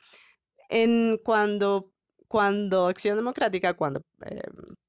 En 0.69 1.17
cuando, 1.23 1.91
cuando 2.29 2.85
Acción 2.85 3.17
Democrática, 3.17 3.73
cuando 3.73 4.03
eh, 4.23 4.41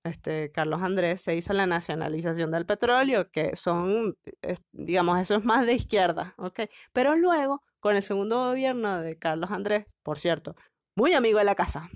este 0.05 0.53
Carlos 0.53 0.83
Andrés 0.83 1.23
se 1.23 1.35
hizo 1.35 1.55
la 1.55 1.67
nacionalización 1.67 2.51
del 2.51 2.67
petróleo, 2.67 3.31
que 3.31 3.57
son, 3.57 4.15
eh, 4.43 4.57
digamos, 4.73 5.19
eso 5.19 5.37
es 5.37 5.45
más 5.45 5.67
de 5.67 5.73
izquierda, 5.73 6.35
¿ok? 6.37 6.61
Pero 6.93 7.17
luego, 7.17 7.65
con 7.81 7.97
el 7.97 8.03
segundo 8.03 8.39
gobierno 8.45 9.01
de 9.01 9.19
Carlos 9.19 9.51
Andrés, 9.51 9.87
por 10.03 10.19
cierto, 10.19 10.55
muy 10.95 11.15
amigo 11.15 11.39
de 11.39 11.47
la 11.47 11.55
casa, 11.55 11.89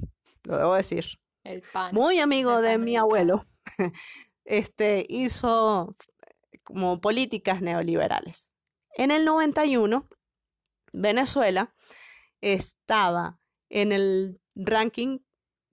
lo 0.44 0.56
debo 0.56 0.74
decir, 0.74 1.04
El 1.44 1.60
pan. 1.60 1.94
muy 1.94 2.20
amigo 2.20 2.62
de 2.62 2.78
mi 2.78 2.96
abuelo, 2.96 3.46
este, 4.46 5.04
hizo 5.10 5.94
como 6.62 7.02
políticas 7.02 7.60
neoliberales. 7.60 8.50
En 8.96 9.10
el 9.10 9.26
91, 9.26 10.08
Venezuela 10.94 11.74
estaba 12.40 13.38
en 13.68 13.92
el 13.92 14.40
ranking 14.54 15.18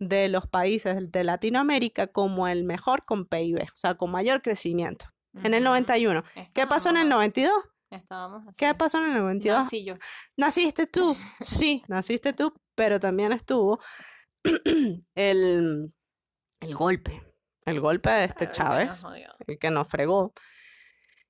de 0.01 0.27
los 0.29 0.47
países 0.47 1.11
de 1.11 1.23
Latinoamérica 1.23 2.07
como 2.07 2.47
el 2.47 2.63
mejor 2.63 3.05
con 3.05 3.25
PIB, 3.27 3.61
o 3.61 3.75
sea, 3.75 3.93
con 3.95 4.09
mayor 4.11 4.41
crecimiento. 4.41 5.05
En 5.43 5.53
el 5.53 5.61
Ujú. 5.63 5.69
91. 5.71 6.23
¿Qué 6.53 6.65
pasó 6.67 6.89
en 6.89 6.97
el 6.97 7.03
Estábamos- 7.03 7.09
92? 7.09 7.51
Estábamos 7.91 8.47
así. 8.47 8.57
¿Qué 8.57 8.73
pasó 8.73 8.97
en 8.97 9.11
el 9.11 9.17
92? 9.19 9.59
Nací 9.63 9.85
yo. 9.85 9.95
¿Naciste 10.37 10.87
tú? 10.87 11.15
Sí, 11.39 11.83
naciste 11.87 12.33
tú, 12.33 12.53
pero 12.75 12.99
también 12.99 13.31
estuvo 13.31 13.79
el, 15.15 15.93
el 16.61 16.75
golpe, 16.75 17.21
el 17.65 17.79
golpe 17.79 18.09
de 18.09 18.23
este 18.25 18.45
El 18.45 18.49
que 18.51 18.57
Chávez, 18.57 19.03
odió. 19.03 19.29
el 19.47 19.59
que 19.59 19.69
nos 19.69 19.87
fregó. 19.87 20.33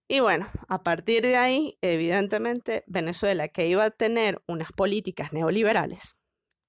Y 0.07 0.19
bueno, 0.21 0.47
a 0.67 0.81
partir 0.83 1.23
de 1.23 1.37
ahí, 1.37 1.77
evidentemente, 1.81 2.83
Venezuela, 2.87 3.47
que 3.49 3.67
iba 3.67 3.83
a 3.85 3.91
tener 3.91 4.41
unas 4.47 4.71
políticas 4.71 5.31
neoliberales 5.33 6.17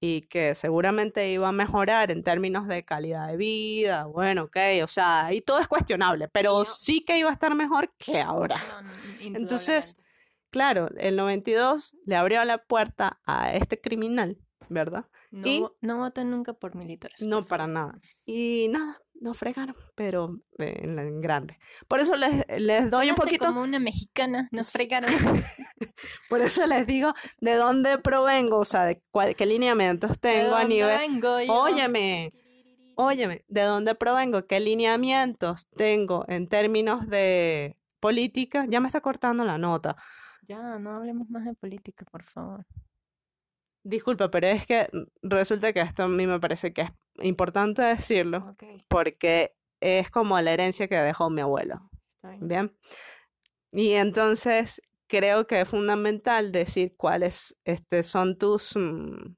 y 0.05 0.23
que 0.23 0.53
seguramente 0.53 1.31
iba 1.31 1.47
a 1.47 1.53
mejorar 1.53 2.11
en 2.11 2.23
términos 2.23 2.67
de 2.67 2.83
calidad 2.83 3.29
de 3.29 3.37
vida, 3.37 4.03
bueno, 4.03 4.43
ok, 4.43 4.57
o 4.83 4.87
sea, 4.87 5.27
ahí 5.27 5.39
todo 5.39 5.59
es 5.59 5.67
cuestionable, 5.69 6.27
pero 6.27 6.59
no- 6.59 6.65
sí 6.65 7.05
que 7.05 7.17
iba 7.17 7.29
a 7.29 7.33
estar 7.33 7.55
mejor 7.55 7.93
que 7.97 8.19
ahora. 8.19 8.57
No, 8.69 8.81
no, 8.81 8.91
Entonces. 9.21 9.95
Claro, 10.49 10.89
el 10.97 11.15
92 11.15 11.95
le 12.05 12.15
abrió 12.17 12.43
la 12.43 12.57
puerta 12.57 13.21
a 13.25 13.53
este 13.55 13.79
criminal, 13.79 14.37
¿verdad? 14.67 15.05
No, 15.31 15.47
Y- 15.47 15.65
no 15.79 15.97
voten 15.99 16.29
nunca 16.31 16.51
por 16.53 16.75
militares. 16.75 17.21
No, 17.21 17.45
para 17.47 17.65
nada. 17.65 17.97
Y 18.25 18.67
nada, 18.71 19.01
nos 19.23 19.37
fregaron, 19.37 19.75
pero 19.95 20.37
eh, 20.59 20.81
en, 20.83 21.21
grande. 21.21 21.57
Por 21.87 21.99
eso 21.99 22.15
les, 22.15 22.45
les 22.59 22.91
doy 22.91 23.09
un 23.09 23.15
poquito, 23.15 23.45
como 23.45 23.61
una 23.61 23.79
mexicana, 23.79 24.49
nos 24.51 24.71
fregaron. 24.71 25.09
por 26.29 26.41
eso 26.41 26.67
les 26.67 26.85
digo 26.85 27.13
de 27.39 27.55
dónde 27.55 27.97
provengo, 27.97 28.59
o 28.59 28.65
sea, 28.65 28.83
de 28.83 29.01
cuál, 29.11 29.35
qué 29.35 29.45
lineamientos 29.45 30.19
tengo 30.19 30.55
a 30.55 30.59
¿De 30.59 30.63
dónde 30.63 30.75
nivel... 30.75 30.97
vengo 30.97 31.41
yo? 31.41 31.53
Óyeme, 31.53 32.29
óyeme, 32.95 33.45
de 33.47 33.61
dónde 33.61 33.95
provengo, 33.95 34.45
qué 34.45 34.59
lineamientos 34.59 35.69
tengo 35.69 36.25
en 36.27 36.47
términos 36.47 37.07
de 37.07 37.77
política. 38.01 38.65
Ya 38.67 38.81
me 38.81 38.87
está 38.87 38.99
cortando 38.99 39.45
la 39.45 39.57
nota. 39.57 39.95
Ya, 40.41 40.77
no 40.77 40.97
hablemos 40.97 41.29
más 41.29 41.45
de 41.45 41.53
política, 41.53 42.05
por 42.11 42.23
favor. 42.23 42.65
Disculpa, 43.85 44.29
pero 44.29 44.47
es 44.47 44.65
que 44.65 44.89
resulta 45.21 45.71
que 45.71 45.79
esto 45.79 46.03
a 46.03 46.07
mí 46.09 46.27
me 46.27 46.39
parece 46.39 46.73
que 46.73 46.81
es 46.81 46.91
importante 47.21 47.81
decirlo 47.81 48.49
Ok, 48.51 48.63
porque 48.87 49.55
es 49.79 50.09
como 50.09 50.39
la 50.39 50.51
herencia 50.51 50.87
que 50.87 50.95
dejó 50.95 51.29
mi 51.29 51.41
abuelo. 51.41 51.89
bien. 52.23 52.47
Bien. 52.47 52.77
Y 53.71 53.93
entonces 53.93 54.81
creo 55.07 55.45
que 55.45 55.61
es 55.61 55.67
fundamental 55.67 56.51
decir 56.51 56.95
cuáles 56.95 57.55
este, 57.65 58.03
son 58.03 58.37
tus, 58.37 58.75
mm, 58.75 59.35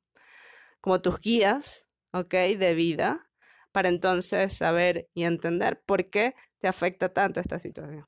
como 0.82 1.02
tus 1.02 1.20
guías, 1.20 1.88
¿ok? 2.14 2.34
De 2.58 2.74
vida, 2.74 3.30
para 3.72 3.90
entonces 3.90 4.56
saber 4.56 5.10
y 5.14 5.24
entender 5.24 5.82
por 5.86 6.10
qué 6.10 6.36
te 6.60 6.68
afecta 6.68 7.10
tanto 7.10 7.40
esta 7.40 7.60
situación. 7.60 8.08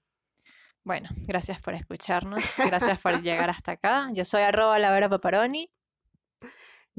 Bueno, 0.84 1.10
gracias 1.18 1.60
por 1.60 1.74
escucharnos. 1.74 2.42
Gracias 2.72 3.02
por 3.02 3.22
llegar 3.22 3.50
hasta 3.50 3.74
acá. 3.74 4.10
Yo 4.14 4.24
soy 4.24 4.44
arroba 4.44 4.80
la 4.80 4.90
Vera 4.92 5.10
Paparoni 5.10 5.70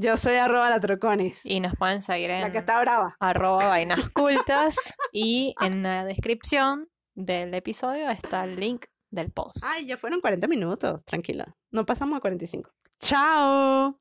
Yo 0.01 0.17
soy 0.17 0.37
arroba 0.37 0.71
la 0.71 0.79
troconis, 0.79 1.45
y 1.45 1.59
nos 1.59 1.75
pueden 1.75 2.03
seguir 2.03 2.31
la 2.31 2.43
en 2.43 2.53
que 2.53 2.59
está 2.59 2.79
brava. 2.81 3.17
arroba 3.19 3.67
vainas 3.69 4.09
cultas 4.11 4.95
y 5.11 5.57
en 5.61 5.83
la 5.83 6.05
descripción 6.05 6.89
del 7.17 7.53
episodio 7.53 8.09
está 8.09 8.45
el 8.45 8.55
link 8.55 8.85
del 9.11 9.33
post. 9.33 9.65
Ay, 9.67 9.87
ya 9.87 9.97
fueron 9.97 10.21
40 10.21 10.47
minutos, 10.47 11.05
tranquila. 11.05 11.57
No 11.73 11.85
pasamos 11.85 12.17
a 12.17 12.21
45. 12.21 12.71
¡Chao! 13.01 13.99